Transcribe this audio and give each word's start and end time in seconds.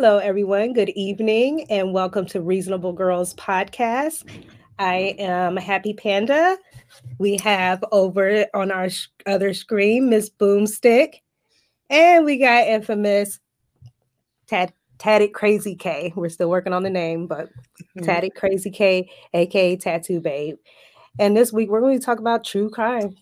Hello, 0.00 0.18
everyone. 0.18 0.74
Good 0.74 0.90
evening, 0.90 1.66
and 1.70 1.92
welcome 1.92 2.24
to 2.26 2.40
Reasonable 2.40 2.92
Girls 2.92 3.34
Podcast. 3.34 4.22
I 4.78 5.16
am 5.18 5.56
Happy 5.56 5.92
Panda. 5.92 6.56
We 7.18 7.36
have 7.38 7.84
over 7.90 8.46
on 8.54 8.70
our 8.70 8.90
sh- 8.90 9.08
other 9.26 9.52
screen 9.52 10.08
Miss 10.08 10.30
Boomstick, 10.30 11.14
and 11.90 12.24
we 12.24 12.36
got 12.38 12.68
infamous 12.68 13.40
Tad 14.46 14.72
Tatted 14.98 15.32
Crazy 15.32 15.74
K. 15.74 16.12
We're 16.14 16.28
still 16.28 16.48
working 16.48 16.72
on 16.72 16.84
the 16.84 16.90
name, 16.90 17.26
but 17.26 17.48
Mhm. 17.98 18.04
Tatted 18.04 18.36
Crazy 18.36 18.70
K, 18.70 19.10
aka 19.34 19.74
Tattoo 19.74 20.20
Babe. 20.20 20.58
And 21.18 21.36
this 21.36 21.52
week 21.52 21.70
we're 21.70 21.80
going 21.80 21.98
to 21.98 22.06
talk 22.06 22.20
about 22.20 22.44
true 22.44 22.70
crime, 22.70 23.16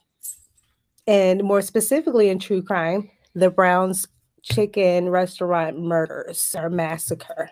and 1.06 1.42
more 1.42 1.62
specifically 1.62 2.28
in 2.28 2.38
true 2.38 2.62
crime, 2.62 3.10
the 3.34 3.48
Browns 3.50 4.06
Chicken 4.46 5.08
Restaurant 5.08 5.78
murders 5.78 6.54
or 6.56 6.70
massacre. 6.70 7.50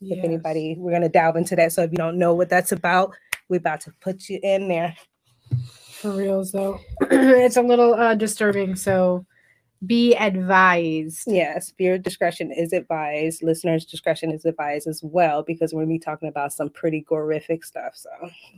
If 0.00 0.24
anybody, 0.24 0.76
we're 0.78 0.92
going 0.92 1.02
to 1.02 1.08
delve 1.08 1.36
into 1.36 1.56
that. 1.56 1.72
So 1.72 1.82
if 1.82 1.90
you 1.90 1.96
don't 1.96 2.18
know 2.18 2.32
what 2.32 2.48
that's 2.48 2.70
about, 2.70 3.12
we're 3.48 3.56
about 3.56 3.80
to 3.82 3.92
put 4.00 4.28
you 4.28 4.38
in 4.42 4.68
there. 4.68 4.94
For 6.00 6.12
reals 6.12 6.52
though. 6.52 6.78
it's 7.10 7.56
a 7.56 7.62
little 7.62 7.94
uh 7.94 8.14
disturbing, 8.14 8.76
so 8.76 9.26
be 9.86 10.14
advised. 10.14 11.24
Yes, 11.26 11.72
viewer 11.76 11.98
discretion 11.98 12.52
is 12.52 12.72
advised. 12.72 13.42
Listeners' 13.42 13.84
discretion 13.84 14.30
is 14.30 14.44
advised 14.44 14.86
as 14.86 15.00
well 15.02 15.42
because 15.42 15.72
we're 15.72 15.80
going 15.84 15.88
to 15.88 16.00
be 16.00 16.04
talking 16.04 16.28
about 16.28 16.52
some 16.52 16.70
pretty 16.70 17.04
horrific 17.08 17.64
stuff. 17.64 17.96
So 17.96 18.10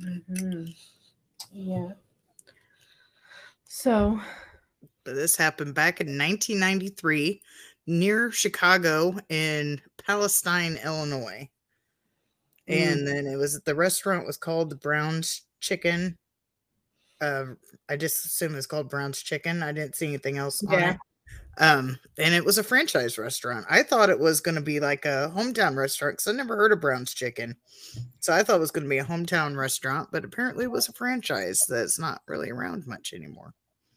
Mhm. 0.02 0.74
Yeah. 1.52 1.93
So 3.65 4.21
But 5.05 5.15
this 5.15 5.37
happened 5.37 5.74
back 5.74 6.01
in 6.02 6.19
1993 6.19 7.41
near 7.91 8.30
Chicago 8.30 9.19
in 9.29 9.80
Palatine, 9.99 10.79
Illinois. 10.85 11.49
And 12.69 13.07
then 13.07 13.27
it 13.27 13.37
was 13.37 13.61
the 13.61 13.75
restaurant 13.75 14.27
was 14.27 14.37
called 14.37 14.71
the 14.71 14.77
Brown's 14.77 15.43
Chicken. 15.59 16.16
Uh, 17.21 17.46
I 17.88 17.96
just 17.96 18.24
assume 18.24 18.55
it's 18.55 18.66
called 18.66 18.88
Brown's 18.88 19.21
Chicken. 19.21 19.63
I 19.63 19.73
didn't 19.73 19.96
see 19.96 20.07
anything 20.07 20.38
else 20.38 20.63
on 20.65 20.79
Yeah. 20.79 20.91
it. 20.93 20.96
Um, 21.59 21.99
and 22.16 22.33
it 22.33 22.45
was 22.45 22.59
a 22.59 22.63
franchise 22.63 23.18
restaurant. 23.18 23.66
I 23.68 23.83
thought 23.83 24.09
it 24.09 24.21
was 24.21 24.41
going 24.41 24.55
to 24.55 24.61
be 24.61 24.79
like 24.79 25.05
a 25.05 25.33
hometown 25.35 25.77
restaurant 25.77 26.15
because 26.18 26.29
I 26.29 26.37
never 26.37 26.57
heard 26.57 26.73
of 26.73 26.80
Brown's 26.80 27.13
Chicken. 27.13 27.57
So 28.21 28.33
I 28.33 28.45
thought 28.45 28.57
it 28.57 28.61
was 28.61 28.71
going 28.71 28.85
to 28.85 28.91
be 28.91 28.99
a 28.99 29.05
hometown 29.05 29.57
restaurant, 29.57 30.11
but 30.13 30.24
apparently 30.24 30.65
it 30.65 30.71
was 30.71 30.88
a 30.88 30.93
franchise 30.93 31.65
that's 31.68 31.99
not 31.99 32.23
really 32.29 32.51
around 32.51 32.87
much 32.87 33.13
anymore. 33.13 33.52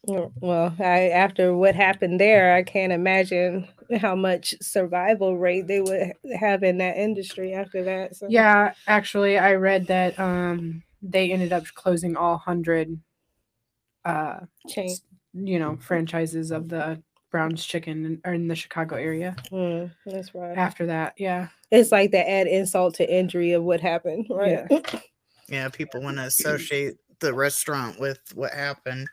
Mm, 0.08 0.32
well, 0.42 0.76
I 0.80 1.10
after 1.10 1.56
what 1.56 1.76
happened 1.76 2.20
there, 2.20 2.54
I 2.54 2.64
can't 2.64 2.92
imagine 2.92 3.68
how 3.98 4.16
much 4.16 4.54
survival 4.62 5.38
rate 5.38 5.68
they 5.68 5.80
would 5.82 6.14
have 6.38 6.64
in 6.64 6.78
that 6.80 6.98
industry 6.98 7.54
after 7.54 7.84
that. 7.86 8.16
So 8.16 8.28
yeah, 8.30 8.74
actually 8.88 9.38
I 9.38 9.54
read 9.56 9.88
that 9.88 10.20
um 10.20 10.84
they 11.02 11.32
ended 11.32 11.54
up 11.54 11.66
closing 11.74 12.18
all 12.18 12.38
hundred 12.38 13.00
uh 14.06 14.42
change. 14.68 15.00
you 15.34 15.58
know 15.60 15.78
franchises 15.78 16.52
of 16.52 16.68
the 16.68 17.02
Brown's 17.32 17.66
Chicken 17.66 18.06
in, 18.06 18.22
or 18.26 18.34
in 18.34 18.48
the 18.48 18.56
Chicago 18.56 18.96
area. 18.96 19.36
Mm, 19.52 19.92
that's 20.06 20.36
right. 20.36 20.58
After 20.58 20.86
that, 20.88 21.14
yeah. 21.18 21.48
It's 21.72 21.92
like 21.92 22.12
the 22.12 22.30
add 22.30 22.46
insult 22.46 22.96
to 22.96 23.12
injury 23.12 23.54
of 23.54 23.64
what 23.64 23.82
happened, 23.82 24.28
right? 24.30 24.70
Yeah, 25.48 25.70
people 25.74 26.02
want 26.02 26.18
to 26.18 26.26
associate 26.26 26.98
the 27.20 27.34
restaurant 27.34 28.00
with 28.00 28.20
what 28.36 28.54
happened. 28.54 29.08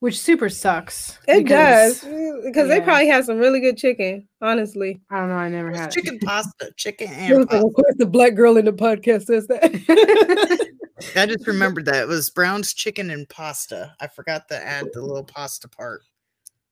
Which 0.00 0.18
super 0.20 0.48
sucks. 0.48 1.18
It 1.26 1.42
because- 1.42 2.02
does 2.02 2.44
because 2.44 2.68
they 2.68 2.80
probably 2.80 3.08
have 3.08 3.24
some 3.24 3.38
really 3.38 3.58
good 3.60 3.76
chicken. 3.76 4.28
Honestly, 4.40 5.00
I 5.10 5.18
don't 5.18 5.28
know. 5.28 5.34
I 5.34 5.48
never 5.48 5.70
had 5.72 5.90
chicken 5.90 6.18
pasta, 6.24 6.70
chicken 6.76 7.08
and 7.12 7.48
pasta. 7.48 7.68
course, 7.68 7.94
the 7.96 8.06
black 8.06 8.34
girl 8.36 8.56
in 8.56 8.64
the 8.64 8.72
podcast 8.72 9.24
says 9.24 9.46
that. 9.48 10.68
I 11.16 11.26
just 11.26 11.46
remembered 11.46 11.86
that 11.86 12.02
it 12.02 12.08
was 12.08 12.30
Brown's 12.30 12.74
chicken 12.74 13.10
and 13.10 13.28
pasta. 13.28 13.94
I 14.00 14.06
forgot 14.06 14.48
to 14.48 14.56
add 14.56 14.86
the 14.92 15.00
little 15.02 15.24
pasta 15.24 15.68
part. 15.68 16.02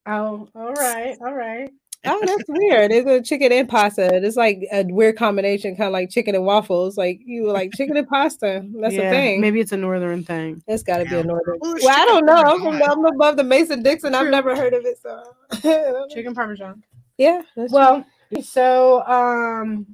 oh, 0.06 0.48
all 0.54 0.72
right, 0.74 1.16
all 1.20 1.34
right. 1.34 1.70
Oh, 2.06 2.22
that's 2.24 2.44
weird. 2.48 2.92
It's 2.92 3.08
a 3.08 3.20
chicken 3.22 3.52
and 3.52 3.68
pasta. 3.68 4.14
It's 4.14 4.36
like 4.36 4.60
a 4.72 4.84
weird 4.84 5.16
combination, 5.16 5.76
kind 5.76 5.88
of 5.88 5.92
like 5.92 6.10
chicken 6.10 6.34
and 6.34 6.44
waffles. 6.44 6.96
Like 6.96 7.20
you 7.24 7.44
were 7.44 7.52
like 7.52 7.72
chicken 7.74 7.96
and 7.96 8.08
pasta. 8.08 8.66
That's 8.80 8.94
Yeah, 8.94 9.02
a 9.02 9.10
thing. 9.10 9.40
Maybe 9.40 9.60
it's 9.60 9.72
a 9.72 9.76
northern 9.76 10.24
thing. 10.24 10.62
It's 10.66 10.82
got 10.82 10.98
to 10.98 11.04
be 11.04 11.16
a 11.16 11.24
northern. 11.24 11.58
Well, 11.60 11.76
Well, 11.82 11.98
I 12.00 12.04
don't 12.04 12.26
know. 12.26 12.34
I'm, 12.36 12.60
from. 12.60 12.82
I'm 12.82 13.04
above 13.04 13.36
the 13.36 13.44
Mason 13.44 13.82
Dixon. 13.82 14.14
I've 14.14 14.30
never 14.30 14.54
heard 14.56 14.74
of 14.74 14.84
it. 14.84 14.98
So 15.02 15.22
I 15.52 15.56
don't 15.60 15.92
know. 15.92 16.06
Chicken 16.14 16.34
parmesan. 16.34 16.82
yeah. 17.18 17.42
that's 17.56 17.72
Well, 17.72 18.04
so 18.42 19.06
um 19.06 19.86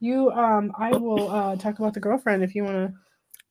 you 0.00 0.30
um 0.30 0.72
I 0.78 0.92
will 0.92 1.30
uh 1.30 1.56
talk 1.56 1.78
about 1.78 1.94
the 1.94 2.00
girlfriend 2.00 2.42
if 2.42 2.54
you 2.54 2.64
want 2.64 2.76
to 2.76 2.94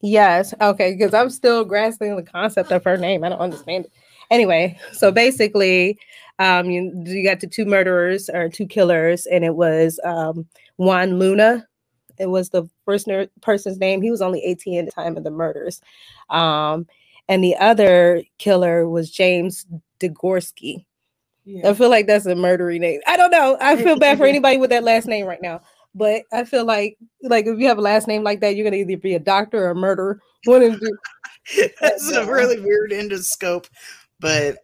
Yes. 0.02 0.54
Okay. 0.62 0.94
Because 0.94 1.14
I'm 1.14 1.30
still 1.30 1.66
grasping 1.66 2.16
the 2.16 2.24
concept 2.24 2.72
of 2.72 2.84
her 2.84 2.98
name. 2.98 3.24
I 3.24 3.30
don't 3.30 3.40
understand 3.40 3.86
it. 3.86 3.92
Anyway, 4.32 4.78
so 4.94 5.12
basically, 5.12 5.98
um, 6.40 6.70
you 6.70 6.92
you 7.06 7.24
got 7.24 7.42
the 7.42 7.48
two 7.48 7.66
murderers 7.66 8.30
or 8.30 8.50
two 8.50 8.66
killers, 8.66 9.26
and 9.26 9.44
it 9.44 9.56
was 9.56 10.00
um 10.04 10.48
Juan 10.78 11.20
Luna. 11.20 11.68
It 12.18 12.28
was 12.28 12.50
the 12.50 12.68
first 12.86 13.08
ner- 13.08 13.30
person's 13.42 13.78
name. 13.78 14.02
He 14.02 14.12
was 14.12 14.22
only 14.22 14.44
18 14.44 14.80
at 14.80 14.86
the 14.86 14.92
time 14.92 15.16
of 15.16 15.24
the 15.24 15.32
murders. 15.32 15.80
Um, 16.30 16.86
and 17.30 17.42
the 17.42 17.56
other 17.56 18.24
killer 18.40 18.90
was 18.90 19.10
James 19.10 19.66
Degorski. 20.02 20.86
I 21.66 21.74
feel 21.74 21.90
like 21.90 22.08
that's 22.08 22.26
a 22.26 22.36
murdery 22.36 22.80
name. 22.80 23.00
I 23.08 23.18
don't 23.18 23.32
know. 23.32 23.58
I 23.60 23.76
feel 23.76 23.98
bad 23.98 24.18
for 24.18 24.26
anybody 24.28 24.58
with 24.58 24.70
that 24.70 24.84
last 24.84 25.08
name 25.08 25.26
right 25.26 25.42
now. 25.42 25.62
But 25.96 26.24
I 26.32 26.44
feel 26.44 26.66
like 26.66 26.98
like 27.24 27.48
if 27.48 27.58
you 27.60 27.68
have 27.68 27.80
a 27.80 27.82
last 27.82 28.08
name 28.08 28.24
like 28.24 28.42
that, 28.42 28.56
you're 28.56 28.64
gonna 28.64 28.78
either 28.78 28.98
be 28.98 29.16
a 29.16 29.20
doctor 29.20 29.66
or 29.66 29.72
a 29.72 29.76
murderer. 29.76 30.22
One 30.46 30.62
of. 30.62 30.82
That's 31.82 32.12
a 32.12 32.26
really 32.26 32.60
weird 32.60 32.92
endoscope. 32.92 33.68
But 34.20 34.58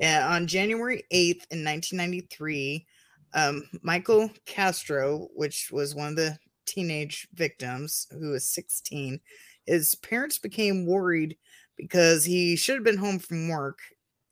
yeah, 0.00 0.28
on 0.28 0.46
January 0.46 1.04
8th 1.12 1.46
in 1.50 1.64
1993, 1.64 2.86
um, 3.34 3.68
Michael 3.82 4.30
Castro, 4.44 5.28
which 5.34 5.70
was 5.70 5.94
one 5.94 6.08
of 6.08 6.16
the 6.16 6.38
teenage 6.66 7.28
victims 7.34 8.06
who 8.10 8.30
was 8.30 8.48
16, 8.48 9.20
his 9.66 9.94
parents 9.96 10.38
became 10.38 10.86
worried 10.86 11.36
because 11.76 12.24
he 12.24 12.56
should 12.56 12.76
have 12.76 12.84
been 12.84 12.96
home 12.96 13.18
from 13.18 13.48
work. 13.48 13.78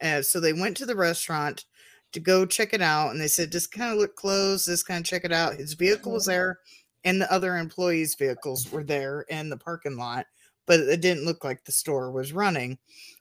Uh, 0.01 0.23
so 0.23 0.41
they 0.41 0.53
went 0.53 0.77
to 0.77 0.87
the 0.87 0.97
restaurant 0.97 1.65
to 2.13 2.21
go 2.21 2.47
check 2.47 2.73
it 2.73 2.83
out. 2.83 3.11
And 3.11 3.21
they 3.21 3.29
said, 3.29 3.53
just 3.53 3.73
kind 3.73 3.93
of 3.93 3.99
look 3.99 4.17
close, 4.17 4.67
just 4.67 4.87
kind 4.87 5.01
of 5.01 5.07
check 5.07 5.25
it 5.25 5.33
out. 5.33 5.57
His 5.57 5.75
vehicle 5.75 6.13
was 6.13 6.27
there, 6.27 6.61
and 7.05 7.21
the 7.21 7.31
other 7.33 7.57
employees' 7.57 8.15
vehicles 8.15 8.71
were 8.71 8.85
there 8.85 9.23
in 9.23 9.49
the 9.51 9.57
parking 9.57 9.97
lot 9.97 10.27
but 10.67 10.81
it 10.81 11.03
didn't 11.03 11.27
look 11.27 11.45
like 11.45 11.63
the 11.65 11.73
store 11.73 12.11
was 12.11 12.33
running. 12.33 12.79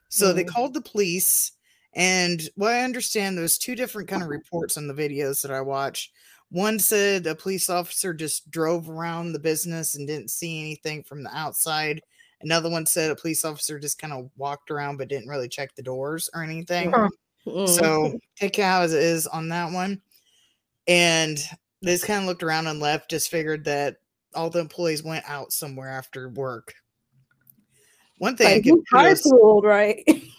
So 0.10 0.31
they 0.31 0.46
Mm. 0.46 0.48
called 0.48 0.74
the 0.74 0.81
police, 0.81 1.52
and 1.96 2.42
what 2.56 2.72
I 2.72 2.84
understand, 2.84 3.38
there 3.38 3.44
was 3.44 3.58
two 3.58 3.76
different 3.76 4.09
kind 4.09 4.24
of 4.24 4.30
reports 4.30 4.78
on 4.78 4.88
the 4.88 4.94
videos 4.94 5.42
that 5.42 5.52
I 5.52 5.62
watched. 5.62 6.12
One 6.50 6.80
said 6.80 7.26
a 7.28 7.36
police 7.36 7.70
officer 7.70 8.14
just 8.14 8.50
drove 8.52 8.90
around 8.90 9.34
the 9.34 9.40
business 9.40 9.96
and 9.96 10.08
didn't 10.08 10.30
see 10.30 10.59
anything 10.59 11.04
from 11.04 11.24
the 11.24 11.36
outside. 11.36 12.02
Another 12.42 12.70
one 12.70 12.86
said 12.86 13.09
a 13.09 13.16
police 13.16 13.46
officer 13.46 13.80
just 13.80 14.00
kind 14.00 14.14
of 14.14 14.30
walked 14.38 14.70
around 14.70 14.98
but 14.98 15.08
didn't 15.08 15.30
really 15.30 15.48
check 15.48 15.74
the 15.76 15.81
doors 15.81 16.30
or 16.34 16.44
anything. 16.44 16.94
Mm. 17.46 17.70
So 17.70 18.20
take 18.36 18.58
it 18.60 18.64
how 18.64 18.81
as 18.81 18.94
it 18.94 19.02
is 19.02 19.28
on 19.28 19.50
that 19.50 19.72
one. 19.72 20.02
And 20.88 21.38
they 21.81 21.94
just 21.94 22.06
kind 22.06 22.22
of 22.22 22.25
looked 22.25 22.44
around 22.44 22.68
and 22.68 22.80
left, 22.80 23.10
just 23.10 23.30
figured 23.30 23.66
that 23.66 23.98
all 24.36 24.50
the 24.50 24.60
employees 24.60 25.04
went 25.04 25.25
out 25.28 25.52
somewhere 25.52 25.90
after 25.90 26.30
work. 26.30 26.74
One 28.18 28.36
thing 28.36 28.48
I 28.48 28.54
like 28.54 28.64
give 28.64 28.75
you 28.75 28.84
kudos, 28.92 29.31
right? 29.64 30.04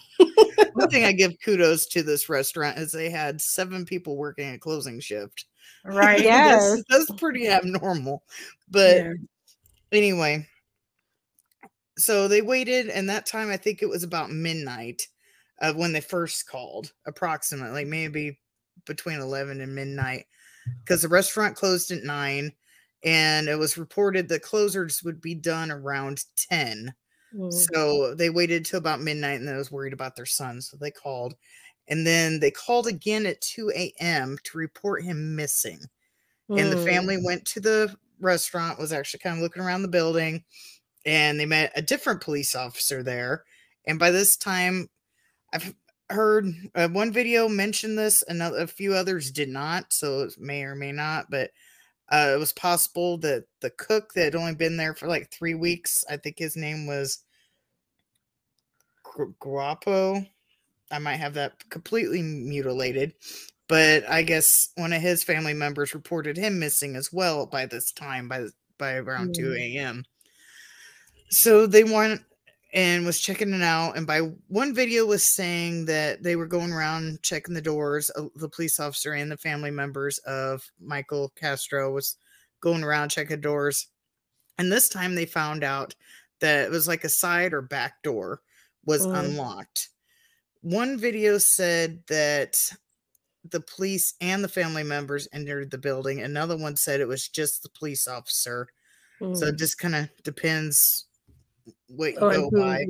one 0.73 0.89
thing 0.89 1.03
I 1.05 1.11
give 1.11 1.33
kudos 1.43 1.85
to 1.87 2.03
this 2.03 2.29
restaurant 2.29 2.77
is 2.77 2.91
they 2.91 3.09
had 3.09 3.41
seven 3.41 3.85
people 3.85 4.17
working 4.17 4.53
a 4.53 4.59
closing 4.59 4.99
shift. 4.99 5.45
right 5.83 6.19
yes. 6.23 6.75
that's, 6.89 7.07
that's 7.07 7.19
pretty 7.19 7.47
abnormal. 7.49 8.23
But 8.69 8.97
Yeah. 8.97 9.13
anyway, 9.91 10.47
so 11.97 12.27
they 12.27 12.41
waited, 12.41 12.89
and 12.89 13.09
that 13.09 13.25
time 13.25 13.49
I 13.49 13.57
think 13.57 13.81
it 13.81 13.89
was 13.89 14.03
about 14.03 14.29
midnight 14.31 15.07
of 15.61 15.77
when 15.77 15.93
they 15.93 16.01
first 16.01 16.47
called, 16.47 16.91
approximately 17.07 17.85
maybe 17.85 18.39
between 18.85 19.19
11 19.19 19.61
and 19.61 19.73
midnight, 19.73 20.25
because 20.83 21.01
the 21.03 21.07
restaurant 21.07 21.55
closed 21.55 21.91
at 21.91 22.03
nine, 22.03 22.51
and 23.03 23.47
it 23.47 23.55
was 23.57 23.77
reported 23.77 24.27
that 24.27 24.41
closers 24.41 25.01
would 25.03 25.21
be 25.21 25.35
done 25.35 25.71
around 25.71 26.25
10. 26.35 26.93
Mm. 27.35 27.69
So 27.69 28.15
they 28.15 28.29
waited 28.29 28.65
till 28.65 28.79
about 28.79 29.01
midnight 29.01 29.39
and 29.39 29.47
then 29.47 29.57
was 29.57 29.71
worried 29.71 29.93
about 29.93 30.15
their 30.15 30.25
son. 30.25 30.61
So 30.61 30.77
they 30.77 30.91
called. 30.91 31.35
And 31.87 32.05
then 32.07 32.39
they 32.39 32.51
called 32.51 32.87
again 32.87 33.25
at 33.25 33.41
2 33.41 33.93
a.m. 33.99 34.37
to 34.45 34.57
report 34.57 35.03
him 35.03 35.35
missing. 35.35 35.81
And 36.55 36.71
the 36.71 36.77
Mm. 36.77 36.77
family 36.77 37.17
went 37.23 37.45
to 37.47 37.59
the 37.59 37.95
restaurant, 38.19 38.79
was 38.79 38.93
actually 38.93 39.19
kind 39.19 39.37
of 39.37 39.41
looking 39.43 39.61
around 39.63 39.81
the 39.81 39.87
building, 39.87 40.43
and 41.05 41.39
they 41.39 41.45
met 41.47 41.73
a 41.75 41.81
different 41.81 42.21
police 42.21 42.55
officer 42.55 43.03
there. 43.03 43.45
And 43.85 43.99
by 43.99 44.11
this 44.11 44.37
time, 44.37 44.89
I've 45.53 45.75
heard 46.09 46.45
uh, 46.75 46.89
one 46.89 47.11
video 47.11 47.47
mentioned 47.49 47.97
this, 47.97 48.23
another 48.27 48.59
a 48.59 48.67
few 48.67 48.93
others 48.93 49.31
did 49.31 49.49
not, 49.49 49.93
so 49.93 50.21
it 50.21 50.39
may 50.39 50.63
or 50.63 50.75
may 50.75 50.91
not, 50.91 51.29
but 51.29 51.51
uh, 52.11 52.31
it 52.35 52.39
was 52.39 52.53
possible 52.53 53.17
that 53.19 53.45
the 53.61 53.69
cook 53.71 54.13
that 54.13 54.25
had 54.25 54.35
only 54.35 54.55
been 54.55 54.77
there 54.77 54.93
for 54.93 55.07
like 55.07 55.31
three 55.31 55.55
weeks, 55.55 56.03
I 56.09 56.17
think 56.17 56.37
his 56.37 56.55
name 56.55 56.85
was 56.85 57.23
Guapo. 59.39 60.25
I 60.91 60.99
might 60.99 61.15
have 61.15 61.33
that 61.33 61.67
completely 61.69 62.21
mutilated, 62.21 63.13
but 63.67 64.07
I 64.07 64.21
guess 64.21 64.69
one 64.75 64.93
of 64.93 65.01
his 65.01 65.23
family 65.23 65.53
members 65.53 65.95
reported 65.95 66.37
him 66.37 66.59
missing 66.59 66.95
as 66.95 67.11
well 67.11 67.45
by 67.47 67.65
this 67.65 67.91
time, 67.91 68.27
by 68.27 68.45
by 68.77 68.95
around 68.95 69.33
two 69.33 69.51
Mm. 69.51 69.75
a.m. 69.75 70.05
So 71.29 71.65
they 71.65 71.83
went 71.83 72.21
and 72.75 73.05
was 73.07 73.21
checking 73.21 73.53
it 73.55 73.63
out, 73.63 73.97
and 73.97 74.07
by 74.07 74.19
one 74.49 74.75
video 74.75 75.07
was 75.07 75.25
saying 75.25 75.85
that 75.87 76.23
they 76.23 76.37
were 76.37 76.47
going 76.47 76.73
around 76.73 77.23
checking 77.23 77.55
the 77.55 77.61
doors. 77.61 78.11
uh, 78.17 78.27
The 78.35 78.49
police 78.49 78.79
officer 78.79 79.13
and 79.13 79.31
the 79.31 79.37
family 79.37 79.71
members 79.71 80.19
of 80.19 80.71
Michael 80.79 81.29
Castro 81.31 81.93
was 81.93 82.17
going 82.61 82.83
around 82.83 83.09
checking 83.11 83.41
doors, 83.41 83.87
and 84.57 84.71
this 84.71 84.89
time 84.89 85.15
they 85.15 85.25
found 85.25 85.63
out 85.63 85.95
that 86.41 86.65
it 86.65 86.71
was 86.71 86.87
like 86.87 87.03
a 87.03 87.09
side 87.09 87.53
or 87.53 87.61
back 87.61 88.03
door 88.03 88.41
was 88.85 89.07
Mm. 89.07 89.11
unlocked. 89.13 89.89
One 90.61 90.97
video 90.97 91.37
said 91.37 92.03
that 92.07 92.57
the 93.43 93.61
police 93.61 94.15
and 94.21 94.43
the 94.43 94.49
family 94.49 94.83
members 94.83 95.27
entered 95.33 95.71
the 95.71 95.77
building. 95.77 96.21
Another 96.21 96.57
one 96.57 96.75
said 96.75 96.99
it 96.99 97.07
was 97.07 97.27
just 97.29 97.63
the 97.63 97.69
police 97.69 98.07
officer. 98.07 98.67
So 99.33 99.47
Mm. 99.47 99.49
it 99.49 99.57
just 99.57 99.77
kind 99.79 99.95
of 99.95 100.09
depends 100.23 101.05
what 101.89 102.13
you 102.13 102.19
On 102.19 102.33
go 102.33 102.49
who 102.49 102.59
by. 102.59 102.85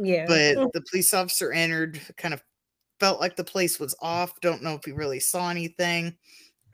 yeah. 0.00 0.26
But 0.26 0.72
the 0.72 0.84
police 0.90 1.12
officer 1.14 1.52
entered, 1.52 2.00
kind 2.16 2.34
of 2.34 2.42
felt 3.00 3.20
like 3.20 3.36
the 3.36 3.44
place 3.44 3.78
was 3.78 3.94
off. 4.00 4.40
Don't 4.40 4.62
know 4.62 4.74
if 4.74 4.84
he 4.84 4.92
really 4.92 5.20
saw 5.20 5.50
anything. 5.50 6.16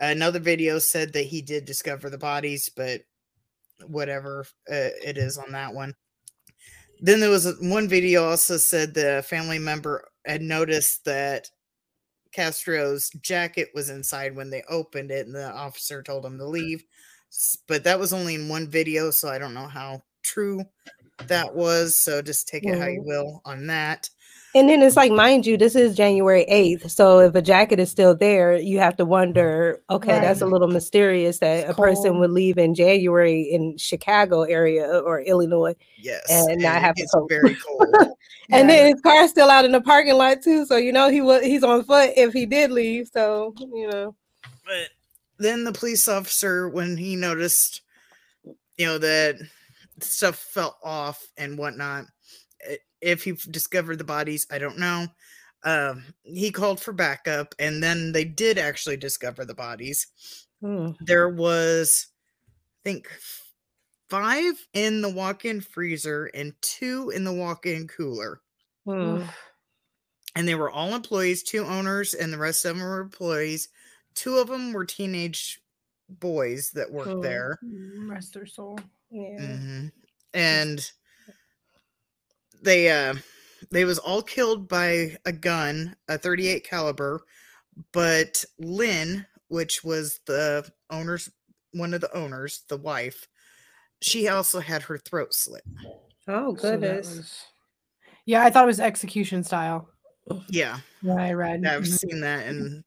Another 0.00 0.38
video 0.38 0.78
said 0.78 1.12
that 1.12 1.26
he 1.26 1.42
did 1.42 1.64
discover 1.64 2.10
the 2.10 2.18
bodies, 2.18 2.70
but 2.74 3.02
whatever 3.86 4.46
uh, 4.70 4.94
it 5.04 5.18
is 5.18 5.38
on 5.38 5.52
that 5.52 5.74
one. 5.74 5.94
Then 7.00 7.20
there 7.20 7.30
was 7.30 7.56
one 7.60 7.88
video 7.88 8.24
also 8.24 8.56
said 8.56 8.94
the 8.94 9.24
family 9.28 9.58
member 9.58 10.08
had 10.24 10.40
noticed 10.40 11.04
that 11.04 11.48
Castro's 12.32 13.10
jacket 13.20 13.70
was 13.74 13.90
inside 13.90 14.34
when 14.34 14.50
they 14.50 14.62
opened 14.68 15.10
it, 15.10 15.26
and 15.26 15.34
the 15.34 15.52
officer 15.52 16.02
told 16.02 16.24
him 16.24 16.38
to 16.38 16.46
leave. 16.46 16.84
But 17.66 17.84
that 17.84 17.98
was 17.98 18.12
only 18.12 18.36
in 18.36 18.48
one 18.48 18.68
video, 18.68 19.10
so 19.10 19.28
I 19.28 19.38
don't 19.38 19.54
know 19.54 19.66
how 19.66 20.02
true 20.22 20.64
that 21.26 21.54
was. 21.54 21.96
So 21.96 22.22
just 22.22 22.48
take 22.48 22.64
it 22.64 22.78
how 22.78 22.86
you 22.86 23.00
Mhm. 23.00 23.06
will 23.06 23.42
on 23.44 23.66
that. 23.68 24.08
And 24.54 24.68
then 24.68 24.82
it's 24.82 24.96
like, 24.96 25.10
mind 25.10 25.46
you, 25.46 25.56
this 25.56 25.74
is 25.74 25.96
January 25.96 26.44
8th. 26.46 26.90
So 26.90 27.20
if 27.20 27.34
a 27.34 27.40
jacket 27.40 27.80
is 27.80 27.90
still 27.90 28.14
there, 28.14 28.54
you 28.54 28.78
have 28.80 28.96
to 28.98 29.06
wonder, 29.06 29.82
okay, 29.88 30.20
that's 30.20 30.42
a 30.42 30.46
little 30.46 30.68
mysterious 30.68 31.38
that 31.38 31.60
It's 31.60 31.70
a 31.70 31.74
person 31.74 32.18
would 32.18 32.30
leave 32.32 32.58
in 32.58 32.74
January 32.74 33.42
in 33.42 33.78
Chicago 33.78 34.42
area 34.42 34.84
or 34.86 35.22
Illinois. 35.22 35.74
Yes, 35.96 36.28
And 36.28 36.60
not 36.60 36.82
have 36.82 36.94
to 36.96 37.00
gets 37.02 37.12
coat. 37.14 37.28
very 37.30 37.56
cold. 37.56 37.94
And 38.50 38.68
Yeah. 38.68 38.76
then 38.76 38.86
his 38.92 39.00
car's 39.00 39.30
still 39.30 39.48
out 39.48 39.64
in 39.64 39.72
the 39.72 39.80
parking 39.80 40.14
lot 40.14 40.42
too. 40.42 40.66
So 40.66 40.76
you 40.76 40.92
know 40.92 41.08
he 41.08 41.22
was 41.22 41.42
he's 41.42 41.62
on 41.62 41.84
foot 41.84 42.10
if 42.16 42.34
he 42.34 42.44
did 42.44 42.70
leave. 42.70 43.08
So, 43.08 43.54
you 43.58 43.88
know. 43.88 44.14
but 44.66 44.90
then 45.38 45.64
the 45.64 45.72
police 45.72 46.06
officer, 46.08 46.68
when 46.68 46.98
he 46.98 47.16
noticed, 47.16 47.80
you 48.76 48.84
know, 48.84 48.98
that 48.98 49.36
stuff 50.00 50.36
fell 50.36 50.78
off 50.82 51.26
and 51.36 51.58
whatnot, 51.58 52.06
if 53.00 53.24
he 53.24 53.32
discovered 53.50 53.96
the 53.96 54.04
bodies, 54.04 54.46
I 54.50 54.58
don't 54.58 54.78
know. 54.78 55.06
Um, 55.64 56.04
he 56.24 56.50
called 56.50 56.80
for 56.80 56.92
backup, 56.92 57.54
and 57.58 57.82
then 57.82 58.12
they 58.12 58.24
did 58.24 58.58
actually 58.58 58.96
discover 58.96 59.44
the 59.44 59.54
bodies. 59.54 60.06
Mm. 60.62 60.96
There 61.00 61.28
was, 61.28 62.08
I 62.46 62.88
think, 62.88 63.08
five 64.08 64.54
in 64.74 65.00
the 65.02 65.10
walk-in 65.10 65.60
freezer 65.60 66.26
and 66.34 66.52
two 66.60 67.10
in 67.10 67.24
the 67.24 67.32
walk-in 67.32 67.88
cooler. 67.88 68.40
Mm. 68.86 69.26
And 70.34 70.48
they 70.48 70.54
were 70.54 70.70
all 70.70 70.94
employees, 70.94 71.42
two 71.42 71.64
owners, 71.64 72.14
and 72.14 72.32
the 72.32 72.38
rest 72.38 72.64
of 72.64 72.76
them 72.76 72.84
were 72.84 73.00
employees. 73.00 73.68
Two 74.14 74.38
of 74.38 74.48
them 74.48 74.72
were 74.72 74.84
teenage 74.84 75.61
boys 76.20 76.70
that 76.72 76.90
worked 76.90 77.08
Oh. 77.10 77.20
there, 77.22 77.58
Mm, 77.64 78.10
Rest 78.10 78.34
their 78.34 78.46
soul. 78.46 78.78
Yeah. 79.10 79.38
hmm 79.38 79.86
and 80.34 80.90
they 82.62 82.90
uh 82.90 83.14
they 83.70 83.84
was 83.84 83.98
all 83.98 84.22
killed 84.22 84.68
by 84.68 85.16
a 85.26 85.32
gun, 85.32 85.94
a 86.08 86.18
38 86.18 86.64
caliber. 86.64 87.22
But 87.92 88.44
Lynn, 88.58 89.26
which 89.48 89.82
was 89.84 90.20
the 90.26 90.68
owner's 90.90 91.30
one 91.72 91.94
of 91.94 92.00
the 92.00 92.14
owners, 92.16 92.64
the 92.68 92.76
wife, 92.76 93.28
she 94.00 94.28
also 94.28 94.60
had 94.60 94.82
her 94.82 94.98
throat 94.98 95.32
slit. 95.32 95.62
Oh 96.28 96.54
So 96.56 96.70
goodness. 96.72 97.16
was- 97.16 97.44
Yeah, 98.26 98.44
I 98.44 98.50
thought 98.50 98.64
it 98.64 98.68
was 98.68 98.80
execution 98.80 99.42
style. 99.44 99.88
Yeah, 100.48 100.78
Yeah, 101.02 101.14
I 101.16 101.32
read. 101.32 101.64
I've 101.66 101.82
Mhm. 101.82 101.98
seen 101.98 102.20
that, 102.20 102.46
and 102.46 102.84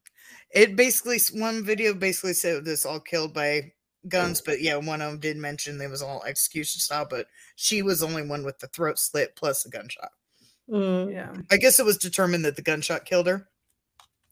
it 0.56 0.76
basically 0.76 1.20
one 1.34 1.64
video 1.64 1.94
basically 1.94 2.34
said 2.34 2.66
this 2.66 2.86
all 2.86 3.00
killed 3.00 3.34
by 3.34 3.74
guns, 4.08 4.42
but 4.42 4.62
yeah, 4.62 4.78
one 4.78 5.02
of 5.02 5.12
them 5.12 5.20
did 5.20 5.38
mention 5.38 5.78
they 5.78 5.88
was 5.88 6.02
all 6.02 6.24
execution 6.24 6.80
style, 6.80 7.06
but 7.08 7.28
she 7.56 7.82
was 7.82 8.00
the 8.00 8.08
only 8.08 8.26
one 8.26 8.44
with 8.44 8.58
the 8.60 8.68
throat 8.68 8.98
slit 8.98 9.36
plus 9.36 9.66
a 9.66 9.70
gunshot. 9.70 10.12
Mm. 10.70 11.12
Yeah. 11.12 11.34
I 11.52 11.58
guess 11.58 11.80
it 11.80 11.86
was 11.86 11.98
determined 11.98 12.46
that 12.46 12.56
the 12.56 12.62
gunshot 12.62 13.06
killed 13.06 13.28
her. 13.28 13.48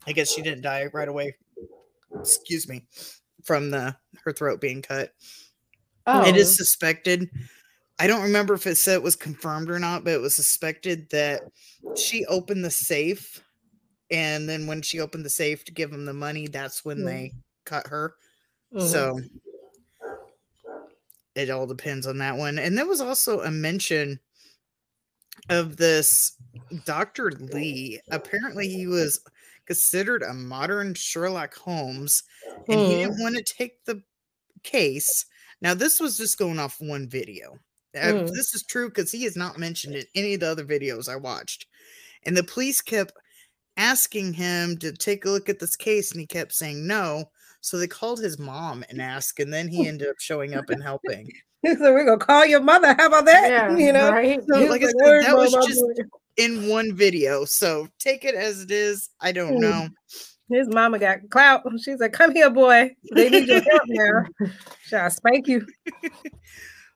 I 0.08 0.14
guess 0.14 0.31
she 0.31 0.42
didn't 0.42 0.64
die 0.64 0.90
right 0.94 1.08
away. 1.08 1.36
Excuse 2.18 2.69
me, 2.69 2.86
from 3.44 3.69
the 3.69 3.96
her 4.24 4.31
throat 4.31 4.62
being 4.62 4.81
cut. 4.81 5.14
Oh, 6.08 6.26
It 6.26 6.36
is 6.36 6.56
suspected. 6.56 7.30
I 8.00 8.08
don't 8.08 8.24
remember 8.24 8.54
if 8.54 8.66
it 8.66 8.76
said 8.76 8.96
it 8.96 9.04
was 9.04 9.16
confirmed 9.16 9.69
or 9.69 9.80
not, 9.80 10.04
but 10.04 10.14
it 10.14 10.22
was 10.22 10.36
suspected 10.36 11.10
that 11.12 11.44
she 11.96 12.26
opened 12.26 12.66
the 12.66 12.72
safe, 12.72 13.43
and 14.13 14.48
then 14.48 14.68
when 14.68 14.81
she 14.81 15.00
opened 15.01 15.25
the 15.25 15.30
safe 15.30 15.65
to 15.65 15.74
give 15.74 15.92
him 15.92 16.06
the 16.06 16.13
money, 16.13 16.48
that's 16.48 16.86
when 16.86 17.00
Mm. 17.00 17.06
they 17.06 17.33
cut 17.65 17.88
her. 17.88 18.15
Mhm. 18.71 18.89
So 18.89 19.19
it 21.36 21.50
all 21.50 21.65
depends 21.65 22.06
on 22.06 22.19
that 22.19 22.38
one. 22.38 22.60
And 22.60 22.77
there 22.77 22.86
was 22.86 23.01
also 23.01 23.42
a 23.42 23.50
mention 23.51 24.19
of 25.50 25.77
this 25.77 26.33
Dr. 26.86 27.31
Lee. 27.31 28.00
Apparently, 28.12 28.69
he 28.69 28.86
was 28.86 29.19
considered 29.65 30.21
a 30.21 30.33
modern 30.33 30.94
Sherlock 30.94 31.56
Holmes, 31.56 32.24
and 32.68 32.80
he 32.80 32.98
didn't 32.98 33.19
want 33.19 33.36
to 33.36 33.44
take 33.44 33.83
the 33.86 34.04
case. 34.62 35.25
Now, 35.61 35.73
this 35.73 35.99
was 35.99 36.18
just 36.18 36.38
going 36.38 36.59
off 36.59 36.80
one 36.80 37.09
video. 37.09 37.59
Uh, 37.95 38.14
Mm. 38.14 38.28
This 38.31 38.54
is 38.54 38.64
true 38.64 38.90
because 38.90 39.11
he 39.11 39.26
is 39.26 39.35
not 39.35 39.57
mentioned 39.57 39.95
in 39.95 40.06
any 40.14 40.35
of 40.35 40.42
the 40.42 40.47
other 40.47 40.66
videos 40.66 41.09
I 41.09 41.16
watched. 41.16 41.68
And 42.23 42.38
the 42.38 42.44
police 42.44 42.81
kept 42.81 43.14
asking 43.77 44.33
him 44.33 44.77
to 44.77 44.92
take 44.92 45.25
a 45.25 45.30
look 45.30 45.49
at 45.49 45.59
this 45.59 45.75
case, 45.75 46.11
and 46.11 46.19
he 46.21 46.27
kept 46.27 46.53
saying 46.53 46.85
no. 46.85 47.25
So 47.61 47.77
they 47.77 47.87
called 47.87 48.19
his 48.19 48.37
mom 48.37 48.83
and 48.89 49.01
asked, 49.01 49.39
and 49.39 49.53
then 49.53 49.68
he 49.68 49.87
ended 49.87 50.09
up 50.09 50.19
showing 50.19 50.53
up 50.53 50.69
and 50.69 50.81
helping. 50.83 51.31
so 51.65 51.94
we're 51.94 52.06
gonna 52.06 52.18
call 52.18 52.45
your 52.45 52.61
mother. 52.61 52.94
How 52.97 53.07
about 53.07 53.25
that? 53.25 53.49
yeah, 53.49 53.77
you 53.77 53.94
know. 53.94 54.11
right? 54.11 54.39
So, 54.47 54.65
like 54.65 54.81
I 54.81 54.87
said, 54.87 54.95
"Word, 55.03 55.23
that 55.23 55.37
was 55.37 55.51
Mom, 55.53 55.68
just 55.68 55.83
in 56.37 56.68
one 56.68 56.94
video. 56.95 57.45
So 57.45 57.87
take 57.99 58.25
it 58.25 58.35
as 58.35 58.61
it 58.61 58.71
is. 58.71 59.09
I 59.21 59.31
don't 59.31 59.56
Mm. 59.57 59.61
know. 59.61 59.89
His 60.49 60.68
mama 60.68 60.99
got 60.99 61.19
clout. 61.30 61.63
She's 61.81 61.99
like, 61.99 62.11
"Come 62.13 62.33
here, 62.33 62.49
boy. 62.49 62.92
They 63.15 63.30
need 63.30 63.47
your 63.47 63.63
help 63.69 63.83
now. 63.87 64.47
Shall 64.87 65.06
I 65.06 65.09
spank 65.09 65.47
you?" 65.47 65.65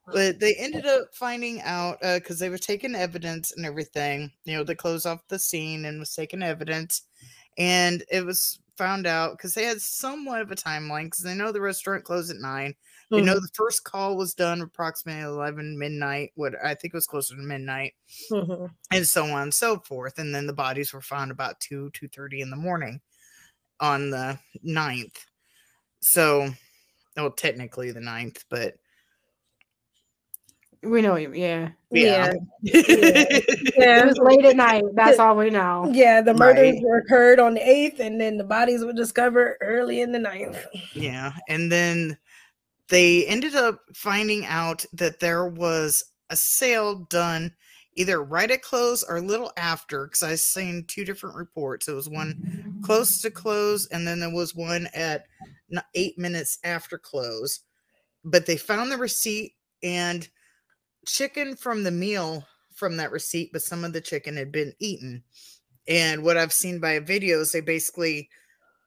But 0.07 0.39
they 0.39 0.55
ended 0.55 0.85
up 0.85 1.13
finding 1.13 1.61
out 1.61 1.99
because 2.01 2.39
they 2.39 2.49
were 2.49 2.57
taking 2.57 2.95
evidence 2.95 3.51
and 3.55 3.65
everything. 3.65 4.31
You 4.45 4.57
know, 4.57 4.63
they 4.63 4.75
closed 4.75 5.05
off 5.05 5.27
the 5.27 5.37
scene 5.39 5.85
and 5.85 5.99
was 5.99 6.15
taking 6.15 6.41
evidence. 6.43 7.03
And 7.57 8.03
it 8.11 8.25
was 8.25 8.59
found 8.77 9.07
out 9.07 9.31
because 9.31 9.53
they 9.53 9.65
had 9.65 9.81
somewhat 9.81 10.41
of 10.41 10.51
a 10.51 10.55
timeline 10.55 11.05
because 11.05 11.23
they 11.23 11.33
know 11.33 11.51
the 11.51 11.59
restaurant 11.61 12.03
closed 12.03 12.29
at 12.31 12.37
nine. 12.37 12.75
They 13.09 13.21
know 13.21 13.35
the 13.35 13.49
first 13.53 13.83
call 13.85 14.15
was 14.17 14.33
done 14.33 14.61
approximately 14.61 15.23
11 15.23 15.77
midnight. 15.79 16.31
What 16.35 16.53
I 16.63 16.75
think 16.75 16.93
it 16.93 16.97
was 16.97 17.07
closer 17.07 17.35
to 17.35 17.41
midnight. 17.41 17.93
Mhm. 18.31 18.69
and 18.91 19.07
so 19.07 19.25
on 19.25 19.43
and 19.43 19.53
so 19.53 19.79
forth. 19.79 20.19
And 20.19 20.33
then 20.35 20.45
the 20.47 20.53
bodies 20.53 20.93
were 20.93 21.01
found 21.01 21.31
about 21.31 21.59
two 21.59 21.89
two 21.91 22.07
thirty 22.09 22.41
in 22.41 22.49
the 22.49 22.55
morning 22.55 23.01
on 23.79 24.09
the 24.09 24.39
9th. 24.63 25.25
So, 26.01 26.51
well, 27.15 27.31
technically 27.31 27.91
the 27.91 28.01
9th, 28.01 28.45
but 28.49 28.75
We 30.83 31.01
know. 31.01 31.15
you- 31.15 31.33
Yeah. 31.33 31.69
yeah, 31.91 32.33
Yeah. 32.61 32.73
It 32.81 33.73
Yeah. 33.77 34.05
was 34.05 34.17
late 34.17 34.45
at 34.45 34.55
night. 34.55 34.83
That's 34.93 35.19
all 35.19 35.35
we 35.35 35.49
know. 35.49 35.89
Yeah, 35.93 36.21
the 36.21 36.33
murders 36.33 36.73
Right. 36.75 36.81
were 36.83 36.97
occurred 36.99 37.39
on 37.39 37.53
the 37.55 37.61
8th, 37.67 37.99
and 37.99 38.19
then 38.19 38.37
the 38.37 38.43
bodies 38.43 38.83
were 38.83 38.93
discovered 38.93 39.57
early 39.61 40.01
in 40.01 40.11
the 40.11 40.19
9th. 40.19 40.57
yeah. 40.93 41.33
And 41.49 41.71
then 41.71 42.17
they 42.89 43.25
ended 43.27 43.55
up 43.55 43.81
finding 43.95 44.45
out 44.45 44.85
that 44.93 45.19
there 45.19 45.47
was 45.47 46.03
a 46.29 46.35
sale 46.35 46.95
done 47.09 47.53
either 47.95 48.23
right 48.23 48.51
at 48.51 48.61
close 48.61 49.03
or 49.03 49.17
a 49.17 49.21
little 49.21 49.51
after 49.57 50.05
because 50.05 50.21
I 50.21 50.35
seen 50.35 50.85
two 50.85 51.03
different 51.03 51.35
reports. 51.35 51.87
It 51.87 51.93
was 51.93 52.07
one 52.07 52.79
close 52.85 53.19
to 53.21 53.31
close, 53.31 53.87
and 53.87 54.07
then 54.07 54.19
there 54.19 54.29
was 54.29 54.53
one 54.53 54.87
at 54.93 55.25
eight 55.95 56.17
minutes 56.19 56.59
after 56.63 56.97
close. 56.99 57.61
But 58.23 58.45
they 58.45 58.55
found 58.57 58.91
the 58.91 58.97
receipt 58.97 59.53
and 59.81 60.29
chicken 61.07 61.55
from 61.55 61.83
the 61.83 61.91
meal 61.91 62.45
from 62.75 62.97
that 62.97 63.11
receipt, 63.11 63.49
but 63.51 63.63
some 63.63 63.83
of 63.83 63.93
the 63.93 64.01
chicken 64.01 64.37
had 64.37 64.51
been 64.51 64.73
eaten. 64.79 65.23
And 65.87 66.21
what 66.23 66.37
I've 66.37 66.53
seen 66.53 66.79
by 66.79 66.99
videos, 66.99 67.51
they 67.51 67.61
basically 67.61 68.29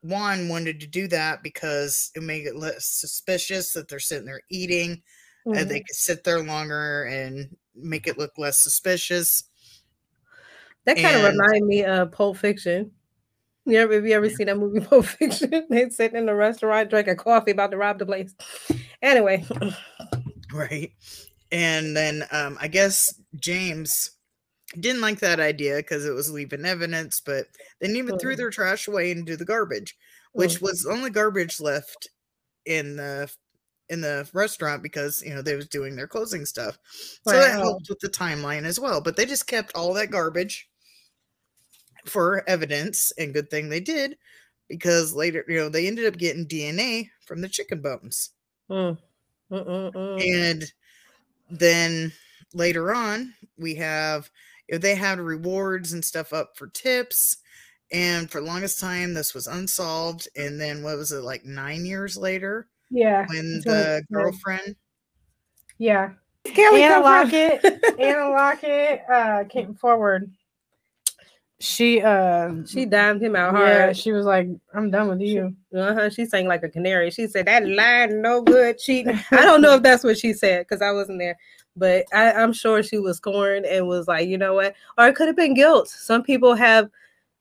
one 0.02 0.48
wanted 0.48 0.80
to 0.80 0.86
do 0.86 1.08
that 1.08 1.42
because 1.42 2.10
it 2.14 2.22
made 2.22 2.46
it 2.46 2.56
less 2.56 2.86
suspicious 2.86 3.72
that 3.72 3.88
they're 3.88 3.98
sitting 3.98 4.26
there 4.26 4.42
eating 4.50 5.02
and 5.46 5.56
Mhm. 5.56 5.68
they 5.68 5.80
could 5.80 5.96
sit 5.96 6.22
there 6.24 6.42
longer 6.42 7.04
and 7.04 7.56
make 7.74 8.06
it 8.06 8.18
look 8.18 8.32
less 8.38 8.58
suspicious. 8.58 9.44
That 10.84 10.96
kind 10.96 11.16
of 11.16 11.24
and- 11.24 11.38
remind 11.38 11.66
me 11.66 11.84
of 11.84 12.12
Pulp 12.12 12.36
Fiction. 12.36 12.92
You 13.66 13.78
ever 13.78 13.94
have 13.94 14.06
you 14.06 14.14
ever 14.14 14.30
seen 14.30 14.46
that 14.46 14.56
movie 14.58 14.80
Pulp 14.86 15.04
Fiction? 15.06 15.66
they 15.68 15.88
sitting 15.90 16.16
in 16.18 16.26
the 16.26 16.34
restaurant 16.34 16.88
drinking 16.90 17.16
coffee 17.16 17.50
about 17.50 17.70
to 17.72 17.76
rob 17.76 17.98
the 17.98 18.06
place. 18.06 18.34
Anyway, 19.02 19.44
Right. 20.52 20.92
And 21.52 21.96
then 21.96 22.24
um, 22.30 22.56
I 22.60 22.68
guess 22.68 23.14
James 23.36 24.12
didn't 24.78 25.00
like 25.02 25.18
that 25.20 25.40
idea 25.40 25.76
because 25.78 26.04
it 26.06 26.12
was 26.12 26.30
leaving 26.30 26.64
evidence, 26.64 27.20
but 27.20 27.46
they 27.80 27.86
didn't 27.88 27.98
even 27.98 28.18
threw 28.18 28.34
Mm. 28.34 28.38
their 28.38 28.50
trash 28.50 28.86
away 28.86 29.10
into 29.10 29.36
the 29.36 29.44
garbage, 29.44 29.96
which 30.32 30.60
was 30.60 30.82
the 30.82 30.90
only 30.92 31.10
garbage 31.10 31.60
left 31.60 32.08
in 32.66 32.96
the 32.96 33.32
in 33.88 34.00
the 34.00 34.28
restaurant 34.32 34.82
because 34.84 35.20
you 35.24 35.34
know 35.34 35.42
they 35.42 35.56
was 35.56 35.66
doing 35.66 35.96
their 35.96 36.06
closing 36.06 36.46
stuff. 36.46 36.78
So 37.26 37.32
that 37.32 37.58
helped 37.58 37.88
with 37.88 37.98
the 37.98 38.08
timeline 38.08 38.62
as 38.64 38.78
well. 38.78 39.00
But 39.00 39.16
they 39.16 39.26
just 39.26 39.48
kept 39.48 39.74
all 39.74 39.92
that 39.94 40.12
garbage 40.12 40.68
for 42.06 42.48
evidence, 42.48 43.12
and 43.18 43.34
good 43.34 43.50
thing 43.50 43.68
they 43.68 43.80
did 43.80 44.16
because 44.68 45.12
later, 45.12 45.44
you 45.48 45.56
know, 45.56 45.68
they 45.68 45.88
ended 45.88 46.06
up 46.06 46.16
getting 46.16 46.46
DNA 46.46 47.10
from 47.26 47.40
the 47.40 47.48
chicken 47.48 47.82
bones. 47.82 48.30
Mm. 48.70 48.96
Mm-mm-mm. 49.50 50.22
And 50.32 50.72
then 51.50 52.12
later 52.54 52.92
on, 52.94 53.34
we 53.58 53.74
have 53.76 54.30
you 54.68 54.74
know, 54.74 54.78
they 54.78 54.94
had 54.94 55.18
rewards 55.18 55.92
and 55.92 56.04
stuff 56.04 56.32
up 56.32 56.56
for 56.56 56.68
tips. 56.68 57.38
And 57.92 58.30
for 58.30 58.40
the 58.40 58.46
longest 58.46 58.78
time, 58.78 59.14
this 59.14 59.34
was 59.34 59.48
unsolved. 59.48 60.28
And 60.36 60.60
then 60.60 60.82
what 60.84 60.96
was 60.96 61.10
it 61.10 61.22
like 61.22 61.44
nine 61.44 61.84
years 61.84 62.16
later 62.16 62.68
Yeah. 62.90 63.26
when 63.28 63.60
the 63.64 63.96
it 63.98 64.12
girlfriend? 64.12 64.76
Yeah. 65.78 66.10
Kelly 66.44 66.82
Anna 66.84 66.94
come 66.94 67.02
from- 67.02 67.40
Lockett. 67.40 67.84
Anna 67.98 68.28
Lockett 68.30 69.02
uh, 69.12 69.44
came 69.50 69.74
forward. 69.74 70.30
She 71.60 72.00
uh 72.00 72.64
she 72.66 72.86
dimed 72.86 73.22
him 73.22 73.36
out 73.36 73.52
yeah, 73.54 73.78
hard. 73.82 73.96
she 73.96 74.12
was 74.12 74.24
like, 74.24 74.48
I'm 74.72 74.90
done 74.90 75.08
with 75.08 75.20
you. 75.20 75.54
Uh-huh. 75.76 76.08
She 76.08 76.24
sang 76.24 76.48
like 76.48 76.62
a 76.62 76.70
canary. 76.70 77.10
She 77.10 77.26
said 77.26 77.46
that 77.46 77.68
line 77.68 78.22
no 78.22 78.40
good 78.40 78.78
cheating. 78.78 79.20
I 79.30 79.44
don't 79.44 79.60
know 79.60 79.74
if 79.74 79.82
that's 79.82 80.02
what 80.02 80.18
she 80.18 80.32
said 80.32 80.60
because 80.66 80.80
I 80.80 80.90
wasn't 80.92 81.18
there, 81.18 81.36
but 81.76 82.06
I, 82.14 82.32
I'm 82.32 82.54
sure 82.54 82.82
she 82.82 82.98
was 82.98 83.18
scorned 83.18 83.66
and 83.66 83.86
was 83.86 84.08
like, 84.08 84.26
you 84.26 84.38
know 84.38 84.54
what? 84.54 84.74
Or 84.96 85.08
it 85.08 85.16
could 85.16 85.26
have 85.26 85.36
been 85.36 85.52
guilt. 85.52 85.88
Some 85.88 86.22
people 86.22 86.54
have, 86.54 86.88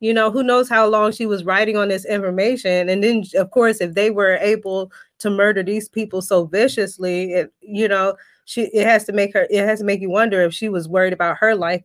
you 0.00 0.12
know, 0.12 0.30
who 0.30 0.42
knows 0.42 0.68
how 0.68 0.86
long 0.86 1.12
she 1.12 1.24
was 1.24 1.44
writing 1.44 1.78
on 1.78 1.88
this 1.88 2.04
information. 2.04 2.90
And 2.90 3.02
then 3.02 3.24
of 3.36 3.50
course, 3.52 3.80
if 3.80 3.94
they 3.94 4.10
were 4.10 4.36
able 4.42 4.92
to 5.20 5.30
murder 5.30 5.62
these 5.62 5.88
people 5.88 6.20
so 6.20 6.44
viciously, 6.44 7.32
it 7.32 7.54
you 7.62 7.88
know, 7.88 8.16
she 8.44 8.64
it 8.74 8.86
has 8.86 9.04
to 9.04 9.14
make 9.14 9.32
her 9.32 9.46
it 9.48 9.64
has 9.64 9.78
to 9.78 9.84
make 9.86 10.02
you 10.02 10.10
wonder 10.10 10.42
if 10.42 10.52
she 10.52 10.68
was 10.68 10.88
worried 10.88 11.14
about 11.14 11.38
her 11.38 11.54
life. 11.54 11.84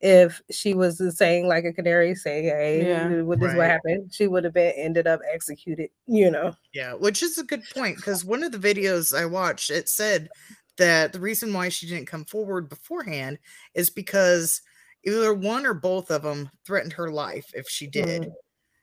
If 0.00 0.40
she 0.50 0.74
was 0.74 1.02
saying 1.16 1.48
like 1.48 1.64
a 1.64 1.72
canary, 1.72 2.14
saying, 2.14 2.44
"Hey, 2.44 2.82
Yeah. 2.84 3.22
what 3.22 3.40
this 3.40 3.54
what 3.54 3.66
happened," 3.66 4.14
she 4.14 4.28
would 4.28 4.44
have 4.44 4.54
been 4.54 4.72
ended 4.76 5.06
up 5.06 5.20
executed. 5.32 5.90
You 6.06 6.30
know, 6.30 6.54
Yeah, 6.72 6.94
which 6.94 7.22
is 7.22 7.36
a 7.38 7.44
good 7.44 7.64
point 7.74 7.96
because 7.96 8.24
one 8.24 8.42
of 8.44 8.52
the 8.52 8.58
videos 8.58 9.16
I 9.16 9.26
watched, 9.26 9.70
it 9.70 9.88
said 9.88 10.28
that 10.76 11.12
the 11.12 11.20
reason 11.20 11.52
why 11.52 11.68
she 11.68 11.86
didn't 11.88 12.06
come 12.06 12.24
forward 12.24 12.68
beforehand 12.68 13.38
is 13.74 13.90
because 13.90 14.62
either 15.04 15.34
one 15.34 15.66
or 15.66 15.74
both 15.74 16.10
of 16.10 16.22
them 16.22 16.48
threatened 16.64 16.92
her 16.92 17.10
life 17.10 17.46
if 17.54 17.68
she 17.68 17.86
did. 17.88 18.22
Mm. 18.22 18.32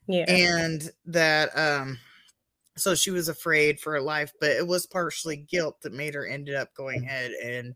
yeah, 0.08 0.26
and 0.28 0.92
that 1.06 1.50
um 1.58 1.98
so 2.78 2.94
she 2.94 3.10
was 3.12 3.30
afraid 3.30 3.80
for 3.80 3.94
her 3.94 4.02
life 4.02 4.34
but 4.42 4.52
it 4.52 4.68
was 4.68 4.86
partially 4.86 5.38
guilt 5.38 5.82
that 5.82 5.94
made 5.94 6.14
her 6.14 6.28
ended 6.28 6.56
up 6.56 6.74
going 6.76 7.04
ahead 7.06 7.32
and 7.32 7.74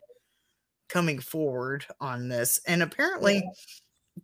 coming 0.89 1.19
forward 1.19 1.86
on 2.01 2.27
this 2.27 2.60
and 2.67 2.84
apparently 2.84 3.43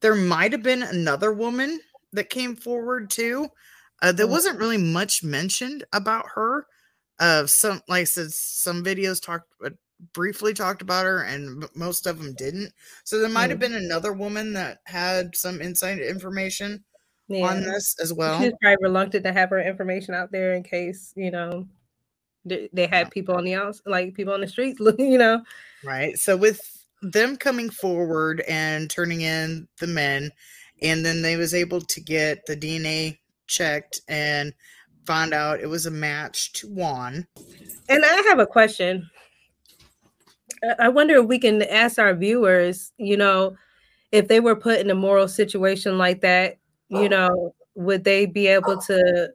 there 0.02 0.16
might 0.16 0.52
have 0.52 0.64
been 0.64 0.84
another 0.84 1.32
woman 1.32 1.80
that 2.14 2.30
came 2.30 2.56
forward 2.56 3.10
too 3.10 3.48
uh, 4.02 4.12
there 4.12 4.28
Mm. 4.28 4.32
wasn't 4.32 4.60
really 4.60 4.78
much 4.78 5.24
mentioned 5.24 5.84
about 5.94 6.26
her 6.36 6.68
uh 7.20 7.46
some 7.48 7.82
like 7.88 8.02
I 8.02 8.04
said 8.06 8.32
some 8.32 8.84
videos 8.84 9.22
talked 9.22 9.48
uh, 9.64 9.70
briefly 10.14 10.54
talked 10.54 10.82
about 10.82 11.06
her 11.06 11.24
and 11.24 11.66
most 11.76 12.06
of 12.08 12.20
them 12.20 12.34
didn't 12.36 12.74
so 13.06 13.20
there 13.20 13.30
might 13.30 13.50
have 13.50 13.60
Mm. 13.60 13.62
been 13.62 13.76
another 13.76 14.12
woman 14.12 14.54
that 14.54 14.80
had 14.86 15.36
some 15.36 15.62
inside 15.62 16.00
information 16.00 16.84
yeah. 17.28 17.48
on 17.48 17.62
this 17.62 17.96
as 18.02 18.14
well. 18.14 18.40
She's 18.42 18.54
probably 18.62 18.78
reluctant 18.84 19.24
to 19.26 19.34
have 19.34 19.50
her 19.52 19.62
information 19.62 20.14
out 20.14 20.32
there 20.32 20.54
in 20.54 20.64
case 20.64 21.14
you 21.16 21.32
know 21.32 21.68
they, 22.46 22.70
they 22.72 22.88
had 22.88 23.12
people 23.12 23.36
on 23.36 23.44
the 23.44 23.56
outs, 23.56 23.82
like 23.86 24.14
people 24.14 24.34
on 24.34 24.42
the 24.42 24.48
streets, 24.48 24.80
looking. 24.80 25.12
You 25.12 25.18
know, 25.18 25.44
Right. 25.84 26.18
So 26.18 26.38
with 26.38 26.86
them 27.02 27.38
coming 27.38 27.70
forward 27.70 28.42
and 28.48 28.90
turning 28.90 29.22
in 29.22 29.68
the 29.80 29.88
men, 29.88 30.32
and 30.82 31.06
then 31.06 31.22
they 31.22 31.36
was 31.38 31.54
able 31.54 31.82
to 31.82 32.02
get 32.02 32.46
the 32.46 32.58
DNA 32.58 33.20
checked 33.48 34.02
and 34.08 34.54
found 35.06 35.34
out 35.34 35.60
it 35.60 35.68
was 35.68 35.86
a 35.86 35.92
match 35.92 36.52
to 36.54 36.68
Juan. 36.68 37.28
and 37.90 38.04
I 38.04 38.16
have 38.28 38.40
a 38.40 38.48
question. 38.48 39.10
I- 40.64 40.86
I 40.86 40.90
wonder 40.90 41.18
if 41.18 41.28
we 41.28 41.38
can 41.38 41.62
ask 41.62 42.00
our 42.00 42.16
viewers, 42.16 42.92
you 42.98 43.18
know, 43.18 43.56
if 44.12 44.28
they 44.28 44.40
were 44.40 44.56
put 44.56 44.80
in 44.80 44.90
a 44.90 44.96
moral 44.96 45.28
situation 45.28 45.98
like 45.98 46.22
that, 46.22 46.58
you 46.90 47.06
oh. 47.06 47.08
know, 47.08 47.56
would 47.76 48.04
they 48.04 48.26
be 48.26 48.48
able 48.48 48.78
to 48.78 49.30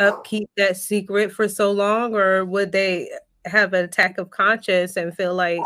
upkeep 0.00 0.50
that 0.56 0.76
secret 0.76 1.32
for 1.32 1.48
so 1.48 1.70
long, 1.72 2.14
or 2.14 2.44
would 2.44 2.72
they 2.72 3.10
have 3.44 3.72
an 3.72 3.84
attack 3.84 4.18
of 4.18 4.30
conscience 4.30 4.96
and 4.96 5.14
feel 5.14 5.34
like 5.34 5.60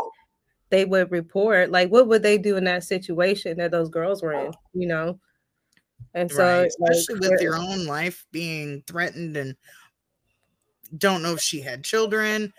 they 0.69 0.85
would 0.85 1.11
report? 1.11 1.71
Like, 1.71 1.89
what 1.89 2.07
would 2.07 2.23
they 2.23 2.37
do 2.37 2.57
in 2.57 2.63
that 2.65 2.83
situation 2.83 3.57
that 3.57 3.71
those 3.71 3.89
girls 3.89 4.21
were 4.21 4.33
in? 4.33 4.51
You 4.73 4.87
know, 4.87 5.19
and 6.13 6.31
so 6.31 6.43
right. 6.43 6.71
like, 6.79 6.91
Especially 6.91 7.29
with 7.29 7.41
your 7.41 7.57
own 7.57 7.85
life 7.85 8.25
being 8.31 8.83
threatened 8.87 9.37
and 9.37 9.55
don't 10.97 11.21
know 11.21 11.33
if 11.33 11.41
she 11.41 11.61
had 11.61 11.83
children. 11.83 12.53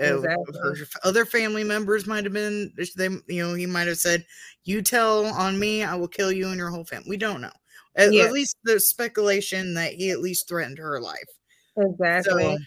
uh, 0.00 0.16
Exactly. 0.16 0.58
Her 0.62 0.76
other 1.04 1.24
family 1.26 1.64
members 1.64 2.06
might 2.06 2.24
have 2.24 2.32
been, 2.32 2.72
they, 2.96 3.08
you 3.26 3.46
know, 3.46 3.54
he 3.54 3.66
might 3.66 3.88
have 3.88 3.98
said, 3.98 4.24
"You 4.64 4.80
tell 4.82 5.26
on 5.26 5.58
me, 5.58 5.82
I 5.82 5.94
will 5.94 6.08
kill 6.08 6.32
you 6.32 6.48
and 6.48 6.56
your 6.56 6.70
whole 6.70 6.84
family." 6.84 7.10
We 7.10 7.16
don't 7.16 7.40
know. 7.40 7.52
At, 7.96 8.12
Yeah. 8.12 8.24
at 8.24 8.32
least 8.32 8.56
there's 8.64 8.86
speculation 8.86 9.74
that 9.74 9.92
he 9.94 10.10
at 10.10 10.20
least 10.20 10.48
threatened 10.48 10.78
her 10.78 11.00
life. 11.00 11.28
exactly. 11.76 12.42
So, 12.44 12.58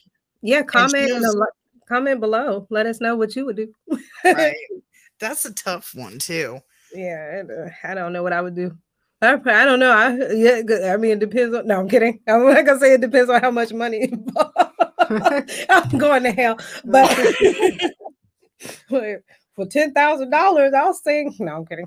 yeah, 0.41 0.61
comment 0.61 1.09
in 1.09 1.21
the 1.21 1.47
comment 1.87 2.19
below. 2.19 2.67
Let 2.69 2.85
us 2.85 3.01
know 3.01 3.15
what 3.15 3.35
you 3.35 3.45
would 3.45 3.55
do. 3.55 3.73
right, 4.23 4.55
that's 5.19 5.45
a 5.45 5.53
tough 5.53 5.93
one 5.95 6.19
too. 6.19 6.59
Yeah, 6.93 7.43
uh, 7.49 7.69
I 7.87 7.93
don't 7.95 8.13
know 8.13 8.21
what 8.23 8.33
I 8.33 8.41
would 8.41 8.55
do. 8.55 8.77
I, 9.21 9.33
I 9.33 9.65
don't 9.65 9.79
know. 9.79 9.91
I 9.91 10.15
yeah, 10.33 10.93
I 10.93 10.97
mean, 10.97 11.13
it 11.13 11.19
depends 11.19 11.55
on. 11.55 11.65
No, 11.67 11.79
I'm 11.79 11.89
kidding. 11.89 12.19
I'm 12.27 12.45
not 12.45 12.65
gonna 12.65 12.79
say 12.79 12.93
it 12.93 13.01
depends 13.01 13.29
on 13.29 13.41
how 13.41 13.49
much 13.51 13.73
money. 13.73 14.11
I'm 14.99 15.97
going 15.97 16.23
to 16.23 16.31
hell, 16.31 16.57
but 16.85 17.09
for- 18.89 19.23
for 19.55 19.65
ten 19.65 19.93
thousand 19.93 20.31
dollars, 20.31 20.73
I'll 20.75 20.93
sing. 20.93 21.33
No, 21.39 21.55
I'm 21.57 21.65
kidding. 21.65 21.85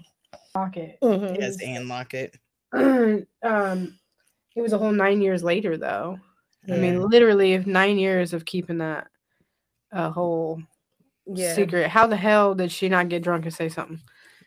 Lockett. 0.54 0.98
Mhm. 1.02 1.38
Yes, 1.38 1.60
Anne 1.62 1.86
Lockett. 1.86 2.34
um, 2.72 3.98
it 4.56 4.62
was 4.62 4.72
a 4.72 4.78
whole 4.78 4.92
nine 4.92 5.20
years 5.20 5.42
later, 5.42 5.76
though. 5.76 6.18
I 6.70 6.76
mean, 6.76 7.00
literally, 7.00 7.54
if 7.54 7.66
nine 7.66 7.98
years 7.98 8.34
of 8.34 8.44
keeping 8.44 8.78
that 8.78 9.06
a 9.90 10.10
whole 10.10 10.60
yeah. 11.26 11.54
secret, 11.54 11.88
how 11.88 12.06
the 12.06 12.16
hell 12.16 12.54
did 12.54 12.70
she 12.70 12.90
not 12.90 13.08
get 13.08 13.22
drunk 13.22 13.46
and 13.46 13.54
say 13.54 13.70
something? 13.70 14.00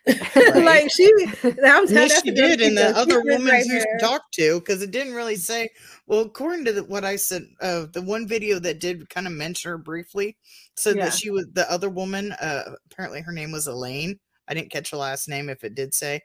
like 0.06 0.90
she, 0.90 1.10
I'm 1.44 1.86
telling 1.86 1.88
Yes, 1.88 2.22
she 2.22 2.30
did, 2.32 2.60
and 2.60 2.76
the 2.76 2.88
secret 2.88 2.96
other 2.96 3.18
right 3.18 3.38
woman 3.38 3.60
who 3.68 3.78
there. 3.78 3.98
talked 4.00 4.34
to, 4.34 4.58
because 4.60 4.82
it 4.82 4.90
didn't 4.90 5.14
really 5.14 5.36
say. 5.36 5.68
Well, 6.06 6.20
according 6.20 6.64
to 6.66 6.72
the, 6.72 6.84
what 6.84 7.04
I 7.04 7.16
said, 7.16 7.46
uh, 7.60 7.86
the 7.92 8.02
one 8.02 8.26
video 8.26 8.58
that 8.60 8.80
did 8.80 9.08
kind 9.10 9.26
of 9.26 9.32
mention 9.32 9.70
her 9.70 9.78
briefly 9.78 10.36
said 10.76 10.96
Yeah. 10.96 11.06
that 11.06 11.14
she 11.14 11.30
was 11.30 11.46
the 11.52 11.70
other 11.70 11.88
woman. 11.88 12.32
Uh, 12.32 12.74
apparently, 12.90 13.20
her 13.20 13.32
name 13.32 13.52
was 13.52 13.68
Elaine. 13.68 14.18
I 14.48 14.54
didn't 14.54 14.72
catch 14.72 14.90
her 14.90 14.96
last 14.96 15.28
name. 15.28 15.48
If 15.48 15.62
it 15.62 15.74
did 15.74 15.94
say, 15.94 16.20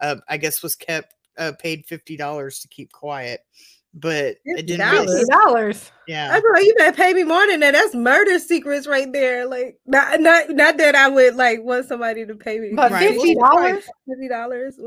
uh, 0.00 0.16
I 0.28 0.36
guess 0.36 0.62
was 0.62 0.76
kept 0.76 1.14
uh, 1.38 1.52
paid 1.58 1.86
fifty 1.86 2.16
dollars 2.16 2.60
to 2.60 2.68
keep 2.68 2.92
quiet. 2.92 3.40
but 3.94 4.36
it 4.46 4.66
didn't. 4.66 4.86
$50. 4.86 4.92
Really, 4.92 5.18
Fifty 5.18 5.32
dollars. 5.32 5.92
yeah, 6.08 6.30
I 6.32 6.40
feel 6.40 6.52
like 6.52 6.64
you 6.64 6.74
better 6.78 6.96
pay 6.96 7.12
me 7.12 7.24
more 7.24 7.46
than 7.46 7.60
that. 7.60 7.72
That's 7.72 7.94
murder 7.94 8.38
secrets 8.38 8.86
right 8.86 9.12
there. 9.12 9.46
Like 9.46 9.78
not 9.86 10.18
not 10.20 10.48
not 10.50 10.78
that 10.78 10.94
I 10.94 11.08
would 11.08 11.34
like 11.34 11.62
want 11.62 11.86
somebody 11.86 12.24
to 12.24 12.34
pay 12.34 12.58
me. 12.58 12.70
But 12.74 12.90
Right. 12.90 13.10
fifty 13.12 13.34
dollars. 13.34 13.84
Fifty 14.08 14.28
dollars. 14.28 14.78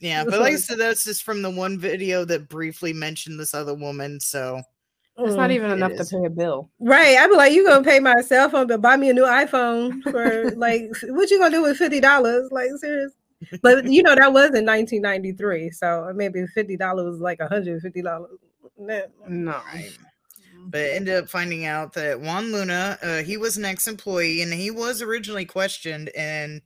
yeah. 0.00 0.24
But 0.24 0.40
like 0.40 0.54
I 0.54 0.56
said, 0.56 0.78
that's 0.78 1.04
just 1.04 1.22
from 1.22 1.40
the 1.42 1.50
one 1.50 1.78
video 1.78 2.24
that 2.24 2.48
briefly 2.48 2.92
mentioned 2.92 3.38
this 3.38 3.54
other 3.54 3.74
woman. 3.74 4.18
So 4.18 4.60
It's 5.18 5.36
not 5.36 5.52
even 5.52 5.70
It 5.70 5.74
enough 5.74 5.94
to 5.96 6.04
pay 6.04 6.24
a 6.26 6.30
bill. 6.30 6.68
right. 6.80 7.16
I'd 7.16 7.28
be 7.30 7.36
like, 7.36 7.52
you 7.52 7.64
gonna 7.64 7.84
pay 7.84 8.00
my 8.00 8.20
cell 8.22 8.48
phone 8.50 8.66
but 8.66 8.80
buy 8.80 8.96
me 8.96 9.08
a 9.10 9.14
new 9.14 9.22
iPhone 9.24 10.02
for 10.02 10.50
like 10.56 10.90
what 11.04 11.30
you 11.30 11.38
gonna 11.38 11.52
do 11.54 11.62
with 11.62 11.76
fifty 11.76 12.00
dollars? 12.00 12.48
Like 12.50 12.70
serious. 12.80 13.12
But 13.62 13.84
you 13.84 14.02
know 14.02 14.14
that 14.14 14.32
was 14.32 14.50
in 14.54 14.66
1993, 14.66 15.70
so 15.70 16.12
maybe 16.14 16.44
fifty 16.54 16.76
dollars 16.76 17.12
was 17.12 17.20
like 17.20 17.38
150 17.40 18.02
dollars. 18.02 18.30
No. 18.78 19.60
but 20.66 20.80
ended 20.80 21.14
up 21.14 21.28
finding 21.28 21.64
out 21.64 21.92
that 21.94 22.20
Juan 22.20 22.52
Luna, 22.52 22.98
uh, 23.02 23.22
he 23.22 23.36
was 23.36 23.56
an 23.56 23.64
ex-employee 23.64 24.42
and 24.42 24.52
he 24.52 24.70
was 24.70 25.02
originally 25.02 25.44
questioned 25.44 26.08
in 26.10 26.60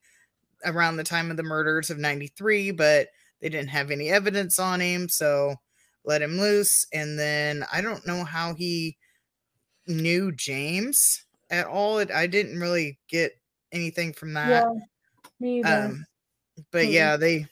around 0.65 0.97
the 0.97 1.05
time 1.05 1.31
of 1.31 1.37
the 1.37 1.43
murders 1.43 1.91
of 1.91 1.99
93, 1.99 2.71
but 2.73 3.09
they 3.41 3.49
didn't 3.49 3.69
have 3.69 3.91
any 3.91 4.09
evidence 4.11 4.59
on 4.59 4.81
him, 4.81 5.09
so 5.09 5.57
let 6.05 6.23
him 6.23 6.39
loose. 6.39 6.87
And 6.93 7.19
then 7.19 7.65
I 7.73 7.81
don't 7.81 8.07
know 8.07 8.25
how 8.25 8.55
he 8.55 8.97
knew 9.87 10.33
James 10.33 11.25
at 11.51 11.67
all. 11.67 11.99
It, 11.99 12.11
I 12.11 12.27
didn't 12.27 12.61
really 12.61 12.99
get 13.09 13.33
anything 13.73 14.13
from 14.13 14.35
that. 14.35 14.49
Yeah. 14.49 14.73
Me 15.41 15.61
either. 15.61 15.85
Um, 15.87 16.07
but 16.71 16.85
Mm. 16.87 16.93
yeah, 16.93 17.17
they 17.17 17.47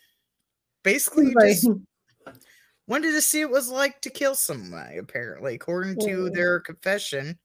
basically 0.82 1.32
Like, 1.34 1.48
just 1.54 1.68
wanted 2.86 3.12
to 3.12 3.20
see 3.20 3.44
what 3.44 3.50
it 3.50 3.54
was 3.54 3.68
like 3.68 4.00
to 4.02 4.10
kill 4.10 4.34
somebody, 4.34 4.98
apparently, 4.98 5.54
according 5.54 5.96
to 6.00 6.06
Mm. 6.30 6.34
their 6.34 6.60
confession. 6.60 7.38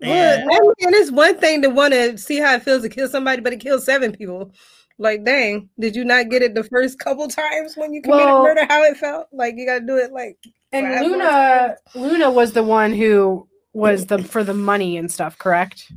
Well, 0.00 0.38
And 0.38 0.42
I 0.50 0.54
mean, 0.60 0.94
it's 0.94 1.10
one 1.10 1.38
thing 1.38 1.62
to 1.62 1.68
want 1.70 1.92
to 1.92 2.16
see 2.18 2.38
how 2.38 2.54
it 2.54 2.62
feels 2.62 2.82
to 2.82 2.88
kill 2.88 3.08
somebody, 3.08 3.40
but 3.42 3.50
to 3.50 3.56
kill 3.56 3.80
seven 3.80 4.12
people. 4.12 4.52
Like, 5.00 5.24
dang, 5.24 5.70
did 5.78 5.94
you 5.96 6.04
not 6.04 6.28
get 6.28 6.42
it 6.42 6.54
the 6.54 6.64
first 6.64 6.98
couple 6.98 7.26
times 7.28 7.76
when 7.76 7.92
you 7.92 8.02
committed 8.02 8.26
Well- 8.26 8.42
murder? 8.42 8.64
How 8.68 8.82
it 8.84 8.96
felt? 8.96 9.28
Like, 9.32 9.54
you 9.56 9.66
got 9.66 9.80
to 9.80 9.86
do 9.86 9.96
it 9.96 10.12
like. 10.12 10.38
and 10.72 11.04
Luna, 11.04 11.76
Luna 11.94 12.30
was 12.30 12.52
the 12.52 12.62
one 12.62 12.92
who 12.92 13.48
was 13.72 14.06
the 14.06 14.22
for 14.22 14.44
the 14.44 14.54
money 14.54 14.96
and 14.98 15.10
stuff, 15.10 15.38
correct? 15.38 15.90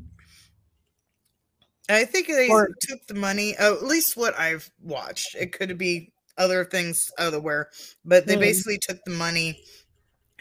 I 1.95 2.05
think 2.05 2.27
they 2.27 2.49
Or- 2.49 2.69
took 2.81 3.05
the 3.07 3.13
money, 3.13 3.55
oh, 3.59 3.75
at 3.75 3.83
least 3.83 4.17
what 4.17 4.37
I've 4.39 4.69
watched. 4.81 5.35
It 5.35 5.51
could 5.51 5.77
be 5.77 6.11
other 6.37 6.65
things 6.65 7.11
otherwhere, 7.17 7.69
but 8.05 8.25
they 8.25 8.35
Mm. 8.35 8.41
basically 8.41 8.77
took 8.77 9.03
the 9.05 9.11
money 9.11 9.63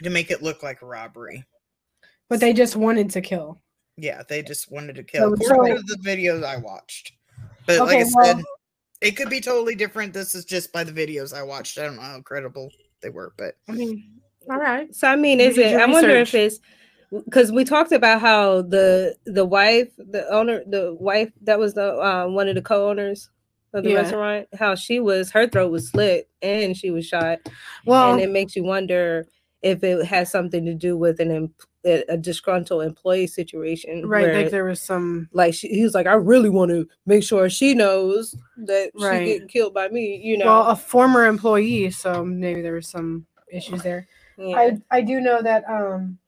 to 0.03 0.09
make 0.09 0.31
it 0.31 0.41
look 0.41 0.63
like 0.63 0.81
a 0.81 0.85
robbery. 0.85 1.43
But 2.29 2.39
they 2.39 2.53
just 2.53 2.75
wanted 2.75 3.09
to 3.11 3.21
kill. 3.21 3.61
Yeah, 3.97 4.23
they 4.27 4.41
just 4.41 4.71
wanted 4.71 4.95
to 4.95 5.03
kill. 5.03 5.35
So- 5.37 5.47
so- 5.47 5.65
to 5.65 5.81
the 5.85 5.97
videos 6.03 6.43
I 6.43 6.57
watched. 6.57 7.13
But 7.67 7.79
like 7.79 7.89
Okay, 7.89 8.01
I 8.01 8.05
well- 8.15 8.25
said, 8.37 8.43
it 9.01 9.11
could 9.17 9.29
be 9.29 9.41
totally 9.41 9.75
different. 9.75 10.13
This 10.13 10.33
is 10.35 10.45
just 10.45 10.71
by 10.71 10.83
the 10.83 10.91
videos 10.91 11.33
I 11.33 11.43
watched. 11.43 11.77
I 11.77 11.83
don't 11.83 11.97
know 11.97 12.01
how 12.01 12.21
credible 12.21 12.71
they 13.01 13.09
were, 13.09 13.33
but 13.37 13.55
I 13.67 13.73
mean, 13.73 14.21
all 14.49 14.57
right. 14.57 14.93
So, 14.95 15.07
I 15.07 15.15
mean, 15.15 15.39
is 15.39 15.57
it, 15.57 15.71
your 15.71 15.81
I 15.81 15.85
wonder 15.85 16.11
if 16.11 16.33
it's 16.33 16.59
because 17.11 17.51
we 17.51 17.63
talked 17.63 17.91
about 17.91 18.21
how 18.21 18.61
the 18.61 19.15
the 19.25 19.45
wife, 19.45 19.89
the 19.97 20.27
owner, 20.29 20.63
the 20.67 20.95
wife 20.99 21.31
that 21.43 21.59
was 21.59 21.73
the 21.73 21.99
um, 22.03 22.33
one 22.35 22.47
of 22.47 22.55
the 22.55 22.61
co 22.61 22.89
owners 22.89 23.29
of 23.73 23.83
the 23.83 23.89
Yeah. 23.91 24.01
restaurant, 24.01 24.47
how 24.57 24.75
she 24.75 24.99
was, 24.99 25.31
her 25.31 25.47
throat 25.47 25.71
was 25.71 25.89
slit 25.89 26.29
and 26.41 26.75
she 26.75 26.91
was 26.91 27.05
shot. 27.05 27.39
Well, 27.85 28.11
and 28.13 28.21
it 28.21 28.29
makes 28.29 28.55
you 28.55 28.63
wonder 28.63 29.27
if 29.61 29.83
it 29.83 30.05
has 30.05 30.29
something 30.31 30.65
to 30.65 30.73
do 30.73 30.97
with 30.97 31.19
an 31.19 31.31
em- 31.31 31.53
a 31.85 32.03
a 32.09 32.17
disgruntled 32.17 32.83
employee 32.83 33.27
situation 33.27 34.07
right, 34.07 34.21
where, 34.23 34.35
like 34.35 34.51
there 34.51 34.65
was 34.65 34.81
some 34.81 35.27
like 35.33 35.53
she, 35.53 35.67
he 35.69 35.83
was 35.83 35.95
like 35.95 36.05
i 36.05 36.13
really 36.13 36.49
want 36.49 36.69
to 36.69 36.87
make 37.07 37.23
sure 37.23 37.49
she 37.49 37.73
knows 37.73 38.35
that 38.55 38.91
Right. 38.95 39.19
she 39.19 39.25
getting 39.25 39.47
killed 39.47 39.73
by 39.73 39.87
me 39.89 40.15
you 40.23 40.37
know 40.37 40.45
well, 40.45 40.67
a 40.67 40.75
former 40.75 41.25
employee, 41.25 41.89
so 41.91 42.23
maybe 42.23 42.61
there 42.61 42.73
was 42.73 42.87
some 42.87 43.25
issues 43.51 43.81
there. 43.83 44.07
Yeah. 44.37 44.57
I 44.57 44.77
I 44.97 45.01
do 45.01 45.19
know 45.21 45.41
that 45.41 45.63
um 45.69 46.19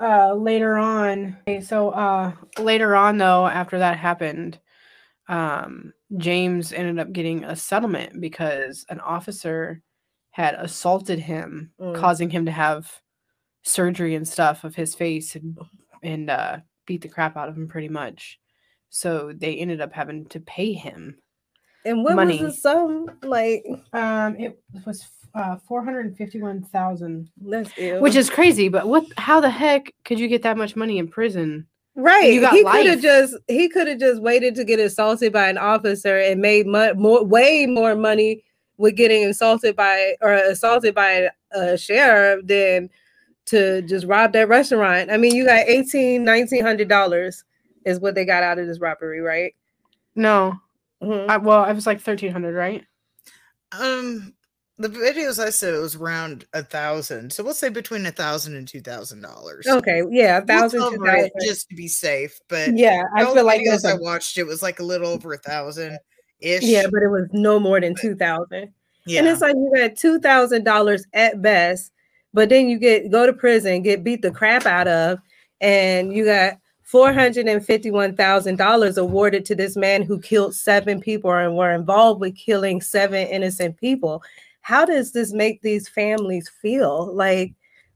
uh 0.00 0.34
later 0.34 0.76
on. 0.76 1.36
Okay, 1.48 1.60
so 1.60 1.90
uh 1.90 2.32
later 2.58 2.94
on 2.94 3.18
though 3.18 3.46
after 3.46 3.78
that 3.78 3.98
happened 3.98 4.58
um 5.28 5.92
James 6.18 6.72
ended 6.72 6.98
up 6.98 7.12
getting 7.12 7.44
a 7.44 7.56
settlement 7.56 8.20
because 8.20 8.84
an 8.88 9.00
officer 9.00 9.82
had 10.30 10.54
assaulted 10.54 11.18
him 11.18 11.72
Mm. 11.80 11.94
causing 11.96 12.30
him 12.30 12.44
to 12.46 12.52
have 12.52 13.00
surgery 13.64 14.14
and 14.14 14.28
stuff 14.28 14.64
of 14.64 14.74
his 14.74 14.94
face 14.94 15.34
and 15.34 15.58
and 16.02 16.30
uh 16.30 16.58
beat 16.86 17.00
the 17.02 17.08
crap 17.08 17.36
out 17.36 17.48
of 17.48 17.56
him 17.56 17.66
pretty 17.68 17.88
much. 17.88 18.38
So 18.90 19.32
they 19.36 19.56
ended 19.56 19.80
up 19.80 19.92
having 19.92 20.26
to 20.26 20.40
pay 20.40 20.72
him 20.72 21.18
and 21.86 22.04
what 22.04 22.16
money. 22.16 22.42
was 22.42 22.54
the 22.54 22.60
sum? 22.60 23.10
Like 23.22 23.64
um 23.92 24.36
it 24.36 24.60
was 24.84 25.06
uh 25.34 25.56
451,000 25.68 27.30
that's 27.42 27.70
ill. 27.76 28.00
which 28.00 28.14
is 28.16 28.30
crazy 28.30 28.68
but 28.68 28.88
what 28.88 29.04
how 29.18 29.40
the 29.40 29.50
heck 29.50 29.92
could 30.04 30.18
you 30.18 30.28
get 30.28 30.42
that 30.42 30.56
much 30.56 30.76
money 30.76 30.98
in 30.98 31.08
prison? 31.08 31.66
Right. 31.94 32.32
You 32.34 32.42
got 32.42 32.52
he 32.52 32.62
could 32.62 32.86
have 32.86 33.00
just 33.00 33.34
he 33.48 33.68
could 33.68 33.86
have 33.88 33.98
just 33.98 34.20
waited 34.20 34.54
to 34.56 34.64
get 34.64 34.80
assaulted 34.80 35.32
by 35.32 35.48
an 35.48 35.56
officer 35.58 36.18
and 36.18 36.40
made 36.40 36.66
mo- 36.66 36.94
more 36.94 37.24
way 37.24 37.66
more 37.66 37.94
money 37.94 38.44
with 38.76 38.96
getting 38.96 39.24
assaulted 39.24 39.76
by 39.76 40.16
or 40.20 40.34
assaulted 40.34 40.94
by 40.94 41.28
a 41.52 41.78
sheriff 41.78 42.46
than 42.46 42.90
to 43.46 43.80
just 43.82 44.06
rob 44.06 44.32
that 44.32 44.48
restaurant. 44.48 45.10
I 45.10 45.16
mean 45.16 45.34
you 45.34 45.46
got 45.46 45.68
18 45.68 46.24
1900 46.24 46.88
dollars 46.88 47.44
is 47.84 48.00
what 48.00 48.14
they 48.14 48.24
got 48.24 48.42
out 48.42 48.58
of 48.58 48.66
this 48.66 48.80
robbery 48.80 49.20
right? 49.20 49.54
No 50.14 50.60
Mhm. 51.02 51.28
I, 51.28 51.36
well 51.36 51.62
i 51.62 51.72
was 51.72 51.86
like 51.86 51.98
1300 51.98 52.54
right 52.54 52.84
um 53.72 54.34
the 54.78 54.88
videos 54.90 55.42
I 55.42 55.48
said 55.50 55.72
it 55.72 55.78
was 55.78 55.96
around 55.96 56.44
a 56.52 56.62
thousand. 56.62 57.32
So 57.32 57.42
we'll 57.42 57.54
say 57.54 57.70
between 57.70 58.04
a 58.04 58.10
thousand 58.12 58.56
and 58.56 58.68
two 58.68 58.82
thousand 58.82 59.22
dollars. 59.22 59.66
okay 59.66 60.02
yeah 60.10 60.36
a 60.36 60.40
We'll 60.40 60.46
thousand 60.68 60.80
two 60.80 61.04
thousand. 61.04 61.30
just 61.42 61.68
to 61.70 61.74
be 61.74 61.88
safe. 61.88 62.38
But 62.48 62.76
yeah 62.76 63.02
i 63.14 63.24
feel 63.24 63.44
like 63.46 63.66
as 63.66 63.86
I 63.86 63.94
watched, 63.94 64.36
it 64.36 64.44
was 64.44 64.62
like 64.62 64.78
a 64.78 64.82
little 64.84 65.08
over 65.08 65.32
a 65.32 65.38
thousand 65.38 65.98
ish. 66.40 66.62
yeah 66.62 66.82
but 66.92 67.02
it 67.02 67.08
was 67.08 67.26
no 67.32 67.58
more 67.58 67.80
than 67.80 67.94
2000 67.94 68.70
yeah. 69.06 69.20
And 69.20 69.28
it's 69.28 69.40
like 69.40 69.54
you 69.54 69.72
got 69.74 69.96
two 69.96 70.18
thousand 70.20 70.64
dollars 70.64 71.06
at 71.14 71.40
best, 71.40 71.90
but 72.34 72.48
then 72.50 72.68
you 72.68 72.76
get 72.78 73.10
go 73.10 73.24
to 73.24 73.32
prison, 73.32 73.80
get 73.82 74.04
beat 74.04 74.20
the 74.20 74.30
crap 74.32 74.66
out 74.66 74.88
of, 74.88 75.20
and 75.60 76.12
you 76.12 76.24
got 76.26 76.58
four 76.86 77.12
hundred 77.12 77.48
and 77.48 77.66
fifty-one 77.66 78.14
thousand 78.14 78.56
dollars 78.56 78.96
awarded 78.96 79.44
to 79.44 79.56
this 79.56 79.76
man 79.76 80.02
who 80.02 80.20
killed 80.20 80.54
seven 80.54 81.00
people 81.00 81.32
and 81.32 81.56
were 81.56 81.72
involved 81.72 82.20
with 82.20 82.36
killing 82.36 82.80
seven 82.80 83.26
innocent 83.26 83.76
people. 83.76 84.22
How 84.60 84.84
does 84.84 85.10
this 85.10 85.32
make 85.32 85.62
these 85.62 85.88
families 85.88 86.48
feel? 86.48 87.12
Like, 87.12 87.54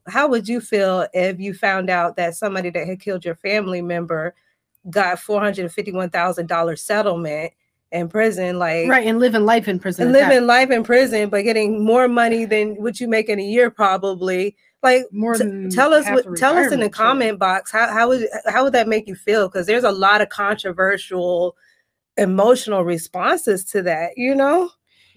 how 0.09 0.27
would 0.29 0.49
you 0.49 0.61
feel 0.61 1.07
if 1.15 1.39
you 1.39 1.55
found 1.55 1.89
out 1.89 2.17
that 2.17 2.35
somebody 2.35 2.69
that 2.71 2.87
had 2.87 3.01
killed 3.01 3.25
your 3.25 3.37
family 3.37 3.81
member 3.81 4.35
got 4.91 5.21
four 5.21 5.41
hundred 5.41 5.63
and 5.63 5.73
fifty-one 5.73 6.11
thousand 6.11 6.49
dollars 6.49 6.83
settlement 6.83 7.53
in 7.93 8.09
prison? 8.09 8.59
Like, 8.59 8.89
right 8.89 9.07
and 9.07 9.21
living 9.21 9.45
life 9.45 9.69
in 9.69 9.79
prison 9.79 10.05
and 10.05 10.13
living 10.13 10.49
life 10.49 10.73
in 10.73 10.83
prison, 10.83 11.29
but 11.29 11.43
getting 11.43 11.85
more 11.85 12.09
money 12.09 12.45
than 12.45 12.75
what 12.75 12.99
you 12.99 13.07
make 13.07 13.29
in 13.29 13.39
a 13.39 13.45
year, 13.45 13.71
probably. 13.71 14.57
Like, 14.83 15.05
more 15.13 15.35
t- 15.35 15.41
than 15.45 15.71
tell 15.71 15.93
us 15.93 16.07
what, 16.09 16.37
tell 16.37 16.57
us 16.57 16.73
in 16.73 16.81
the 16.81 16.87
retirement, 16.87 16.95
so- 16.95 17.03
comment 17.03 17.39
box 17.39 17.71
how 17.71 17.93
how 17.93 18.09
would 18.09 18.27
how 18.47 18.65
would 18.65 18.73
that 18.73 18.89
make 18.89 19.07
you 19.07 19.15
feel? 19.15 19.49
Because 19.49 19.67
there's 19.67 19.85
a 19.85 19.93
lot 19.93 20.21
of 20.23 20.29
controversial, 20.31 21.57
emotional 22.17 22.85
responses 22.85 23.65
to 23.67 23.83
that. 23.83 24.13
You 24.17 24.35
know, 24.35 24.71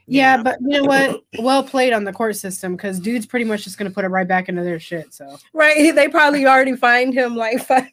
yeah, 0.05 0.35
Yeah. 0.37 0.43
but 0.43 0.57
you 0.61 0.81
know 0.81 0.83
what 0.83 1.21
well 1.39 1.63
played 1.63 1.93
on 1.93 2.03
the 2.03 2.11
court 2.13 2.35
system 2.35 2.75
because 2.75 2.99
dude's 2.99 3.25
pretty 3.25 3.45
much 3.45 3.63
just 3.63 3.77
gonna 3.77 3.89
put 3.91 4.03
it 4.05 4.09
right 4.09 4.27
back 4.27 4.49
into 4.49 4.63
their 4.63 4.79
shit 4.79 5.13
so 5.13 5.37
right? 5.53 5.77
They 5.95 6.09
probably 6.09 6.45
already 6.45 6.75
fined 6.75 7.13
him 7.13 7.35
like 7.35 7.59
five. 7.65 7.87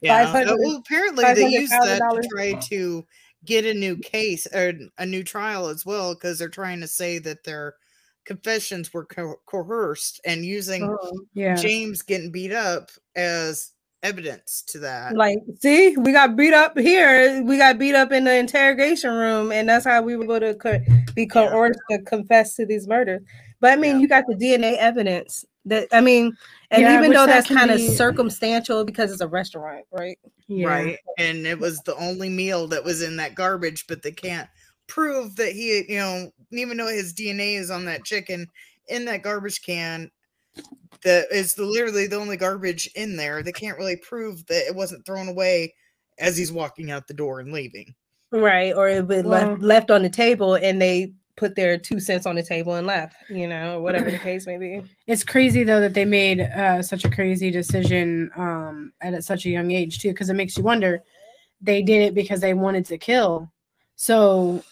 Yeah. 0.00 0.24
500 0.32 0.50
uh, 0.52 0.56
well, 0.58 0.76
apparently 0.76 1.24
they 1.34 1.48
used 1.48 1.72
that 1.72 1.98
to 1.98 2.28
try 2.30 2.54
to 2.54 3.06
get 3.44 3.64
a 3.66 3.74
new 3.74 3.96
case 3.96 4.46
or 4.46 4.72
a 4.98 5.06
new 5.06 5.22
trial 5.24 5.68
as 5.68 5.84
well 5.84 6.14
because 6.14 6.38
they're 6.38 6.48
trying 6.48 6.80
to 6.80 6.86
say 6.88 7.18
that 7.18 7.44
their 7.44 7.74
confessions 8.24 8.92
were 8.92 9.04
co- 9.06 9.40
coerced 9.46 10.20
and 10.24 10.44
using 10.44 10.84
Oh, 10.84 11.20
yeah 11.34 11.54
James 11.54 12.02
getting 12.02 12.30
beat 12.30 12.52
up 12.52 12.90
as 13.16 13.72
evidence 14.02 14.62
to 14.68 14.78
that. 14.78 15.14
Like, 15.14 15.38
see, 15.60 15.94
we 15.98 16.12
got 16.12 16.34
beat 16.36 16.54
up 16.54 16.78
here. 16.78 17.42
We 17.42 17.58
got 17.58 17.78
beat 17.78 17.94
up 17.94 18.12
in 18.12 18.24
the 18.24 18.34
interrogation 18.34 19.12
room, 19.12 19.52
and 19.52 19.68
that's 19.68 19.84
how 19.84 20.00
we 20.00 20.16
were 20.16 20.24
able 20.24 20.40
to 20.40 20.54
co- 20.54 20.80
be 21.14 21.26
coerced 21.26 21.80
to 21.90 21.98
confess 22.02 22.56
to 22.56 22.64
these 22.64 22.86
murders. 22.88 23.20
But 23.60 23.72
I 23.72 23.76
mean, 23.76 23.96
Yeah. 23.96 24.00
you 24.00 24.08
got 24.08 24.24
the 24.26 24.34
DNA 24.36 24.76
evidence 24.78 25.44
that 25.66 25.88
I 25.92 26.00
mean, 26.00 26.34
and 26.70 26.82
Yeah, 26.82 26.98
even 26.98 27.12
though 27.12 27.26
that's 27.26 27.46
can 27.48 27.56
kind 27.58 27.70
of 27.70 27.76
be- 27.76 27.94
circumstantial 27.94 28.84
because 28.84 29.12
it's 29.12 29.20
a 29.20 29.28
restaurant, 29.28 29.84
right? 29.92 30.18
yeah. 30.48 30.66
Right. 30.66 30.98
And 31.18 31.46
it 31.46 31.58
was 31.58 31.80
the 31.80 31.94
only 31.96 32.30
meal 32.30 32.66
that 32.68 32.82
was 32.82 33.02
in 33.02 33.16
that 33.16 33.34
garbage, 33.34 33.86
but 33.86 34.02
they 34.02 34.12
can't 34.12 34.48
prove 34.90 35.36
that 35.36 35.52
he, 35.52 35.84
you 35.88 35.98
know, 35.98 36.30
even 36.50 36.76
though 36.76 36.88
his 36.88 37.14
DNA 37.14 37.56
is 37.58 37.70
on 37.70 37.84
that 37.86 38.04
chicken, 38.04 38.46
in 38.88 39.04
that 39.06 39.22
garbage 39.22 39.62
can 39.62 40.10
that 41.02 41.26
is 41.30 41.54
the, 41.54 41.64
literally 41.64 42.06
the 42.06 42.16
only 42.16 42.36
garbage 42.36 42.88
in 42.96 43.16
there. 43.16 43.42
They 43.42 43.52
can't 43.52 43.78
really 43.78 43.96
prove 43.96 44.44
that 44.46 44.66
it 44.66 44.74
wasn't 44.74 45.06
thrown 45.06 45.28
away 45.28 45.72
as 46.18 46.36
he's 46.36 46.52
walking 46.52 46.90
out 46.90 47.06
the 47.06 47.14
door 47.14 47.40
and 47.40 47.52
leaving. 47.52 47.94
Right. 48.32 48.74
Or 48.74 48.88
it 48.88 49.06
was 49.06 49.22
Well- 49.22 49.52
left 49.52 49.62
left 49.62 49.90
on 49.90 50.02
the 50.02 50.10
table 50.10 50.56
and 50.56 50.82
they 50.82 51.14
put 51.36 51.54
their 51.56 51.78
two 51.78 51.98
cents 52.00 52.26
on 52.26 52.34
the 52.34 52.42
table 52.42 52.74
and 52.74 52.86
left, 52.86 53.16
you 53.30 53.48
know, 53.48 53.78
or 53.78 53.80
whatever 53.80 54.10
the 54.10 54.18
case 54.18 54.46
may 54.46 54.58
be. 54.58 54.82
It's 55.06 55.24
crazy 55.24 55.64
though 55.64 55.80
that 55.80 55.94
they 55.94 56.04
made 56.04 56.40
uh, 56.40 56.82
such 56.82 57.04
a 57.04 57.10
crazy 57.10 57.50
decision 57.50 58.30
um, 58.36 58.92
at 59.00 59.14
a- 59.14 59.22
such 59.22 59.46
a 59.46 59.50
young 59.50 59.70
age 59.70 60.00
too, 60.00 60.10
because 60.10 60.28
it 60.28 60.34
makes 60.34 60.58
you 60.58 60.64
wonder. 60.64 61.02
They 61.62 61.82
did 61.82 62.02
it 62.02 62.14
because 62.14 62.40
they 62.40 62.52
wanted 62.54 62.84
to 62.86 62.98
kill. 62.98 63.50
So 63.96 64.62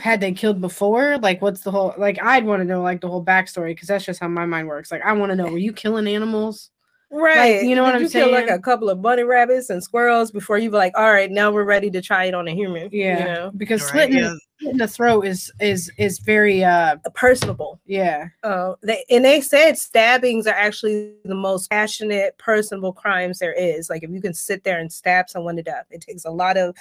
had 0.00 0.20
they 0.20 0.32
killed 0.32 0.60
before? 0.60 1.18
Like, 1.18 1.40
what's 1.42 1.60
the 1.60 1.70
whole? 1.70 1.94
Like, 1.96 2.22
I'd 2.22 2.44
want 2.44 2.60
to 2.60 2.64
know 2.64 2.82
like 2.82 3.00
the 3.00 3.08
whole 3.08 3.24
backstory 3.24 3.68
because 3.70 3.88
that's 3.88 4.04
just 4.04 4.20
how 4.20 4.28
my 4.28 4.46
mind 4.46 4.68
works. 4.68 4.90
Like, 4.90 5.02
I 5.02 5.12
want 5.12 5.30
to 5.30 5.36
know: 5.36 5.46
Were 5.46 5.58
you 5.58 5.72
killing 5.72 6.06
animals? 6.08 6.70
Right. 7.10 7.62
you 7.62 7.74
know 7.74 7.84
what 7.84 7.92
Did 7.92 7.96
I'm 7.96 8.02
you 8.02 8.10
kill, 8.10 8.30
like 8.30 8.50
a 8.50 8.58
couple 8.58 8.90
of 8.90 9.00
bunny 9.00 9.22
rabbits 9.22 9.70
and 9.70 9.82
squirrels 9.82 10.30
before 10.30 10.58
you 10.58 10.70
were 10.70 10.76
like, 10.76 10.92
all 10.96 11.10
right, 11.10 11.30
now 11.30 11.50
we're 11.50 11.64
ready 11.64 11.90
to 11.90 12.02
try 12.02 12.26
it 12.26 12.34
on 12.34 12.46
a 12.48 12.54
human. 12.54 12.90
Yeah, 12.92 13.18
You 13.20 13.24
know, 13.24 13.50
because 13.56 13.80
Right, 13.80 13.92
slitting, 13.92 14.18
yeah. 14.18 14.34
slitting 14.60 14.76
the 14.78 14.88
throat 14.88 15.22
is 15.22 15.50
is 15.58 15.90
is 15.96 16.18
very 16.18 16.62
uh 16.62 16.96
personable. 17.14 17.80
yeah 17.86 18.26
Uh, 18.42 18.74
they 18.82 19.04
and 19.08 19.24
they 19.24 19.40
said 19.40 19.78
stabbings 19.78 20.46
are 20.46 20.54
actually 20.54 21.14
the 21.24 21.34
most 21.34 21.70
passionate, 21.70 22.36
personable 22.36 22.92
crimes 22.92 23.38
there 23.38 23.54
is. 23.54 23.88
Like 23.88 24.02
if 24.02 24.10
you 24.10 24.20
can 24.20 24.34
sit 24.34 24.62
there 24.64 24.78
and 24.78 24.92
stab 24.92 25.30
someone 25.30 25.56
to 25.56 25.62
death, 25.62 25.86
it 25.90 26.02
takes 26.02 26.26
a 26.26 26.30
lot 26.30 26.58
of 26.58 26.76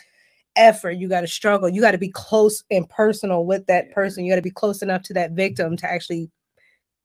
effort. 0.57 0.91
You 0.91 1.07
got 1.07 1.21
to 1.21 1.27
struggle. 1.27 1.69
You 1.69 1.81
got 1.81 1.91
to 1.91 1.97
be 1.97 2.09
close 2.09 2.63
and 2.71 2.89
personal 2.89 3.45
with 3.45 3.65
that 3.67 3.91
person. 3.91 4.25
You 4.25 4.31
got 4.31 4.37
to 4.37 4.41
be 4.41 4.51
close 4.51 4.81
enough 4.81 5.03
to 5.03 5.13
that 5.13 5.31
victim 5.31 5.77
to 5.77 5.89
actually 5.89 6.29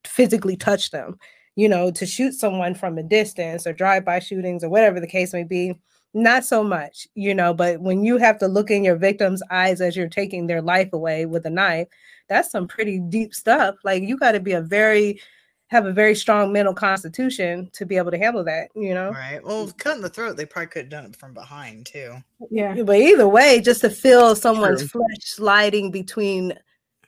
physically 0.05 0.57
touch 0.57 0.91
them. 0.91 1.19
You 1.55 1.69
know, 1.69 1.91
to 1.91 2.07
shoot 2.07 2.33
someone 2.33 2.75
from 2.75 2.97
a 2.97 3.03
distance 3.03 3.67
or 3.67 3.75
drive-by 3.75 4.21
shootings 4.21 4.65
or 4.65 4.71
whatever 4.71 5.01
the 5.01 5.07
case 5.07 5.35
may 5.35 5.45
be, 5.45 5.75
not 6.15 6.45
so 6.45 6.65
much. 6.65 7.07
You 7.15 7.35
know, 7.35 7.53
but 7.53 7.81
when 7.81 8.05
you 8.05 8.17
have 8.17 8.39
to 8.39 8.49
look 8.49 8.71
in 8.71 8.85
your 8.85 8.97
victim's 8.97 9.43
eyes 9.51 9.81
as 9.81 9.95
you're 9.95 10.09
taking 10.09 10.47
their 10.47 10.63
life 10.63 10.89
away 10.95 11.27
with 11.27 11.45
a 11.45 11.51
knife, 11.51 11.89
that's 12.29 12.51
some 12.51 12.67
pretty 12.67 13.01
deep 13.01 13.35
stuff. 13.35 13.75
Like 13.85 14.03
you 14.03 14.17
got 14.17 14.33
to 14.33 14.41
be 14.41 14.53
a 14.53 14.63
very 14.63 15.21
have 15.73 15.87
a 15.87 15.93
very 15.93 16.15
strong 16.15 16.53
mental 16.53 16.75
constitution 16.75 17.71
to 17.73 17.87
be 17.87 17.97
able 17.97 18.11
to 18.11 18.19
handle 18.19 18.45
that, 18.45 18.69
you 18.75 18.93
know. 18.93 19.11
Right. 19.11 19.43
Well, 19.43 19.73
cutting 19.79 20.03
the 20.03 20.11
throat, 20.11 20.37
they 20.37 20.45
probably 20.45 20.67
could 20.67 20.83
have 20.83 20.91
done 20.91 21.07
it 21.07 21.17
from 21.17 21.33
behind 21.33 21.87
too. 21.87 22.15
yeah 22.51 22.83
But 22.83 22.97
either 22.97 23.27
way, 23.27 23.59
just 23.59 23.81
to 23.81 23.89
feel 23.89 24.37
someone's 24.37 24.81
True. 24.81 25.01
flesh 25.01 25.23
sliding 25.23 25.91
between 25.91 26.53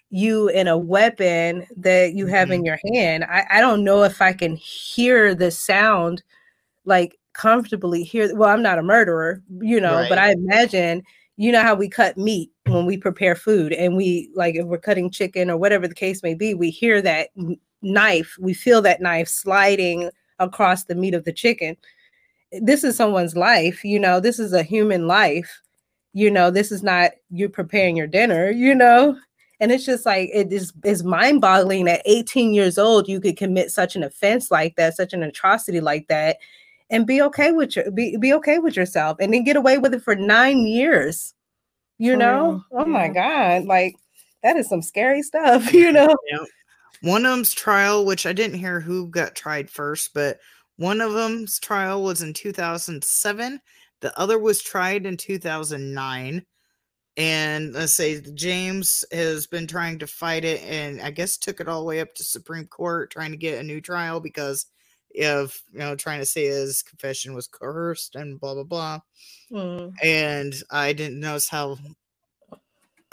you 0.08 0.48
and 0.48 0.70
a 0.70 0.78
weapon 0.78 1.66
that 1.76 2.14
you 2.14 2.26
have 2.26 2.50
in 2.50 2.62
mm-hmm. 2.62 2.66
your 2.66 2.78
hand, 2.94 3.24
I, 3.24 3.44
I 3.50 3.60
don't 3.60 3.84
know 3.84 4.02
if 4.02 4.22
I 4.22 4.32
can 4.32 4.56
hear 4.56 5.34
the 5.34 5.50
sound 5.50 6.22
like 6.86 7.18
comfortably 7.34 8.02
hear. 8.02 8.34
Well, 8.34 8.48
I'm 8.48 8.62
not 8.62 8.78
a 8.78 8.82
murderer, 8.82 9.42
you 9.60 9.78
know, 9.78 10.06
but 10.08 10.16
I 10.16 10.32
imagine 10.32 11.02
you 11.36 11.52
know 11.52 11.60
how 11.60 11.74
we 11.74 11.90
cut 11.90 12.16
meat 12.16 12.50
when 12.66 12.86
we 12.86 12.96
prepare 12.96 13.34
food 13.34 13.72
and 13.74 13.94
we 13.94 14.30
like 14.34 14.54
if 14.54 14.64
we're 14.64 14.78
cutting 14.78 15.10
chicken 15.10 15.50
or 15.50 15.58
whatever 15.58 15.86
the 15.86 15.94
case 15.94 16.22
may 16.22 16.32
be, 16.32 16.54
we 16.54 16.70
hear 16.70 17.02
that 17.02 17.28
n- 17.36 17.58
knife, 17.84 18.36
we 18.40 18.54
feel 18.54 18.82
that 18.82 19.00
knife 19.00 19.28
sliding 19.28 20.10
across 20.38 20.84
the 20.84 20.94
meat 20.94 21.14
of 21.14 21.24
the 21.24 21.32
chicken. 21.32 21.76
This 22.52 22.84
is 22.84 22.96
someone's 22.96 23.36
life, 23.36 23.84
you 23.84 23.98
know, 23.98 24.20
this 24.20 24.38
is 24.38 24.52
a 24.52 24.62
human 24.62 25.06
life. 25.06 25.60
You 26.12 26.30
know, 26.30 26.50
this 26.50 26.70
is 26.70 26.82
not 26.82 27.10
you 27.30 27.48
preparing 27.48 27.96
your 27.96 28.06
dinner, 28.06 28.50
you 28.50 28.74
know. 28.74 29.18
And 29.60 29.72
it's 29.72 29.84
just 29.84 30.06
like 30.06 30.30
it 30.32 30.52
is 30.52 30.72
is 30.84 31.02
mind-boggling 31.02 31.86
that 31.86 32.02
18 32.06 32.54
years 32.54 32.78
old 32.78 33.08
you 33.08 33.20
could 33.20 33.36
commit 33.36 33.70
such 33.70 33.96
an 33.96 34.04
offense 34.04 34.50
like 34.50 34.76
that, 34.76 34.96
such 34.96 35.12
an 35.12 35.22
atrocity 35.22 35.80
like 35.80 36.06
that, 36.08 36.38
and 36.90 37.06
be 37.06 37.20
okay 37.22 37.50
with 37.50 37.74
your 37.74 37.90
be, 37.90 38.16
be 38.16 38.32
okay 38.34 38.58
with 38.58 38.76
yourself 38.76 39.16
and 39.20 39.32
then 39.32 39.42
get 39.42 39.56
away 39.56 39.78
with 39.78 39.94
it 39.94 40.02
for 40.02 40.14
nine 40.14 40.66
years. 40.66 41.34
You 41.98 42.16
know? 42.16 42.62
real, 42.70 42.82
Oh 42.82 42.84
my 42.84 43.08
god, 43.08 43.64
like 43.64 43.96
that 44.42 44.56
is 44.56 44.68
some 44.68 44.82
scary 44.82 45.22
stuff, 45.22 45.72
you 45.72 45.90
know. 45.90 46.14
One 47.04 47.26
of 47.26 47.32
them's 47.32 47.52
trial, 47.52 48.06
which 48.06 48.24
I 48.24 48.32
didn't 48.32 48.58
hear 48.58 48.80
who 48.80 49.08
got 49.08 49.34
tried 49.34 49.68
first, 49.68 50.14
but 50.14 50.38
one 50.76 51.02
of 51.02 51.12
them's 51.12 51.58
trial 51.58 52.02
was 52.02 52.22
in 52.22 52.32
2007. 52.32 53.60
The 54.00 54.18
other 54.18 54.38
was 54.38 54.62
tried 54.62 55.04
in 55.04 55.18
2009. 55.18 56.46
And 57.18 57.72
let's 57.74 57.92
say 57.92 58.22
James 58.34 59.04
has 59.12 59.46
been 59.46 59.66
trying 59.66 59.98
to 59.98 60.06
fight 60.06 60.46
it 60.46 60.62
and 60.62 61.00
I 61.02 61.10
guess 61.10 61.36
took 61.36 61.60
it 61.60 61.68
all 61.68 61.80
the 61.80 61.86
way 61.86 62.00
up 62.00 62.14
to 62.14 62.24
Supreme 62.24 62.66
Court 62.66 63.10
trying 63.10 63.32
to 63.32 63.36
get 63.36 63.60
a 63.60 63.62
new 63.62 63.82
trial 63.82 64.18
because 64.18 64.66
of, 65.22 65.56
you 65.72 65.80
know, 65.80 65.94
trying 65.94 66.20
to 66.20 66.26
say 66.26 66.46
his 66.46 66.82
confession 66.82 67.34
was 67.34 67.46
coerced 67.46 68.16
and 68.16 68.40
blah, 68.40 68.54
blah, 68.54 68.64
blah. 68.64 69.00
Mm. 69.52 69.92
and 70.02 70.54
I 70.70 70.94
didn't 70.94 71.20
notice 71.20 71.50
how 71.50 71.76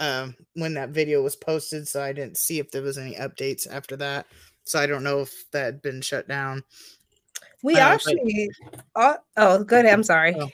um 0.02 0.36
when 0.56 0.74
that 0.74 0.90
video 0.90 1.22
was 1.22 1.36
posted, 1.36 1.88
so 1.88 2.04
I 2.04 2.12
didn't 2.12 2.38
see 2.38 2.60
if 2.60 2.72
there 2.72 2.82
was 2.82 2.98
any 2.98 3.16
updates 3.16 3.68
after 3.70 3.96
that. 3.98 4.26
So 4.66 4.80
I 4.80 4.88
don't 4.88 5.04
know 5.04 5.22
if 5.22 5.50
that 5.52 5.66
had 5.66 5.82
been 5.82 6.02
shut 6.02 6.28
down. 6.28 6.64
We 7.64 7.76
Uh, 7.76 7.94
actually 7.94 8.50
oh, 8.96 9.18
oh 9.38 9.64
go 9.64 9.80
ahead, 9.80 9.94
I'm 9.94 10.04
sorry. 10.04 10.36
Oh. 10.38 10.50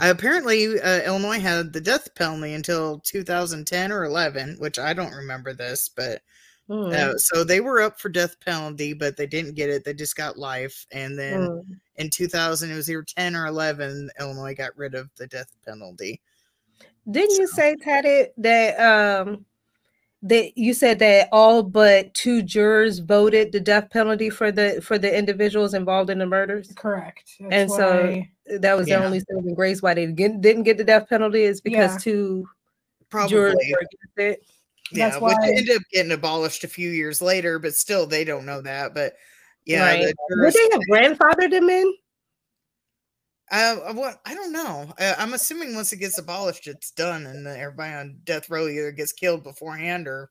apparently, 0.00 0.80
uh, 0.80 1.02
Illinois 1.02 1.40
had 1.40 1.72
the 1.72 1.80
death 1.80 2.14
penalty 2.14 2.52
until 2.52 2.98
2010 3.00 3.92
or 3.92 4.04
11, 4.04 4.56
which 4.58 4.78
I 4.78 4.92
don't 4.92 5.14
remember 5.14 5.54
this, 5.54 5.88
but 5.88 6.20
Mm, 6.68 7.18
so 7.18 7.44
they 7.44 7.60
were 7.60 7.80
up 7.80 7.98
for 7.98 8.10
death 8.10 8.38
penalty, 8.40 8.92
but 8.92 9.16
they 9.16 9.26
didn't 9.26 9.54
get 9.54 9.70
it. 9.70 9.84
They 9.84 9.94
just 9.94 10.16
got 10.16 10.36
life, 10.36 10.86
and 10.92 11.18
then 11.18 11.40
mm. 11.40 11.64
in 11.96 12.10
2000, 12.10 12.70
it 12.70 12.74
was 12.74 12.90
either 12.90 13.02
10 13.02 13.34
or 13.34 13.46
11. 13.46 14.10
Illinois 14.20 14.54
got 14.54 14.76
rid 14.76 14.94
of 14.94 15.08
the 15.16 15.26
death 15.26 15.50
penalty. 15.66 16.20
Didn't 17.10 17.36
you 17.38 17.46
say, 17.48 17.76
Taddy, 17.76 18.26
that 18.38 18.78
um 18.80 19.44
that 20.22 20.58
you 20.58 20.74
said 20.74 20.98
that 20.98 21.28
all 21.30 21.62
but 21.62 22.12
two 22.12 22.42
jurors 22.42 22.98
voted 22.98 23.52
the 23.52 23.60
death 23.60 23.88
penalty 23.90 24.30
for 24.30 24.50
the 24.50 24.80
for 24.82 24.98
the 24.98 25.16
individuals 25.16 25.74
involved 25.74 26.10
in 26.10 26.18
the 26.18 26.26
murders? 26.26 26.72
correct 26.76 27.36
That's 27.40 27.52
And 27.54 27.70
so- 27.70 28.02
why- 28.02 28.30
That 28.60 28.76
was 28.78 28.88
Yeah. 28.88 29.00
the 29.00 29.04
only 29.04 29.20
saving 29.20 29.54
grace 29.54 29.82
why 29.82 29.92
they 29.92 30.06
get, 30.06 30.40
didn't 30.40 30.62
get 30.62 30.78
the 30.78 30.84
death 30.84 31.06
penalty 31.08 31.42
is 31.42 31.60
because 31.60 31.92
Yeah. 31.94 31.98
two 31.98 32.48
Probably. 33.10 33.28
jurors 33.30 33.54
were 33.54 33.78
against 33.78 34.18
it. 34.40 34.42
Yeah, 34.90 35.10
That's 35.10 35.20
which 35.20 35.34
why- 35.38 35.48
ended 35.50 35.70
up 35.76 35.82
getting 35.92 36.12
abolished 36.12 36.64
a 36.64 36.68
few 36.68 36.88
years 36.90 37.20
later, 37.20 37.58
but 37.58 37.74
still 37.74 38.06
they 38.06 38.24
don't 38.24 38.46
know 38.46 38.62
that. 38.62 38.94
But 38.94 39.16
yeah, 39.66 39.82
right. 39.82 40.00
the 40.30 40.36
Would 40.42 40.54
they 40.54 40.68
have 40.72 40.80
grandfathered 40.90 41.50
them 41.50 41.68
in? 41.68 41.94
Uh, 43.50 43.76
what 43.94 44.20
I 44.26 44.34
don't 44.34 44.52
know. 44.52 44.92
Uh, 44.98 45.14
I'm 45.18 45.34
assuming 45.34 45.74
once 45.74 45.92
it 45.92 45.98
gets 45.98 46.18
abolished, 46.18 46.66
it's 46.66 46.90
done, 46.90 47.26
and 47.26 47.46
everybody 47.46 47.94
on 47.94 48.18
death 48.24 48.48
row 48.50 48.68
either 48.68 48.92
gets 48.92 49.12
killed 49.12 49.42
beforehand 49.42 50.06
or 50.08 50.30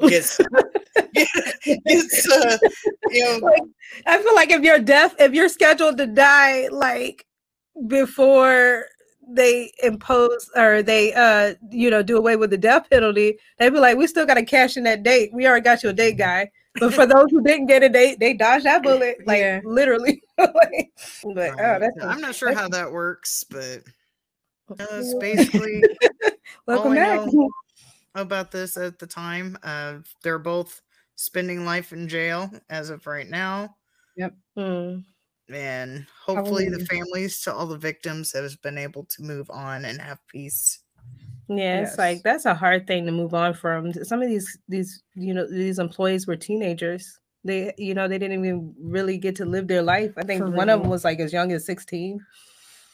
gets 0.00 0.38
gets 1.86 2.30
uh, 2.30 2.58
you 3.10 3.24
know 3.24 3.38
Like, 3.42 3.62
I 4.06 4.22
feel 4.22 4.34
like 4.34 4.50
if 4.50 4.62
you're 4.62 4.78
deaf, 4.78 5.14
if 5.18 5.32
you're 5.34 5.48
scheduled 5.48 5.98
to 5.98 6.06
die 6.06 6.68
like 6.68 7.26
before 7.88 8.86
they 9.26 9.72
impose 9.82 10.50
or 10.54 10.82
they 10.82 11.12
uh 11.14 11.54
you 11.70 11.90
know 11.90 12.02
do 12.02 12.16
away 12.18 12.36
with 12.36 12.50
the 12.50 12.58
death 12.58 12.88
penalty, 12.90 13.38
they'd 13.58 13.70
be 13.70 13.78
like, 13.78 13.96
we 13.96 14.06
still 14.06 14.26
gotta 14.26 14.44
cash 14.44 14.76
in 14.76 14.84
that 14.84 15.02
date. 15.02 15.30
We 15.32 15.46
already 15.46 15.64
got 15.64 15.82
you 15.82 15.90
a 15.90 15.92
date 15.94 16.18
guy. 16.18 16.50
But 16.78 16.92
for 16.94 17.06
those 17.06 17.26
who 17.30 17.42
didn't 17.42 17.66
get 17.66 17.82
it, 17.82 17.92
they 17.92 18.16
they 18.16 18.34
dodged 18.34 18.66
that 18.66 18.82
bullet, 18.84 19.18
like 19.26 19.40
Yeah. 19.40 19.60
literally. 19.64 20.22
like, 20.38 20.92
but 21.34 21.50
oh, 21.50 21.54
right. 21.54 21.78
that's 21.80 22.04
I'm 22.04 22.20
not 22.20 22.34
sure 22.34 22.48
that's- 22.48 22.62
how 22.62 22.68
that 22.68 22.92
works, 22.92 23.44
but 23.50 23.82
that's 24.76 25.14
basically 25.14 25.82
welcome 26.66 26.92
all 26.92 26.98
I 26.98 27.16
back. 27.18 27.32
know. 27.32 27.50
about 28.14 28.50
this 28.50 28.76
at 28.76 28.98
the 28.98 29.06
time. 29.06 29.58
Uh, 29.62 29.94
they're 30.22 30.38
both 30.38 30.80
spending 31.16 31.64
life 31.64 31.92
in 31.92 32.08
jail 32.08 32.50
as 32.70 32.90
of 32.90 33.06
right 33.06 33.28
now. 33.28 33.76
Mm. 34.56 35.04
and 35.52 36.06
hopefully 36.24 36.68
the 36.68 36.86
families 36.86 37.42
to 37.42 37.52
all 37.52 37.66
the 37.66 37.76
victims 37.76 38.32
have 38.32 38.62
been 38.62 38.78
able 38.78 39.04
to 39.06 39.22
move 39.22 39.50
on 39.50 39.84
and 39.84 40.00
have 40.00 40.20
peace. 40.28 40.78
Yeah, 41.48 41.80
it's 41.82 41.98
like 41.98 42.22
that's 42.22 42.46
a 42.46 42.54
hard 42.54 42.86
thing 42.86 43.04
to 43.06 43.12
move 43.12 43.34
on 43.34 43.52
from. 43.52 43.92
Some 43.92 44.22
of 44.22 44.28
these 44.28 44.56
these 44.68 45.02
you 45.14 45.34
know 45.34 45.46
these 45.50 45.78
employees 45.78 46.26
were 46.26 46.36
teenagers. 46.36 47.18
They 47.44 47.72
you 47.76 47.94
know 47.94 48.08
they 48.08 48.18
didn't 48.18 48.44
even 48.44 48.74
really 48.80 49.18
get 49.18 49.36
to 49.36 49.44
live 49.44 49.68
their 49.68 49.82
life. 49.82 50.12
I 50.16 50.22
think 50.22 50.40
For 50.42 50.50
one 50.50 50.70
of 50.70 50.80
them 50.80 50.90
was 50.90 51.04
like 51.04 51.20
as 51.20 51.32
young 51.32 51.52
as 51.52 51.66
sixteen. 51.66 52.24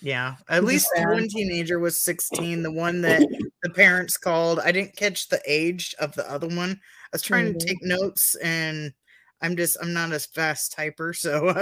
Yeah, 0.03 0.37
at 0.49 0.65
least 0.65 0.89
the 0.97 1.03
one 1.03 1.29
teenager 1.29 1.79
was 1.79 2.01
16. 2.01 2.63
The 2.63 2.73
one 2.73 3.03
that 3.03 3.21
the 3.63 3.69
parents 3.69 4.17
called, 4.17 4.59
I 4.59 4.73
didn't 4.73 4.97
catch 4.97 5.29
the 5.29 5.43
age 5.47 5.95
of 6.01 6.15
the 6.15 6.29
other 6.31 6.49
one. 6.49 6.71
I 6.73 7.09
was 7.13 7.21
trying 7.21 7.53
Mhm. 7.53 7.59
to 7.59 7.67
take 7.67 7.83
notes, 7.83 8.35
and 8.37 8.95
I'm 9.43 9.57
just 9.57 9.77
I'm 9.83 9.93
not 9.93 10.13
a 10.13 10.19
fast 10.19 10.75
typer, 10.75 11.15
so 11.15 11.53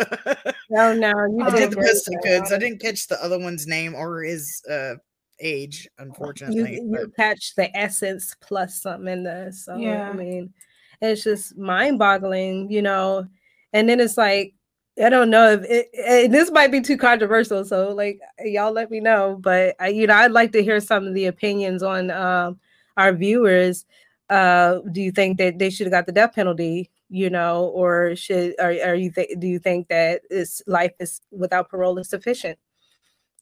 No, 0.71 0.93
no, 0.95 1.09
you 1.09 1.43
I 1.43 1.49
Oh, 1.49 1.51
did 1.51 1.59
did 1.59 1.71
the 1.73 1.77
best 1.83 2.09
I 2.09 2.27
could. 2.29 2.47
So 2.47 2.55
I 2.55 2.59
didn't 2.61 2.81
catch 2.81 3.09
the 3.09 3.21
other 3.23 3.41
one's 3.41 3.67
name 3.67 3.97
or 3.97 4.23
his 4.23 4.63
uh, 4.71 4.95
age, 5.41 5.89
unfortunately. 5.99 6.75
you 6.77 6.91
but- 6.93 7.17
catch 7.17 7.55
the 7.57 7.77
essence 7.77 8.37
plus 8.41 8.81
something 8.83 9.13
in 9.13 9.25
there. 9.25 9.51
So 9.51 9.77
Yeah. 9.77 10.11
I 10.11 10.13
mean, 10.13 10.55
And 11.01 11.13
it's 11.13 11.25
just 11.25 11.57
mind 11.57 11.99
boggling, 11.99 12.71
you 12.71 12.83
know. 12.83 13.27
And 13.73 13.89
then 13.89 14.01
it's 14.01 14.17
like, 14.17 14.55
I 15.03 15.09
don't 15.09 15.31
know 15.31 15.53
if 15.53 15.63
it, 15.63 15.89
it, 15.93 16.33
this 16.33 16.51
might 16.51 16.73
be 16.73 16.81
too 16.81 16.97
controversial. 16.97 17.65
So, 17.65 17.93
like, 17.93 18.21
y'all 18.41 18.73
let 18.73 18.91
me 18.91 19.01
know. 19.01 19.39
But, 19.41 19.77
I, 19.79 19.89
you 19.89 20.07
know, 20.07 20.15
I'd 20.15 20.33
like 20.33 20.53
to 20.53 20.63
hear 20.63 20.81
some 20.81 21.07
of 21.07 21.15
the 21.15 21.27
opinions 21.27 21.83
on 21.83 22.11
um, 22.11 22.59
our 22.97 23.13
viewers. 23.13 23.87
Uh, 24.29 24.81
do 24.93 25.01
you 25.01 25.13
think 25.13 25.39
that 25.39 25.59
they 25.59 25.71
should 25.71 25.87
have 25.87 25.93
got 25.93 26.07
the 26.07 26.13
death 26.13 26.35
penalty? 26.35 26.91
You 27.11 27.31
know, 27.31 27.67
or 27.67 28.17
should 28.17 28.55
are, 28.59 28.75
are 28.85 28.95
you 28.95 29.11
th- 29.11 29.39
do 29.39 29.47
you 29.47 29.59
think 29.59 29.89
that 29.89 30.23
this 30.29 30.61
life 30.67 30.93
is 31.01 31.23
without 31.31 31.71
parole 31.71 31.97
is 31.99 32.11
sufficient? 32.11 32.59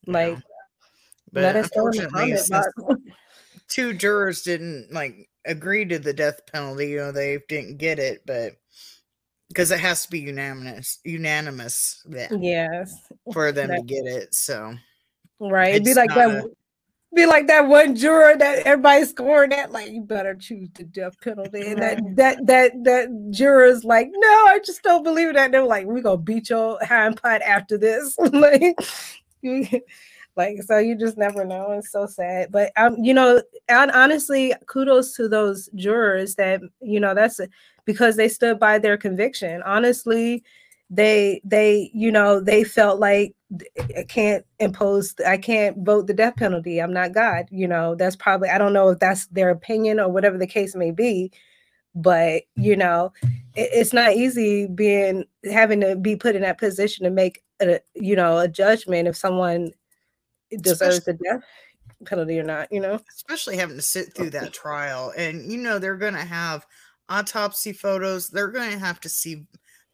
Like, 0.07 0.39
Yeah. 1.33 1.43
Let 1.43 1.57
us 1.57 1.71
know 1.75 1.89
in 1.89 1.97
the 1.97 2.09
comment 2.09 2.49
box. 2.49 2.69
two 3.69 3.93
jurors 3.93 4.43
didn't 4.43 4.93
like 4.93 5.29
agree 5.47 5.85
to 5.87 5.99
the 5.99 6.13
death 6.13 6.41
penalty. 6.53 6.89
You 6.91 6.99
know, 6.99 7.13
they 7.13 7.39
didn't 7.49 7.79
get 7.79 7.99
it, 7.99 8.23
but 8.27 8.57
because 9.49 9.71
it 9.71 9.81
has 9.81 10.05
to 10.05 10.11
be 10.11 10.21
unanimous, 10.21 10.99
unanimous 11.05 12.05
yeah, 12.09 12.29
Yes, 12.39 13.09
for 13.33 13.53
them 13.53 13.71
to 13.71 13.83
get 13.83 14.07
it. 14.07 14.35
So 14.35 14.75
right. 15.41 15.75
It'd 15.75 15.85
be 15.85 15.95
like 15.95 16.15
that. 16.15 16.45
Be 17.15 17.25
like 17.25 17.47
that 17.47 17.67
one 17.67 17.95
juror 17.95 18.37
that 18.37 18.67
everybody's 18.67 19.11
scoring 19.11 19.53
at. 19.53 19.71
Like, 19.73 19.91
you 19.91 20.03
better 20.03 20.35
choose 20.35 20.69
the 20.75 20.85
death 20.85 21.19
penalty. 21.21 21.63
And 21.69 21.81
that 21.81 22.03
that 22.17 22.47
that 22.47 22.73
that 22.85 23.31
juror's 23.31 23.85
like, 23.85 24.11
no, 24.13 24.29
I 24.49 24.59
just 24.63 24.83
don't 24.83 25.05
believe 25.05 25.33
that. 25.35 25.53
They're 25.53 25.63
like, 25.63 25.87
we're 25.87 26.03
gonna 26.03 26.19
beat 26.19 26.51
your 26.51 26.79
hind 26.85 27.23
part 27.23 27.41
after 27.43 27.79
this. 27.79 28.19
like, 28.33 28.77
like 30.37 30.63
so 30.63 30.79
you 30.79 30.95
just 30.97 31.17
never 31.17 31.45
know. 31.45 31.73
It's 31.73 31.91
so 31.91 32.07
sad. 32.07 32.53
But 32.53 32.73
um, 32.77 32.97
you 33.03 33.15
know, 33.15 33.43
and 33.69 33.91
honestly, 33.93 34.53
kudos 34.67 35.15
to 35.15 35.29
those 35.29 35.69
jurors 35.75 36.35
that 36.35 36.61
you 36.81 37.01
know 37.01 37.15
that's 37.15 37.41
because 37.87 38.17
they 38.17 38.29
stood 38.29 38.61
by 38.61 38.79
their 38.79 38.99
conviction. 38.99 39.63
Honestly, 39.63 40.45
they 40.91 41.41
they 41.43 41.91
you 41.95 42.13
know 42.13 42.39
they 42.41 42.65
felt 42.65 43.01
like 43.01 43.35
I 43.97 44.05
can't 44.05 44.45
impose 44.59 45.15
I 45.27 45.39
can't 45.39 45.79
vote 45.79 46.07
the 46.07 46.15
death 46.15 46.37
penalty. 46.37 46.81
I'm 46.81 46.93
not 46.93 47.15
God. 47.15 47.47
You 47.51 47.67
know, 47.67 47.95
that's 47.95 48.17
probably 48.17 48.51
I 48.51 48.59
don't 48.59 48.75
know 48.75 48.91
if 48.91 48.99
that's 48.99 49.27
their 49.29 49.51
opinion 49.51 49.99
or 49.99 50.09
whatever 50.11 50.37
the 50.37 50.47
case 50.47 50.75
may 50.75 50.91
be. 50.91 51.33
But 51.95 52.43
you 52.57 52.77
know, 52.77 53.13
it, 53.55 53.71
it's 53.73 53.95
not 53.95 54.13
easy 54.13 54.67
being 54.67 55.25
having 55.51 55.81
to 55.81 55.97
be 55.97 56.15
put 56.15 56.37
in 56.37 56.43
that 56.43 56.59
position 56.59 57.05
to 57.05 57.11
make 57.11 57.43
a 57.61 57.81
you 57.95 58.17
know 58.17 58.39
a 58.39 58.49
judgment 58.49 59.09
if 59.09 59.17
someone 59.17 59.73
deserves 60.51 61.05
the 61.05 61.15
death 61.15 61.43
penalty 62.05 62.39
or 62.39 62.45
not. 62.45 62.71
You 62.71 62.81
know, 62.81 63.01
especially 63.15 63.57
having 63.57 63.77
to 63.77 63.83
sit 63.83 64.15
through 64.15 64.31
that 64.31 64.53
trial, 64.53 65.13
and 65.17 65.51
you 65.51 65.59
know 65.59 65.79
they're 65.79 65.97
gonna 65.97 66.25
have 66.25 66.67
autopsy 67.09 67.73
photos. 67.73 68.29
They're 68.29 68.49
gonna 68.49 68.79
have 68.79 69.01
to 69.01 69.09
see 69.09 69.47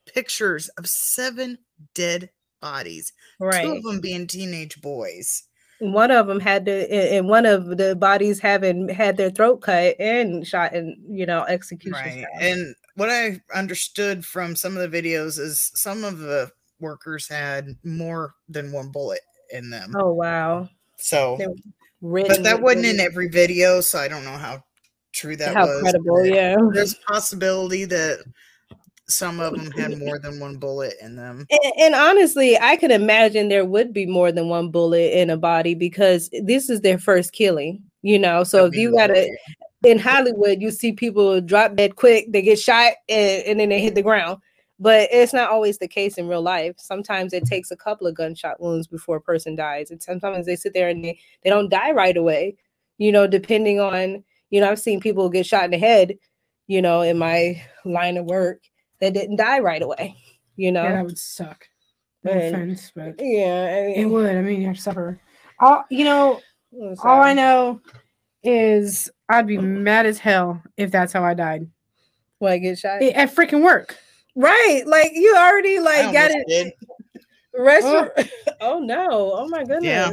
pictures 0.07 0.69
of 0.71 0.87
seven 0.87 1.59
dead 1.95 2.31
bodies, 2.61 3.13
two 3.41 3.47
right? 3.47 3.77
of 3.77 3.83
them 3.83 4.01
being 4.01 4.27
teenage 4.27 4.81
boys. 4.81 5.45
One 5.81 6.13
of 6.13 6.29
them 6.29 6.39
had 6.39 6.67
to, 6.67 6.93
and 6.93 7.29
one 7.29 7.45
of 7.45 7.77
the 7.77 7.97
bodies 7.97 8.39
having 8.39 8.89
had 8.89 9.17
their 9.17 9.31
throat 9.31 9.63
cut 9.63 9.97
and 9.99 10.47
shot 10.47 10.75
in 10.75 10.97
you 11.09 11.27
know 11.27 11.43
execution. 11.45 11.93
right 11.93 12.13
style. 12.13 12.27
and 12.41 12.75
what 12.95 13.11
i 13.11 13.41
understood 13.55 14.25
from 14.25 14.55
some 14.55 14.77
of 14.77 14.91
the 14.91 15.03
videos 15.03 15.39
is 15.39 15.73
some 15.75 16.05
of 16.05 16.19
the 16.19 16.51
workers 16.79 17.27
had 17.27 17.75
more 17.85 18.35
than 18.49 18.71
one 18.71 18.91
bullet 18.91 19.21
in 19.53 19.71
them 19.71 19.95
Oh 19.97 20.13
wow. 20.13 20.69
so 20.97 21.37
They 21.39 21.47
were 21.47 21.55
Ridden 22.01 22.29
but 22.29 22.43
that 22.43 22.61
wasn't 22.61 22.87
in 22.87 23.01
every 23.01 23.29
video 23.29 23.81
so 23.81 23.99
i 23.99 24.09
don't 24.09 24.25
know 24.25 24.37
how 24.37 24.65
true 25.13 25.37
that 25.37 25.55
how 25.55 25.67
was 25.67 25.83
credible, 25.83 26.17
but 26.23 26.35
yeah. 26.35 26.57
there's 26.73 26.95
a 26.95 27.13
possibility 27.13 27.85
that 27.85 28.25
some 29.09 29.41
of 29.41 29.55
them 29.55 29.71
had 29.73 29.99
more 29.99 30.19
than 30.19 30.41
one 30.41 30.57
bullet 30.57 30.95
in 31.01 31.17
them 31.17 31.47
And, 31.51 31.73
and 31.79 31.95
honestly, 31.95 32.59
I 32.59 32.77
could 32.77 32.91
imagine 32.91 33.49
there 33.49 33.65
would 33.65 33.93
be 33.93 34.07
more 34.07 34.33
than 34.33 34.49
one 34.49 34.71
bullet 34.71 35.13
in 35.13 35.31
a 35.31 35.37
body 35.37 35.75
because 35.75 36.31
this 36.43 36.71
is 36.71 36.81
their 36.81 36.99
first 36.99 37.33
killing, 37.33 37.83
you 38.03 38.19
know. 38.19 38.43
So 38.45 38.59
if 38.67 38.71
That'd 38.71 38.73
be 38.73 38.81
you 38.81 38.97
gotta 38.97 39.29
in 39.85 39.99
Hollywood, 39.99 40.63
you 40.63 40.71
see 40.71 40.93
people 40.93 41.41
drop 41.41 41.77
dead 41.77 41.97
quick, 41.97 42.33
they 42.33 42.43
get 42.43 42.59
shot 42.59 42.93
and, 43.09 43.43
and 43.45 43.61
then 43.61 43.69
they 43.69 43.81
hit 43.81 43.95
the 43.95 44.03
ground. 44.03 44.39
But 44.83 45.09
it's 45.13 45.33
not 45.33 45.49
always 45.49 45.79
the 45.79 45.87
case 45.87 46.19
in 46.19 46.27
real 46.27 46.43
life. 46.43 46.75
Sometimes 46.77 47.33
it 47.33 47.45
takes 47.45 47.71
a 47.71 47.77
couple 47.77 48.09
of 48.09 48.17
gunshot 48.17 48.61
wounds 48.61 48.89
before 48.89 49.19
a 49.19 49.21
person 49.21 49.55
dies. 49.55 49.93
And 49.93 50.03
sometimes 50.03 50.45
they 50.45 50.57
sit 50.57 50.75
there 50.75 50.89
and 50.89 51.05
they, 51.05 51.21
they 51.45 51.51
don't 51.51 51.69
die 51.69 51.93
right 51.93 52.17
away, 52.17 52.57
you 52.99 53.13
know, 53.13 53.29
depending 53.29 53.79
on, 53.79 54.25
you 54.51 54.61
know, 54.61 54.69
I've 54.69 54.81
seen 54.81 54.99
people 55.01 55.29
get 55.29 55.47
shot 55.47 55.65
in 55.67 55.71
the 55.71 55.79
head, 55.79 56.19
you 56.67 56.83
know, 56.83 57.03
in 57.03 57.17
my 57.17 57.63
line 57.85 58.17
of 58.17 58.25
work 58.25 58.63
that 59.01 59.15
didn't 59.15 59.37
die 59.37 59.61
right 59.61 59.83
away, 59.83 60.17
you 60.57 60.73
know. 60.73 60.83
Yeah, 60.83 60.97
that 60.97 61.05
would 61.05 61.19
suck. 61.19 61.65
No 62.25 62.33
And- 62.33 62.55
offense, 62.57 62.91
but 62.93 63.15
Yeah, 63.21 63.67
I 63.97 64.01
it 64.01 64.07
would. 64.07 64.35
I 64.35 64.43
mean, 64.43 64.61
you 64.63 64.67
have 64.67 64.77
to 64.77 64.83
suffer. 64.83 65.21
All 65.61 65.85
you 65.91 66.05
know, 66.05 66.41
all 67.05 67.21
I 67.23 67.35
know 67.35 67.81
is 68.43 69.09
I'd 69.29 69.47
be 69.47 69.59
mad 69.59 70.07
as 70.07 70.19
hell 70.19 70.61
if 70.77 70.91
that's 70.91 71.13
how 71.13 71.23
I 71.23 71.35
died 71.35 71.69
When 72.41 72.51
I 72.53 72.59
get 72.59 72.79
shot, 72.81 73.01
at 73.01 73.33
freaking 73.33 73.63
work. 73.63 73.97
Right? 74.35 74.83
Like 74.87 75.13
you 75.15 75.35
already 75.37 75.79
like 75.79 76.13
got 76.13 76.31
it. 76.31 76.47
did. 76.49 76.73
Restaurant. 77.55 78.11
Oh. 78.61 78.79
no! 78.79 79.33
Oh 79.35 79.49
my 79.49 79.65
goodness! 79.65 79.83
Yeah. 79.85 80.11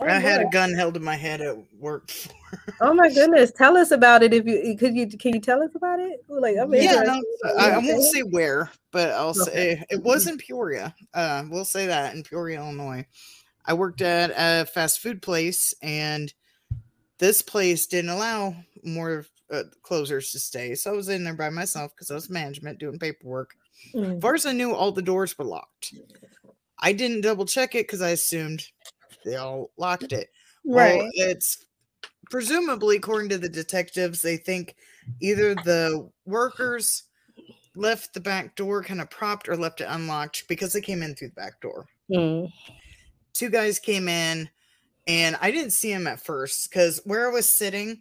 Oh, 0.00 0.06
i 0.06 0.18
had 0.18 0.40
a 0.40 0.50
gun 0.50 0.74
held 0.74 0.96
in 0.96 1.04
my 1.04 1.14
head 1.14 1.40
at 1.40 1.56
work 1.78 2.10
Oh 2.80 2.92
my 2.92 3.08
goodness! 3.08 3.52
Tell 3.52 3.76
us 3.76 3.92
about 3.92 4.22
it. 4.22 4.34
If 4.34 4.46
you 4.46 4.76
could, 4.76 4.96
you 4.96 5.08
can 5.08 5.34
you 5.34 5.40
tell 5.40 5.62
us 5.62 5.70
about 5.74 6.00
it? 6.00 6.24
Like 6.28 6.56
I'm 6.60 6.74
yeah, 6.74 7.02
no, 7.04 7.22
I, 7.56 7.70
I 7.70 7.78
won't 7.78 8.02
say 8.02 8.20
where, 8.20 8.70
but 8.90 9.10
I'll 9.10 9.30
Okay. 9.30 9.40
say 9.42 9.84
it 9.90 10.02
was 10.02 10.26
in 10.26 10.36
Peoria. 10.38 10.94
Uh, 11.12 11.44
we'll 11.48 11.64
say 11.64 11.86
that 11.86 12.14
in 12.14 12.22
Peoria, 12.24 12.58
Illinois. 12.58 13.06
I 13.64 13.74
worked 13.74 14.02
at 14.02 14.32
a 14.36 14.66
fast 14.66 15.00
food 15.00 15.22
place, 15.22 15.72
and 15.82 16.32
this 17.18 17.42
place 17.42 17.86
didn't 17.86 18.10
allow 18.10 18.56
more 18.82 19.24
uh, 19.54 19.62
closers 19.82 20.30
to 20.32 20.38
stay. 20.38 20.74
So 20.74 20.92
I 20.92 20.96
was 20.96 21.08
in 21.08 21.24
there 21.24 21.34
by 21.34 21.50
myself 21.50 21.92
because 21.94 22.10
I 22.10 22.14
was 22.14 22.30
management 22.30 22.78
doing 22.78 22.98
paperwork. 22.98 23.54
Mm. 23.94 24.22
As 24.34 24.46
I 24.46 24.52
knew, 24.52 24.74
all 24.74 24.92
the 24.92 25.02
doors 25.02 25.36
were 25.38 25.44
locked. 25.44 25.94
I 26.78 26.92
didn't 26.92 27.22
double 27.22 27.46
check 27.46 27.74
it 27.74 27.86
because 27.86 28.02
I 28.02 28.10
assumed 28.10 28.66
they 29.24 29.36
all 29.36 29.70
locked 29.76 30.12
it. 30.12 30.30
Well, 30.64 30.98
Right. 30.98 31.10
it's 31.14 31.66
presumably, 32.30 32.96
according 32.96 33.28
to 33.30 33.38
the 33.38 33.48
detectives, 33.48 34.22
they 34.22 34.36
think 34.36 34.76
either 35.20 35.54
the 35.54 36.10
workers 36.24 37.04
left 37.76 38.14
the 38.14 38.20
back 38.20 38.54
door 38.54 38.82
kind 38.82 39.00
of 39.00 39.10
propped 39.10 39.48
or 39.48 39.56
left 39.56 39.80
it 39.80 39.88
unlocked 39.88 40.44
because 40.48 40.72
they 40.72 40.80
came 40.80 41.02
in 41.02 41.14
through 41.14 41.28
the 41.28 41.34
back 41.34 41.60
door. 41.60 41.86
Mm. 42.10 42.50
Two 43.32 43.50
guys 43.50 43.78
came 43.78 44.08
in, 44.08 44.48
and 45.06 45.36
I 45.40 45.50
didn't 45.50 45.72
see 45.72 45.92
them 45.92 46.06
at 46.06 46.20
first 46.20 46.70
because 46.70 47.00
where 47.04 47.28
I 47.28 47.32
was 47.32 47.48
sitting, 47.48 48.00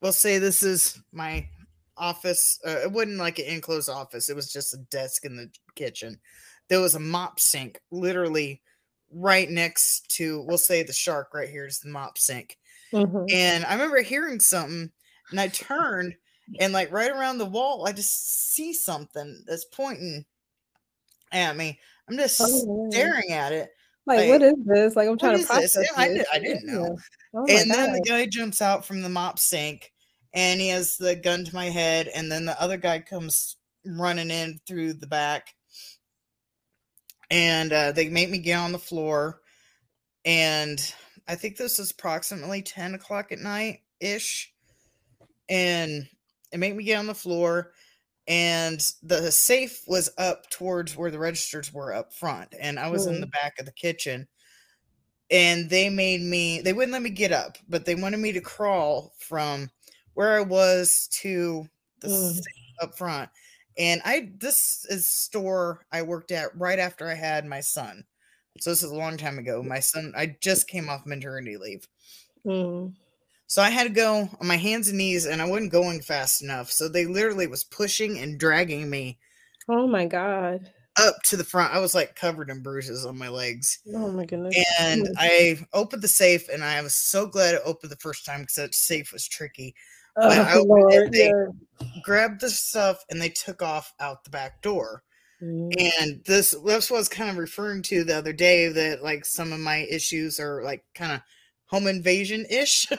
we'll 0.00 0.12
say 0.12 0.38
this 0.38 0.62
is 0.62 1.00
my 1.12 1.48
office. 1.96 2.58
Uh, 2.66 2.80
it 2.84 2.92
wasn't 2.92 3.18
like 3.18 3.38
an 3.38 3.46
enclosed 3.46 3.88
office, 3.88 4.28
it 4.28 4.36
was 4.36 4.52
just 4.52 4.74
a 4.74 4.78
desk 4.78 5.24
in 5.24 5.36
the 5.36 5.50
kitchen. 5.74 6.20
There 6.68 6.80
was 6.80 6.94
a 6.94 7.00
mop 7.00 7.40
sink 7.40 7.80
literally 7.90 8.62
right 9.10 9.50
next 9.50 10.08
to, 10.16 10.42
we'll 10.42 10.58
say 10.58 10.82
the 10.82 10.92
shark 10.92 11.34
right 11.34 11.48
here 11.50 11.66
is 11.66 11.80
the 11.80 11.90
mop 11.90 12.16
sink. 12.18 12.58
Mhm. 12.92 13.26
And 13.32 13.64
I 13.64 13.72
remember 13.74 14.02
hearing 14.02 14.40
something, 14.40 14.92
and 15.30 15.40
I 15.40 15.48
turned, 15.48 16.16
and 16.60 16.72
like 16.72 16.92
right 16.92 17.10
around 17.10 17.38
the 17.38 17.46
wall, 17.46 17.86
I 17.86 17.92
just 17.92 18.52
see 18.52 18.72
something 18.72 19.42
that's 19.46 19.64
pointing 19.66 20.24
at 21.32 21.56
me. 21.56 21.80
I'm 22.08 22.16
just 22.16 22.40
Oh, 22.40 22.90
staring 22.90 23.30
at 23.32 23.52
it, 23.52 23.70
Like, 24.06 24.18
like, 24.20 24.28
what 24.28 24.42
is 24.42 24.54
this? 24.64 24.96
Like 24.96 25.08
I'm 25.08 25.18
trying 25.18 25.32
to 25.32 25.38
this? 25.38 25.46
process 25.46 25.76
Yeah, 25.76 26.02
I 26.02 26.08
this. 26.08 26.18
did- 26.18 26.26
I 26.32 26.38
didn't 26.38 26.66
know. 26.66 26.98
Oh 27.34 27.46
and 27.48 27.70
then 27.70 27.92
the 27.92 28.00
guy 28.00 28.26
jumps 28.26 28.60
out 28.60 28.84
from 28.84 29.02
the 29.02 29.08
mop 29.08 29.38
sink, 29.38 29.92
and 30.32 30.60
he 30.60 30.68
has 30.68 30.96
the 30.96 31.14
gun 31.14 31.44
to 31.44 31.54
my 31.54 31.66
head, 31.66 32.08
and 32.08 32.30
then 32.30 32.44
the 32.44 32.60
other 32.60 32.76
guy 32.76 32.98
comes 33.00 33.56
running 33.84 34.30
in 34.30 34.58
through 34.66 34.94
the 34.94 35.06
back, 35.06 35.54
and 37.30 37.72
uh, 37.72 37.92
they 37.92 38.08
make 38.08 38.30
me 38.30 38.38
get 38.38 38.56
on 38.58 38.72
the 38.72 38.78
floor, 38.78 39.40
and 40.24 40.92
I 41.28 41.36
think 41.36 41.56
this 41.56 41.78
is 41.78 41.92
approximately 41.92 42.62
10 42.62 42.94
o'clock 42.94 43.30
at 43.30 43.38
night 43.38 43.82
ish. 44.00 44.52
And 45.48 46.08
it 46.52 46.58
made 46.58 46.74
me 46.76 46.82
get 46.82 46.98
on 46.98 47.06
the 47.06 47.14
floor. 47.14 47.72
And 48.28 48.80
the 49.02 49.32
safe 49.32 49.82
was 49.86 50.10
up 50.18 50.48
towards 50.50 50.96
where 50.96 51.10
the 51.10 51.18
registers 51.18 51.72
were 51.72 51.92
up 51.92 52.12
front. 52.12 52.54
And 52.60 52.78
I 52.78 52.88
was 52.90 53.06
in 53.06 53.20
the 53.20 53.26
back 53.28 53.58
of 53.58 53.66
the 53.66 53.72
kitchen. 53.72 54.28
And 55.30 55.70
they 55.70 55.88
made 55.88 56.20
me, 56.22 56.60
they 56.60 56.72
wouldn't 56.72 56.92
let 56.92 57.02
me 57.02 57.10
get 57.10 57.30
up, 57.32 57.56
but 57.68 57.84
they 57.84 57.94
wanted 57.94 58.18
me 58.18 58.32
to 58.32 58.40
crawl 58.40 59.14
from 59.20 59.70
where 60.14 60.32
I 60.36 60.40
was 60.40 61.08
to 61.20 61.66
the 62.00 62.08
Mm. 62.08 62.34
safe 62.34 62.74
up 62.82 62.98
front. 62.98 63.30
And 63.78 64.02
I, 64.04 64.32
this 64.38 64.84
is 64.86 65.06
store 65.06 65.86
I 65.92 66.02
worked 66.02 66.32
at 66.32 66.56
right 66.58 66.78
after 66.80 67.06
I 67.08 67.14
had 67.14 67.46
my 67.46 67.60
son. 67.60 68.04
So 68.58 68.70
this 68.70 68.82
is 68.82 68.90
a 68.90 68.96
long 68.96 69.16
time 69.16 69.38
ago. 69.38 69.62
My 69.62 69.78
son, 69.80 70.12
I 70.16 70.36
just 70.40 70.66
came 70.68 70.88
off 70.88 71.06
maternity 71.06 71.56
leave. 71.56 71.86
Mm. 72.44 72.94
So 73.50 73.60
I 73.62 73.70
had 73.70 73.82
to 73.88 73.92
go 73.92 74.28
on 74.40 74.46
my 74.46 74.56
hands 74.56 74.86
and 74.86 74.96
knees 74.98 75.26
and 75.26 75.42
I 75.42 75.44
wasn't 75.44 75.72
going 75.72 76.02
fast 76.02 76.40
enough. 76.40 76.70
So 76.70 76.88
they 76.88 77.04
literally 77.06 77.48
was 77.48 77.64
pushing 77.64 78.16
and 78.16 78.38
dragging 78.38 78.88
me 78.88 79.18
Oh 79.68 79.88
my 79.88 80.06
god. 80.06 80.70
up 80.96 81.16
to 81.24 81.36
the 81.36 81.42
front. 81.42 81.74
I 81.74 81.80
was 81.80 81.92
like 81.92 82.14
covered 82.14 82.48
in 82.48 82.62
bruises 82.62 83.04
on 83.04 83.18
my 83.18 83.26
legs. 83.28 83.80
Oh 83.92 84.12
my 84.12 84.24
goodness. 84.24 84.54
And 84.78 85.02
Mm. 85.02 85.12
I 85.18 85.58
opened 85.72 86.02
the 86.02 86.06
safe 86.06 86.48
and 86.48 86.62
I 86.62 86.80
was 86.80 86.94
so 86.94 87.26
glad 87.26 87.56
it 87.56 87.62
opened 87.64 87.90
the 87.90 87.96
first 87.96 88.24
time 88.24 88.42
because 88.42 88.54
that 88.54 88.72
safe 88.72 89.12
was 89.12 89.26
tricky. 89.26 89.74
Oh, 90.16 90.28
I 90.30 90.54
opened 90.54 90.92
it, 90.92 91.10
they- 91.12 91.26
yeah. 91.26 91.88
Grabbed 92.04 92.42
the 92.42 92.50
stuff 92.50 93.04
and 93.10 93.20
they 93.20 93.30
took 93.30 93.62
off 93.62 93.92
out 93.98 94.22
the 94.22 94.30
back 94.30 94.62
door. 94.62 95.02
Mm. 95.42 95.72
And 96.00 96.24
this 96.24 96.54
this 96.64 96.88
was 96.88 97.08
kind 97.08 97.30
of 97.30 97.36
referring 97.36 97.82
to 97.84 98.04
the 98.04 98.16
other 98.16 98.32
day 98.32 98.68
that 98.68 99.02
like 99.02 99.24
some 99.24 99.52
of 99.52 99.58
my 99.58 99.78
issues 99.90 100.38
are 100.38 100.62
like 100.62 100.84
kind 100.94 101.10
of 101.14 101.20
home 101.70 101.86
invasion 101.86 102.44
ish. 102.50 102.86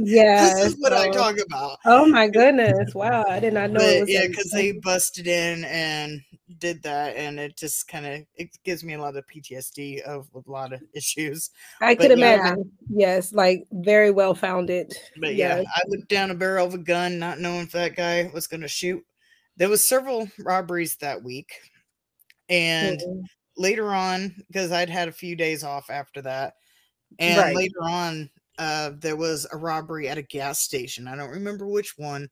Yes. 0.00 0.54
this 0.54 0.72
is 0.72 0.76
what 0.80 0.92
I 0.92 1.10
talk 1.10 1.36
about. 1.38 1.78
Oh 1.84 2.06
my 2.06 2.26
goodness! 2.28 2.94
Wow, 2.94 3.24
I 3.28 3.38
did 3.38 3.52
not 3.52 3.70
know. 3.70 3.80
it 3.80 3.92
But 3.94 4.00
was 4.00 4.10
yeah, 4.10 4.26
because 4.26 4.50
they 4.50 4.72
busted 4.72 5.26
in 5.26 5.64
and 5.64 6.20
did 6.58 6.82
that, 6.82 7.16
and 7.16 7.38
it 7.38 7.56
just 7.56 7.86
kind 7.86 8.06
of 8.06 8.20
it 8.36 8.48
gives 8.64 8.82
me 8.82 8.94
a 8.94 9.00
lot 9.00 9.16
of 9.16 9.24
PTSD 9.26 10.00
of 10.02 10.26
a 10.34 10.50
lot 10.50 10.72
of 10.72 10.80
issues. 10.94 11.50
I 11.80 11.94
but 11.94 12.08
could 12.08 12.18
yeah. 12.18 12.36
imagine. 12.38 12.72
Yes, 12.88 13.32
like 13.32 13.64
very 13.72 14.10
well 14.10 14.34
founded. 14.34 14.94
But 15.20 15.34
yeah, 15.34 15.58
Yes. 15.58 15.66
I 15.76 15.82
looked 15.88 16.08
down 16.08 16.30
a 16.30 16.34
barrel 16.34 16.66
of 16.66 16.74
a 16.74 16.78
gun, 16.78 17.18
not 17.18 17.38
knowing 17.40 17.60
if 17.62 17.72
that 17.72 17.94
guy 17.94 18.30
was 18.32 18.46
going 18.46 18.62
to 18.62 18.68
shoot. 18.68 19.04
There 19.56 19.68
was 19.68 19.84
several 19.86 20.28
robberies 20.38 20.96
that 20.96 21.22
week, 21.22 21.52
and 22.48 22.98
Mhm. 22.98 23.22
later 23.56 23.94
on, 23.94 24.34
because 24.48 24.72
I'd 24.72 24.90
had 24.90 25.08
a 25.08 25.12
few 25.12 25.36
days 25.36 25.62
off 25.62 25.90
after 25.90 26.22
that, 26.22 26.54
and 27.18 27.38
Right. 27.38 27.54
later 27.54 27.82
on, 27.82 28.30
uh, 28.58 28.92
there 28.98 29.16
was 29.16 29.46
a 29.52 29.56
robbery 29.56 30.08
at 30.08 30.18
a 30.18 30.22
gas 30.22 30.60
station. 30.60 31.08
I 31.08 31.16
don't 31.16 31.30
remember 31.30 31.66
which 31.66 31.98
one, 31.98 32.28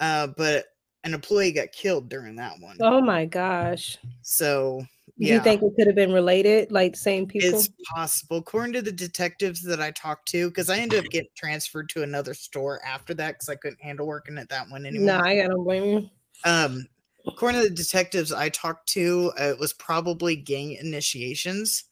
uh, 0.00 0.28
but 0.36 0.66
an 1.04 1.14
employee 1.14 1.52
got 1.52 1.72
killed 1.72 2.08
during 2.08 2.36
that 2.36 2.58
one. 2.60 2.76
Oh 2.80 3.00
my 3.00 3.24
gosh! 3.26 3.96
So 4.22 4.84
Do 5.18 5.26
yeah, 5.26 5.34
you 5.36 5.40
think 5.40 5.62
it 5.62 5.72
could 5.76 5.86
have 5.86 5.96
been 5.96 6.12
related, 6.12 6.72
like 6.72 6.96
same 6.96 7.26
people? 7.26 7.58
it's 7.58 7.70
possible. 7.94 8.38
According 8.38 8.74
to 8.74 8.82
the 8.82 8.92
detectives 8.92 9.62
that 9.62 9.80
I 9.80 9.92
talked 9.92 10.28
to, 10.30 10.48
because 10.50 10.68
I 10.68 10.78
ended 10.78 10.98
up 10.98 11.10
getting 11.10 11.30
transferred 11.36 11.88
to 11.90 12.02
another 12.02 12.34
store 12.34 12.84
after 12.84 13.14
that 13.14 13.34
because 13.34 13.48
I 13.48 13.54
couldn't 13.54 13.80
handle 13.80 14.06
working 14.06 14.36
at 14.36 14.48
that 14.50 14.68
one 14.68 14.84
anymore. 14.84 15.06
No, 15.06 15.20
I 15.20 15.36
don't 15.36 15.64
blame 15.64 15.84
you. 15.84 16.10
Um, 16.44 16.86
according 17.26 17.62
to 17.62 17.68
the 17.68 17.74
detectives 17.74 18.32
I 18.32 18.48
talked 18.50 18.88
to, 18.90 19.32
uh, 19.40 19.44
it 19.44 19.58
was 19.58 19.72
probably 19.72 20.36
gang 20.36 20.72
initiations. 20.72 21.84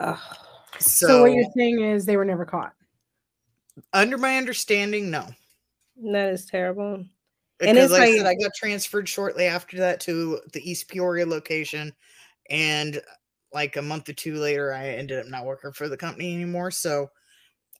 Ugh. 0.00 0.18
So, 0.80 1.06
So, 1.06 1.20
what 1.22 1.32
you're 1.32 1.44
saying 1.56 1.80
is 1.80 2.04
they 2.04 2.16
were 2.16 2.24
never 2.24 2.44
caught. 2.44 2.74
under 3.92 4.18
my 4.18 4.36
understanding, 4.36 5.10
no. 5.10 5.28
that 6.12 6.28
is 6.32 6.46
terrible. 6.46 6.94
And 6.94 7.08
Because 7.58 7.84
it's 7.84 7.92
like, 7.92 8.08
I 8.08 8.16
said, 8.16 8.26
I 8.26 8.34
got 8.34 8.52
transferred 8.54 9.08
shortly 9.08 9.44
after 9.46 9.76
that 9.78 10.00
to 10.00 10.40
the 10.52 10.68
East 10.68 10.88
Peoria 10.88 11.26
location, 11.26 11.94
and 12.50 13.00
like 13.52 13.76
a 13.76 13.82
month 13.82 14.08
or 14.08 14.14
two 14.14 14.36
later, 14.36 14.72
I 14.72 14.88
ended 14.90 15.18
up 15.20 15.26
not 15.26 15.44
working 15.44 15.72
for 15.72 15.88
the 15.88 15.96
company 15.96 16.34
anymore. 16.34 16.70
So 16.70 17.08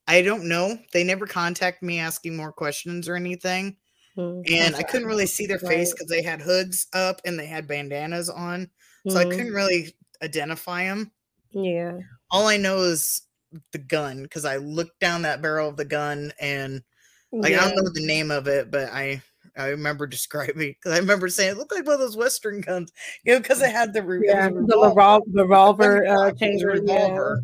I 0.08 0.22
don't 0.22 0.48
know. 0.48 0.78
They 0.92 1.04
never 1.04 1.26
contacted 1.26 1.86
me 1.86 1.98
asking 2.00 2.36
more 2.36 2.52
questions 2.52 3.08
or 3.08 3.16
anything, 3.16 3.76
Mm, 4.16 4.42
and 4.50 4.76
I 4.76 4.82
couldn't 4.82 5.08
really 5.08 5.26
see 5.26 5.46
their 5.46 5.58
face 5.58 5.92
because 5.92 6.08
they 6.08 6.22
had 6.22 6.42
hoods 6.42 6.86
up 6.92 7.20
and 7.24 7.38
they 7.38 7.46
had 7.46 7.66
bandanas 7.68 8.28
on, 8.30 8.70
so 9.08 9.18
I 9.20 9.24
Mhm. 9.24 9.30
couldn't 9.32 9.52
really 9.54 9.94
identify 10.22 10.84
them. 10.84 11.12
Yeah. 11.50 11.98
All 12.32 12.48
I 12.48 12.56
know 12.56 12.78
is 12.78 13.22
the 13.70 13.78
gun 13.78 14.22
because 14.24 14.44
I 14.44 14.56
looked 14.56 14.98
down 14.98 15.22
that 15.22 15.42
barrel 15.42 15.68
of 15.68 15.76
the 15.76 15.84
gun 15.84 16.32
and 16.40 16.82
like 17.30 17.54
I 17.54 17.60
don't 17.68 17.76
know 17.76 17.90
the 17.92 18.04
name 18.06 18.30
of 18.30 18.48
it, 18.48 18.70
but 18.70 18.88
I 18.90 19.22
I 19.56 19.66
remember 19.68 20.06
describing 20.08 20.70
because 20.70 20.92
I 20.92 20.98
remember 20.98 21.28
saying 21.28 21.52
it 21.52 21.58
looked 21.58 21.72
like 21.74 21.84
one 21.84 21.94
of 21.94 22.00
those 22.00 22.16
Western 22.16 22.60
guns, 22.62 22.90
you 23.24 23.34
know, 23.34 23.40
because 23.40 23.60
it 23.62 23.70
had 23.70 23.92
the, 23.92 24.02
re- 24.02 24.22
Yeah, 24.24 24.46
a 24.48 24.50
the 24.50 24.60
revolver, 24.60 24.94
revol- 24.94 25.22
revolver 25.34 26.06
uh, 26.06 26.32
chamber. 26.32 26.80
Yeah. 26.82 27.34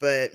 But 0.00 0.30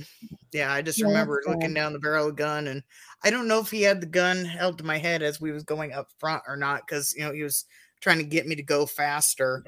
yeah, 0.53 0.71
I 0.71 0.81
just 0.81 0.99
Yeah, 0.99 1.07
remember 1.07 1.41
looking 1.47 1.73
down 1.73 1.91
the 1.93 1.99
barrel 1.99 2.27
of 2.29 2.35
the 2.35 2.41
gun, 2.43 2.67
and 2.67 2.83
I 3.23 3.31
don't 3.31 3.47
know 3.47 3.59
if 3.59 3.71
he 3.71 3.81
had 3.81 3.99
the 3.99 4.05
gun 4.07 4.45
held 4.45 4.77
to 4.77 4.83
my 4.83 4.97
head 4.97 5.21
as 5.23 5.41
we 5.41 5.51
was 5.51 5.63
going 5.63 5.91
up 5.91 6.07
front 6.19 6.43
or 6.47 6.55
not, 6.55 6.83
because 6.87 7.13
you 7.17 7.23
know 7.25 7.33
he 7.33 7.41
was 7.43 7.65
trying 7.99 8.19
to 8.19 8.23
get 8.23 8.47
me 8.47 8.55
to 8.55 8.63
go 8.63 8.85
faster. 8.85 9.63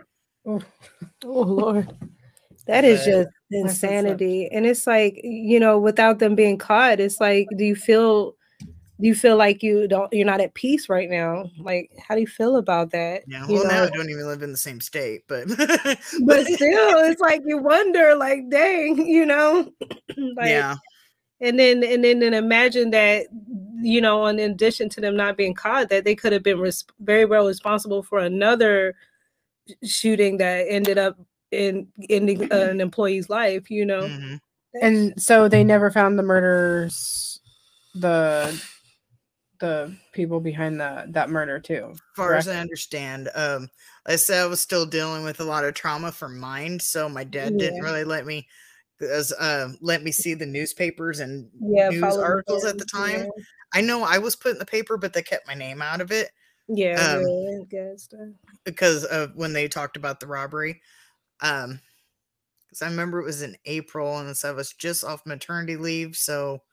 Oh, 0.46 0.62
Oh 1.26 1.42
Lord. 1.42 1.90
That 2.68 2.86
is 2.86 3.00
But- 3.00 3.06
just 3.06 3.18
what's 3.18 3.28
up. 3.28 3.34
Insanity. 3.52 4.50
And 4.52 4.66
it's 4.66 4.88
like, 4.88 5.20
you 5.24 5.60
know, 5.60 5.80
without 5.80 6.20
them 6.20 6.36
being 6.36 6.58
caught, 6.58 7.00
it's 7.00 7.20
like, 7.20 7.48
do 7.56 7.64
you 7.66 7.76
feel 7.76 8.36
do 9.00 9.08
you 9.08 9.14
feel 9.14 9.38
like 9.38 9.62
you 9.62 9.88
don't 9.88 10.12
you're 10.12 10.26
not 10.26 10.42
at 10.42 10.56
peace 10.56 10.90
right 10.90 11.10
now? 11.10 11.44
Mm-hmm. 11.44 11.64
Like, 11.64 11.92
how 12.08 12.16
do 12.16 12.22
you 12.22 12.28
feel 12.28 12.58
about 12.58 12.92
that? 12.92 13.24
Yeah, 13.28 13.46
You 13.48 13.56
well 13.56 13.64
now 13.66 13.70
know? 13.70 13.84
I 13.84 13.90
don't 13.90 14.10
even 14.10 14.26
live 14.26 14.42
in 14.42 14.52
the 14.52 14.58
same 14.58 14.82
state, 14.82 15.22
but 15.28 15.48
but 16.26 16.48
still, 16.48 16.98
it's 17.06 17.22
like 17.22 17.42
you 17.46 17.60
wonder, 17.60 18.16
like, 18.16 18.50
dang, 18.50 18.98
you 19.08 19.26
know, 19.26 19.72
like, 20.36 20.50
yeah, 20.50 20.76
and 21.42 21.60
then 21.60 21.84
and 21.84 22.04
then 22.04 22.24
and 22.24 22.34
imagine 22.34 22.90
that, 22.92 23.28
you 23.82 24.02
know, 24.02 24.26
in 24.26 24.40
addition 24.40 24.90
to 24.90 25.02
them 25.02 25.16
not 25.16 25.38
being 25.38 25.54
caught, 25.54 25.90
that 25.90 26.04
they 26.04 26.16
could 26.16 26.34
have 26.34 26.44
been 26.44 26.60
res- 26.60 26.86
very 27.00 27.26
well 27.26 27.46
responsible 27.46 28.02
for 28.02 28.20
another 28.20 28.96
shooting 29.84 30.38
that 30.38 30.66
ended 30.68 30.98
up 30.98 31.20
in 31.52 31.88
ending 32.10 32.48
an 32.52 32.82
employee's 32.82 33.30
life. 33.30 33.70
You 33.70 33.86
know, 33.86 34.02
mhm. 34.02 34.40
and 34.82 35.22
so 35.22 35.48
they 35.48 35.64
never 35.64 35.92
found 35.92 36.18
the 36.18 36.24
murders, 36.24 37.40
the 37.96 38.62
the 39.60 39.96
people 40.14 40.40
behind 40.40 40.80
the 40.80 41.06
that 41.10 41.30
murder 41.30 41.60
too. 41.60 41.90
as 41.92 42.00
far 42.16 42.36
as 42.36 42.48
I 42.48 42.58
understand, 42.58 43.30
um, 43.36 43.70
like 44.06 44.14
I 44.14 44.16
said 44.18 44.44
I 44.44 44.48
was 44.48 44.62
still 44.62 44.86
dealing 44.86 45.24
with 45.24 45.40
a 45.40 45.46
lot 45.46 45.66
of 45.66 45.74
trauma 45.74 46.12
from 46.12 46.40
mine, 46.40 46.80
so 46.80 47.10
my 47.10 47.24
dad 47.24 47.58
didn't 47.58 47.82
really 47.82 48.04
let 48.04 48.26
me 48.26 48.48
as 49.02 49.32
uh, 49.34 49.70
let 49.82 50.04
me 50.04 50.12
see 50.12 50.34
the 50.34 50.46
newspapers 50.46 51.20
and 51.20 51.50
yeah, 51.62 51.90
news 51.90 52.02
follow 52.02 52.18
the 52.18 52.24
articles 52.24 52.66
at 52.66 52.78
the 52.78 52.86
trends, 52.86 53.26
time. 53.26 53.32
I 53.74 53.82
know 53.82 54.04
I 54.04 54.18
was 54.18 54.36
put 54.36 54.54
in 54.54 54.60
the 54.60 54.66
paper, 54.66 54.98
but 54.98 55.14
they 55.14 55.22
kept 55.22 55.48
my 55.48 55.54
name 55.54 55.82
out 55.82 56.02
of 56.02 56.12
it 56.12 56.30
Yeah, 56.68 56.96
yeah, 56.96 57.16
Um, 57.16 57.24
really 57.24 57.68
because 58.64 59.06
of 59.06 59.36
when 59.36 59.54
they 59.54 59.68
talked 59.68 59.98
about 59.98 60.20
the 60.20 60.28
robbery. 60.28 60.82
Um, 61.41 61.82
because 62.67 62.82
I 62.84 62.88
remember 62.89 63.19
it 63.21 63.26
was 63.26 63.41
in 63.43 63.58
April, 63.65 64.17
and 64.19 64.36
so 64.38 64.50
I 64.50 64.54
was 64.54 64.73
just 64.73 65.04
off 65.04 65.26
maternity 65.26 65.78
leave, 65.78 66.15
so 66.17 66.63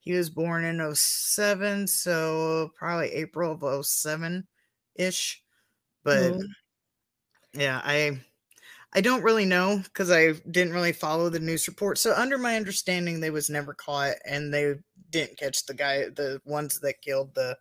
he 0.00 0.14
was 0.14 0.30
born 0.30 0.64
in 0.64 0.80
07, 0.96 1.86
so 1.88 2.70
probably 2.76 3.12
April 3.12 3.52
of 3.52 3.64
07 3.86 4.48
ish. 4.96 5.42
But 6.04 6.36
Mhm. 6.36 6.54
yeah, 7.54 7.80
I 7.84 8.20
I 8.94 9.00
don't 9.02 9.22
really 9.24 9.46
know 9.46 9.80
because 9.84 10.10
I 10.10 10.32
didn't 10.50 10.74
really 10.74 10.92
follow 10.92 11.30
the 11.30 11.40
news 11.40 11.68
report. 11.68 11.98
So 11.98 12.14
under 12.14 12.38
my 12.38 12.56
understanding, 12.56 13.20
they 13.20 13.30
was 13.30 13.50
never 13.50 13.74
caught, 13.74 14.16
and 14.26 14.54
they 14.54 14.76
didn't 15.10 15.38
catch 15.38 15.66
the 15.66 15.74
guy, 15.74 16.08
the 16.10 16.42
ones 16.46 16.80
that 16.80 17.02
killed 17.02 17.34
the 17.34 17.58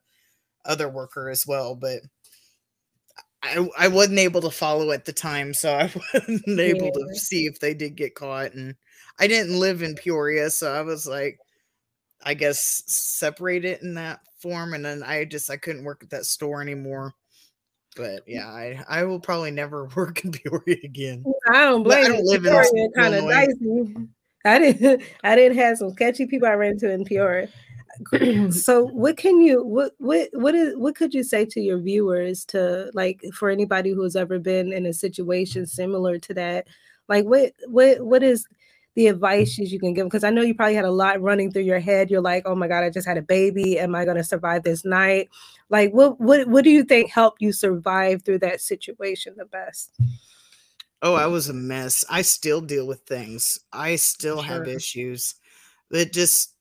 other 0.66 0.90
worker 0.90 1.30
as 1.30 1.48
well. 1.48 1.76
But 1.76 2.04
I 3.48 3.70
I 3.78 3.88
wasn't 3.88 4.20
able 4.20 4.42
to 4.42 4.52
follow 4.52 4.92
at 4.92 5.06
the 5.06 5.14
time, 5.14 5.54
so 5.54 5.74
I 5.74 5.92
wasn't 6.14 6.60
able 6.60 6.92
to 6.92 7.16
see 7.16 7.46
if 7.46 7.60
they 7.60 7.74
did 7.74 7.96
get 7.96 8.16
caught. 8.16 8.54
And 8.54 8.76
I 9.20 9.28
didn't 9.28 9.60
live 9.60 9.82
in 9.82 9.96
Peoria, 9.96 10.50
so 10.50 10.72
I 10.74 10.82
was 10.82 11.08
like, 11.08 11.40
I 12.24 12.34
guess 12.34 12.84
separate 12.88 13.66
it 13.66 13.82
in 13.82 13.96
that 13.96 14.20
form, 14.40 14.74
and 14.74 14.84
then 14.86 15.04
I 15.04 15.26
just 15.26 15.50
I 15.50 15.58
couldn't 15.58 15.86
work 15.86 16.04
at 16.04 16.10
that 16.12 16.26
store 16.26 16.62
anymore. 16.62 17.14
But 17.96 18.22
mm. 18.22 18.24
yeah, 18.28 18.48
I 18.48 18.84
I 18.88 19.04
will 19.04 19.20
probably 19.20 19.52
never 19.52 19.86
work 19.96 20.24
in 20.24 20.32
Peoria 20.32 20.78
again. 20.84 21.24
I 21.50 21.66
don't 21.66 21.84
But 21.84 21.94
I 21.94 22.08
blame 22.08 22.12
don't 22.12 22.26
you. 22.26 22.32
live 22.32 22.46
in 22.46 22.52
Peoria 22.52 22.90
kind 22.96 23.16
of 23.16 23.24
dicey. 23.30 24.08
I 24.46 24.60
didn't. 24.60 25.04
I 25.24 25.36
didn't 25.36 25.58
have 25.58 25.78
some 25.78 25.92
sketchy 25.92 26.26
people 26.26 26.48
I 26.48 26.54
ran 26.54 26.74
into 26.74 26.92
in 26.92 27.04
mm. 27.04 27.08
Peoria. 27.08 27.50
so 28.52 28.86
what 28.86 29.18
can 29.18 29.42
you 29.42 29.64
what 29.64 29.94
what 29.98 30.30
what 30.34 30.56
is 30.56 30.76
what 30.78 30.96
could 30.96 31.14
you 31.14 31.24
say 31.24 31.46
to 31.46 31.62
your 31.62 31.80
viewers 31.80 32.46
to 32.46 32.92
like 32.94 33.22
for 33.34 33.50
anybody 33.50 33.92
who's 33.92 34.16
ever 34.16 34.40
been 34.40 34.72
in 34.72 34.86
a 34.86 34.94
situation 34.94 35.66
similar 35.66 36.18
to 36.20 36.34
that? 36.34 36.68
Like 37.08 37.26
what 37.26 37.54
what 37.68 38.02
what 38.02 38.24
is 38.24 38.48
the 38.96 39.08
advice 39.08 39.58
you 39.58 39.80
can 39.80 39.94
give? 39.94 40.08
Because 40.08 40.24
i 40.24 40.30
know 40.30 40.42
you 40.42 40.56
probably 40.56 40.76
had 40.76 40.86
a 40.86 40.92
lot 40.92 41.22
running 41.22 41.52
through 41.52 41.64
your 41.64 41.80
head. 41.80 42.10
You're 42.10 42.22
like 42.22 42.44
oh 42.46 42.56
my 42.56 42.68
god 42.68 42.84
i 42.84 42.90
just 42.90 43.08
had 43.08 43.18
a 43.18 43.22
baby. 43.22 43.80
Am 43.80 43.96
i 43.96 44.06
going 44.06 44.18
to 44.18 44.24
survive 44.24 44.64
this 44.64 44.86
night? 44.86 45.30
Like 45.70 45.92
what 45.92 46.20
what 46.20 46.48
what 46.48 46.64
do 46.64 46.70
you 46.70 46.84
think 46.84 47.12
helped 47.12 47.42
you 47.42 47.52
survive 47.52 48.24
through 48.24 48.40
that 48.40 48.62
situation 48.62 49.36
the 49.38 49.46
best? 49.46 49.92
Oh, 51.02 51.14
I 51.14 51.28
was 51.28 51.48
a 51.48 51.54
mess. 51.54 52.04
I 52.10 52.24
still 52.24 52.60
deal 52.60 52.88
with 52.88 53.02
things. 53.02 53.60
I 53.72 53.98
still 53.98 54.42
have 54.42 54.68
issues. 54.68 55.36
It 55.92 56.12
just 56.12 56.54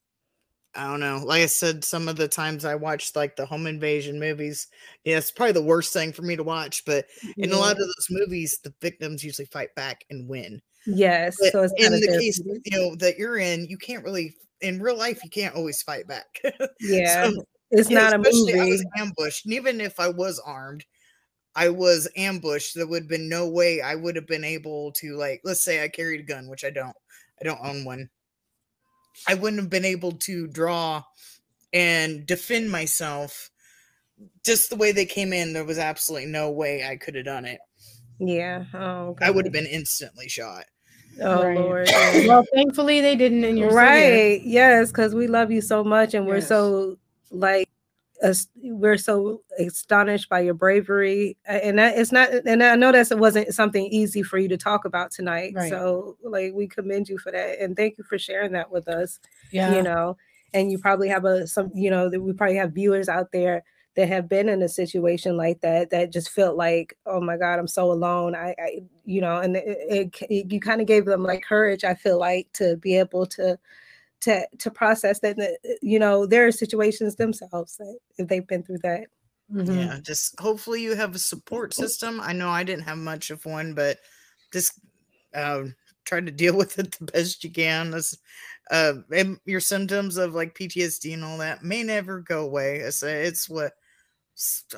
I 0.77 0.85
don't 0.91 1.01
know. 1.01 1.23
Like 1.25 1.43
I 1.43 1.47
said, 1.47 1.85
some 1.85 2.09
of 2.09 2.17
the 2.17 2.29
times 2.29 2.65
I 2.65 2.75
watched 2.75 3.17
like 3.17 3.37
the 3.37 3.47
home 3.47 3.67
invasion 3.67 4.21
movies. 4.21 4.69
Yeah, 5.05 5.19
it's 5.19 5.31
probably 5.31 5.53
the 5.53 5.63
worst 5.63 5.93
thing 5.93 6.13
for 6.13 6.23
me 6.23 6.37
to 6.37 6.45
watch, 6.45 6.85
but 6.85 7.07
in 7.39 7.53
a 7.53 7.59
lot 7.59 7.73
of 7.73 7.79
those 7.79 8.07
movies, 8.11 8.59
the 8.63 8.75
victims 8.81 9.25
usually 9.25 9.47
fight 9.47 9.75
back 9.75 10.05
and 10.11 10.29
win. 10.29 10.61
Yes. 10.87 11.37
But 11.41 11.53
So 11.53 11.63
it's 11.63 11.75
in 11.77 11.93
the 11.93 12.19
case 12.19 12.41
you 12.45 12.79
know 12.79 12.95
that 12.97 13.19
you're 13.19 13.39
in, 13.39 13.67
you 13.67 13.79
can't 13.79 14.05
really 14.05 14.35
in 14.61 14.81
real 14.81 14.97
life 14.97 15.23
you 15.25 15.31
can't 15.31 15.55
always 15.55 15.83
fight 15.83 16.07
back. 16.07 16.27
Yeah. 16.81 17.31
So, 17.31 17.45
it's 17.73 17.91
yeah, 17.91 18.11
not 18.11 18.15
a 18.15 18.21
especially 18.21 18.61
I 18.61 18.67
was 18.67 18.87
ambushed. 18.97 19.45
And 19.45 19.55
even 19.55 19.81
if 19.81 19.99
I 19.99 20.09
was 20.09 20.41
armed, 20.47 20.85
I 21.57 21.71
was 21.71 22.09
ambushed. 22.17 22.77
There 22.77 22.87
would 22.87 23.03
have 23.03 23.09
been 23.09 23.29
no 23.29 23.49
way 23.49 23.81
I 23.81 23.97
would 23.97 24.15
have 24.15 24.29
been 24.29 24.45
able 24.45 24.93
to 24.93 25.17
like 25.17 25.41
let's 25.43 25.63
say 25.63 25.83
I 25.83 25.89
carried 25.89 26.21
a 26.21 26.25
gun, 26.25 26.49
which 26.49 26.65
I 26.65 26.71
don't. 26.71 26.97
I 27.41 27.45
don't 27.45 27.61
own 27.63 27.85
one. 27.85 28.09
I 29.27 29.35
wouldn't 29.35 29.61
have 29.61 29.71
been 29.71 29.85
able 29.85 30.13
to 30.13 30.47
draw 30.47 31.03
and 31.73 32.27
defend 32.27 32.71
myself 32.71 33.51
just 34.45 34.71
the 34.71 34.77
way 34.77 34.93
they 34.93 35.07
came 35.07 35.33
in. 35.33 35.53
There 35.53 35.65
was 35.65 35.79
absolutely 35.79 36.29
no 36.31 36.51
way 36.51 36.87
I 36.87 36.97
could 36.97 37.15
have 37.15 37.25
done 37.25 37.45
it. 37.45 37.61
Yeah. 38.19 38.65
Oh, 38.75 39.17
I 39.21 39.31
would 39.31 39.45
have 39.45 39.53
been 39.53 39.67
instantly 39.67 40.29
shot. 40.29 40.65
Oh 41.23 41.43
Right. 41.43 41.57
Lord. 41.59 41.89
well, 42.27 42.45
thankfully 42.55 43.01
they 43.01 43.17
didn't. 43.17 43.45
And 43.45 43.59
you're 43.59 43.71
still 43.71 43.81
here. 43.81 44.17
right 44.17 44.41
yes 44.43 44.89
because 44.91 45.15
we 45.15 45.27
love 45.27 45.51
you 45.51 45.61
so 45.61 45.83
much 45.83 46.15
and 46.15 46.27
we're 46.27 46.41
so 46.41 46.99
like 47.31 47.63
as 47.63 47.66
we're 48.63 48.97
so 48.97 49.43
astonished 49.59 50.29
by 50.29 50.41
your 50.41 50.55
bravery 50.55 51.37
and 51.47 51.79
that 51.79 51.99
it's 51.99 52.13
not 52.13 52.29
and 52.47 52.63
i 52.63 52.75
know 52.75 52.93
that 52.93 53.11
it 53.11 53.19
wasn't 53.19 53.53
something 53.55 53.87
easy 53.87 54.23
for 54.23 54.39
you 54.39 54.49
to 54.49 54.57
talk 54.57 54.85
about 54.85 55.11
tonight 55.11 55.53
Right. 55.55 55.71
so 55.71 56.17
like 56.23 56.53
we 56.55 56.67
commend 56.67 57.09
you 57.09 57.19
for 57.19 57.31
that 57.33 57.61
and 57.61 57.77
thank 57.77 57.99
you 57.99 58.05
for 58.05 58.19
sharing 58.19 58.53
that 58.53 58.71
with 58.71 58.89
us 58.89 59.19
Yeah. 59.51 59.75
you 59.77 59.83
know 59.83 60.17
and 60.55 60.71
you 60.73 60.79
probably 60.79 61.09
have 61.09 61.25
a 61.25 61.47
some 61.47 61.71
you 61.75 61.91
know 61.91 62.09
that 62.09 62.21
we 62.21 62.33
probably 62.33 62.57
have 62.57 62.73
viewers 62.73 63.09
out 63.09 63.33
there 63.33 63.63
that 63.97 64.09
have 64.09 64.29
been 64.29 64.49
in 64.49 64.61
a 64.63 64.69
situation 64.69 65.37
like 65.39 65.61
that 65.63 65.91
that 65.91 66.13
just 66.13 66.31
felt 66.31 66.57
like 66.57 66.97
oh 67.07 67.21
my 67.21 67.37
god 67.37 67.59
i'm 67.59 67.69
so 67.69 67.91
alone 67.91 68.35
i, 68.35 68.55
I 68.59 68.81
you 69.05 69.21
know 69.21 69.39
and 69.41 69.57
it, 69.57 69.65
it, 69.67 70.23
it- 70.31 70.53
you 70.53 70.61
kind 70.61 70.81
of 70.81 70.87
gave 70.87 71.05
them 71.05 71.23
like 71.23 71.43
courage 71.43 71.85
i 71.85 71.95
feel 71.95 72.19
like 72.19 72.49
to 72.55 72.77
be 72.77 72.97
able 72.99 73.27
to 73.27 73.59
to 74.23 74.47
to 74.59 74.71
process 74.71 75.21
that 75.21 75.37
that, 75.37 75.59
you 75.83 75.99
know 75.99 76.27
there 76.27 76.47
are 76.47 76.53
situations 76.53 77.17
themselves 77.17 77.77
that 77.77 77.99
if 78.19 78.29
they've 78.29 78.47
been 78.47 78.63
through 78.63 78.79
that 78.83 79.07
Mhm. 79.53 79.95
Yeah, 79.95 79.99
just 80.03 80.39
hopefully 80.41 80.83
you 80.83 80.95
have 80.95 81.15
a 81.15 81.19
support 81.19 81.75
system. 81.75 82.21
I 82.21 82.33
know 82.33 82.49
I 82.51 82.63
didn't 82.65 82.85
have 82.85 82.99
much 82.99 83.31
of 83.31 83.45
one, 83.45 83.75
but 83.75 83.99
just 84.53 84.79
um, 85.35 85.75
try 86.05 86.21
to 86.21 86.31
deal 86.31 86.57
with 86.59 86.79
it 86.79 86.93
the 86.99 87.05
best 87.07 87.43
you 87.45 87.51
can. 87.51 87.95
As 87.95 88.19
uh, 88.71 88.95
and 89.13 89.39
your 89.45 89.61
symptoms 89.61 90.17
of 90.17 90.35
like 90.35 90.55
PTSD 90.55 91.15
and 91.15 91.25
all 91.25 91.39
that 91.39 91.63
may 91.65 91.83
never 91.83 92.21
go 92.21 92.45
away. 92.45 92.85
I 92.87 92.91
say 92.91 93.25
it's 93.25 93.49
what 93.49 93.75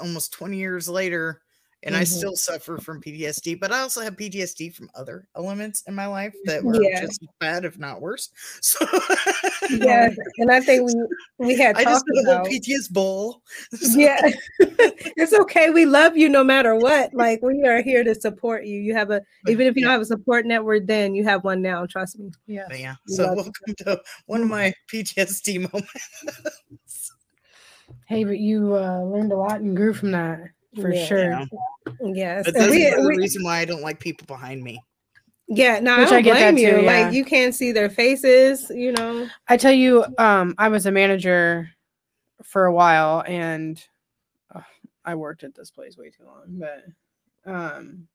almost 0.01 0.32
20 0.32 0.59
years 0.59 0.89
later, 0.89 1.43
and 1.85 1.95
I 1.97 2.03
Mhm. 2.03 2.07
still 2.09 2.37
suffer 2.37 2.79
from 2.79 3.01
PTSD, 3.01 3.55
but 3.61 3.70
I 3.70 3.81
also 3.81 4.01
have 4.01 4.16
PTSD 4.16 4.68
from 4.74 4.91
other 4.97 5.29
elements 5.37 5.83
in 5.87 5.95
my 5.95 6.07
life 6.07 6.35
that 6.45 6.62
were 6.64 6.83
Yeah. 6.83 7.01
just 7.03 7.22
as 7.22 7.29
bad, 7.39 7.64
if 7.64 7.79
not 7.79 8.01
worse. 8.01 8.31
So 8.62 8.85
yeah 9.70 10.09
and 10.39 10.51
i 10.51 10.61
think 10.61 10.87
we 10.87 10.95
we 11.47 11.55
had 11.57 11.76
I 11.76 11.85
just 11.85 12.07
talked 12.07 12.11
did 12.14 12.26
a 12.26 12.37
whole 12.39 12.47
PTS 12.47 12.89
bowl. 12.91 13.43
So- 13.74 13.99
yeah 13.99 14.31
it's 14.61 15.33
okay 15.35 15.68
we 15.70 15.85
love 15.85 16.16
you 16.16 16.29
no 16.29 16.43
matter 16.43 16.74
what 16.74 17.12
like 17.12 17.41
we 17.43 17.64
are 17.64 17.83
here 17.83 18.03
to 18.03 18.14
support 18.14 18.64
you 18.64 18.79
you 18.81 18.95
have 18.95 19.11
a 19.11 19.20
even 19.47 19.66
if 19.66 19.76
you 19.76 19.83
don't 19.83 19.91
have 19.93 20.01
a 20.01 20.07
support 20.07 20.47
network 20.47 20.87
then 20.87 21.14
you 21.14 21.22
have 21.24 21.45
one 21.45 21.61
now 21.61 21.85
trust 21.87 22.18
me 22.18 22.31
Yeah. 22.47 22.64
But 22.68 22.81
yeah, 22.81 22.95
We 23.09 23.14
so 23.14 23.24
love 23.24 23.37
you. 23.37 23.43
welcome 23.43 23.74
to 23.85 24.03
one 24.26 24.43
of 24.43 24.49
my 24.49 24.72
PTSD 24.91 25.59
moments. 25.70 27.12
Hey, 28.07 28.24
but 28.24 28.39
you 28.39 28.74
uh, 28.74 29.03
learned 29.05 29.33
a 29.33 29.37
lot 29.37 29.61
and 29.61 29.76
grew 29.76 29.93
from 29.93 30.12
that 30.12 30.41
for 30.80 30.92
Yeah. 30.92 31.04
sure. 31.06 31.30
Yeah. 31.30 31.44
yes 32.02 32.44
But 32.44 32.54
that's 32.54 32.70
we- 32.70 32.84
part 32.84 32.98
of 32.98 33.02
the 33.04 33.08
we- 33.10 33.16
reason 33.16 33.42
why 33.44 33.58
I 33.60 33.64
don't 33.64 33.82
like 33.82 33.98
people 34.00 34.26
behind 34.26 34.62
me. 34.62 34.82
Yeah, 35.50 35.80
no, 35.80 35.98
Which 36.00 36.08
I 36.08 36.18
I 36.18 36.20
don't 36.20 36.24
get 36.24 36.34
that 36.34 36.50
blame 36.54 36.58
you. 36.76 36.82
yeah. 36.82 37.04
Like 37.04 37.14
you 37.14 37.24
can't 37.24 37.54
see 37.54 37.72
their 37.72 37.88
faces, 37.88 38.68
you 38.70 38.92
know. 38.92 39.26
I 39.48 39.56
tell 39.56 39.72
you, 39.72 40.04
um, 40.18 40.54
I 40.58 40.68
was 40.68 40.84
a 40.84 40.92
manager 40.92 41.70
for 42.42 42.66
a 42.66 42.72
while, 42.72 43.24
and 43.26 43.82
uh, 44.54 44.60
I 45.06 45.14
worked 45.14 45.44
at 45.44 45.54
this 45.54 45.70
place 45.70 45.96
way 45.96 46.10
too 46.10 46.24
long. 46.26 46.42
But 46.48 46.84
um, 47.50 48.06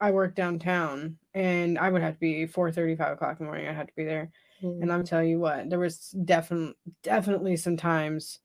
I 0.00 0.10
worked 0.12 0.36
downtown, 0.36 1.18
and 1.34 1.78
I 1.78 1.90
would 1.90 2.00
have 2.00 2.14
to 2.14 2.20
be 2.20 2.46
four 2.46 2.72
thirty, 2.72 2.96
five 2.96 3.12
o'clock 3.12 3.38
in 3.38 3.44
the 3.44 3.50
morning. 3.52 3.68
I'd 3.68 3.76
have 3.76 3.88
to 3.88 3.94
be 3.94 4.04
there, 4.04 4.30
and 4.62 4.90
I'm 4.90 5.04
telling 5.04 5.28
you 5.28 5.38
what, 5.38 5.68
there 5.68 5.78
was 5.78 6.08
definitely 6.24 6.74
definitely 7.02 7.56
some 7.58 7.76
times 7.76 8.38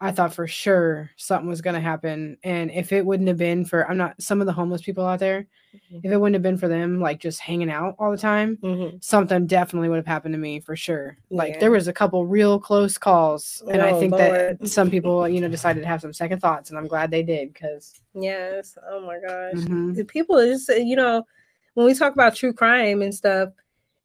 I 0.00 0.12
thought 0.12 0.34
for 0.34 0.46
sure 0.46 1.10
something 1.16 1.48
was 1.48 1.62
gonna 1.62 1.80
happen, 1.80 2.36
and 2.44 2.70
if 2.70 2.92
it 2.92 3.04
wouldn't 3.06 3.28
have 3.28 3.38
been 3.38 3.64
for 3.64 3.88
I'm 3.88 3.96
not 3.96 4.20
some 4.20 4.40
of 4.42 4.46
the 4.46 4.52
homeless 4.52 4.82
people 4.82 5.06
out 5.06 5.20
there, 5.20 5.46
Mhm. 5.90 6.00
if 6.04 6.12
it 6.12 6.18
wouldn't 6.18 6.34
have 6.34 6.42
been 6.42 6.58
for 6.58 6.68
them 6.68 7.00
like 7.00 7.18
just 7.18 7.40
hanging 7.40 7.70
out 7.70 7.96
all 7.98 8.10
the 8.10 8.18
time, 8.18 8.58
Mhm. 8.62 9.02
something 9.02 9.46
definitely 9.46 9.88
would 9.88 9.96
have 9.96 10.06
happened 10.06 10.34
to 10.34 10.38
me 10.38 10.60
for 10.60 10.76
sure. 10.76 11.16
Like 11.30 11.54
Yeah. 11.54 11.60
there 11.60 11.70
was 11.70 11.88
a 11.88 11.94
couple 11.94 12.26
real 12.26 12.60
close 12.60 12.98
calls, 12.98 13.62
and 13.70 13.80
I 13.80 13.92
Oh, 13.92 14.00
think 14.00 14.12
Lord. 14.12 14.58
that 14.60 14.68
some 14.68 14.90
people, 14.90 15.26
you 15.28 15.40
know, 15.40 15.48
decided 15.48 15.80
to 15.80 15.86
have 15.86 16.02
some 16.02 16.12
second 16.12 16.40
thoughts, 16.40 16.68
and 16.68 16.78
I'm 16.78 16.88
glad 16.88 17.10
they 17.10 17.22
did 17.22 17.54
because 17.54 17.94
Yes. 18.14 18.76
Oh 18.90 19.00
my 19.00 19.18
gosh. 19.18 19.54
Mhm. 19.64 19.94
The 19.96 20.04
People 20.04 20.36
just 20.44 20.68
you 20.76 20.96
know, 20.96 21.26
when 21.72 21.86
we 21.86 21.94
talk 21.94 22.12
about 22.12 22.34
true 22.34 22.52
crime 22.52 23.00
and 23.00 23.14
stuff, 23.14 23.50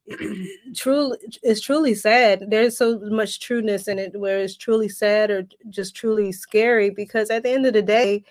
truly 0.76 1.18
it's 1.44 1.62
truly 1.62 1.94
sad. 1.94 2.50
There's 2.50 2.78
so 2.78 3.00
much 3.00 3.40
trueness 3.40 3.88
in 3.88 4.00
it 4.00 4.20
where 4.20 4.40
it's 4.40 4.58
truly 4.58 4.90
sad 4.90 5.30
or 5.32 5.48
just 5.70 5.96
truly 5.96 6.32
scary 6.32 6.90
because 6.90 7.30
at 7.30 7.44
the 7.44 7.50
end 7.50 7.66
of 7.66 7.74
the 7.74 7.82
day, 7.82 8.24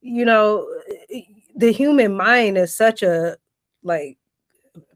you 0.00 0.24
know, 0.24 0.68
the 1.54 1.72
human 1.72 2.14
mind 2.16 2.58
is 2.58 2.74
such 2.74 3.02
a 3.02 3.36
like 3.82 4.18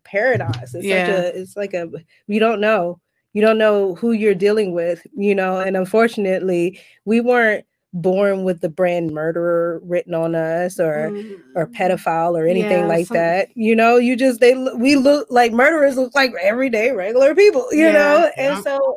paradox. 0.04 0.74
It's 0.74 0.86
Yeah. 0.86 1.06
such 1.06 1.08
a 1.08 1.40
it's 1.40 1.56
like 1.56 1.74
a 1.74 1.88
you 2.26 2.40
don't 2.40 2.60
know. 2.60 3.00
You 3.32 3.42
don't 3.42 3.58
know 3.58 3.94
who 3.96 4.12
you're 4.12 4.34
dealing 4.34 4.72
with, 4.72 5.06
you 5.14 5.34
know, 5.34 5.60
and 5.60 5.76
unfortunately, 5.76 6.80
we 7.04 7.20
weren't 7.20 7.66
born 8.02 8.44
with 8.44 8.60
the 8.60 8.68
brand 8.68 9.10
murderer 9.12 9.80
written 9.84 10.14
on 10.14 10.34
us 10.34 10.78
or 10.78 11.10
or 11.54 11.66
pedophile 11.66 12.38
or 12.38 12.46
anything 12.46 12.66
Mm. 12.70 12.80
Yeah, 12.82 12.86
like 12.86 13.06
some- 13.06 13.16
that. 13.16 13.48
You 13.54 13.74
know, 13.74 13.96
you 13.96 14.16
just 14.16 14.40
they 14.40 14.54
we 14.76 14.96
look 14.96 15.26
like 15.30 15.52
murderers 15.52 15.96
look 15.96 16.14
like 16.14 16.32
everyday 16.42 16.92
regular 16.92 17.34
people, 17.34 17.66
you 17.72 17.84
Yeah. 17.86 17.92
know, 17.92 18.30
Yeah. 18.36 18.54
and 18.54 18.64
so 18.64 18.94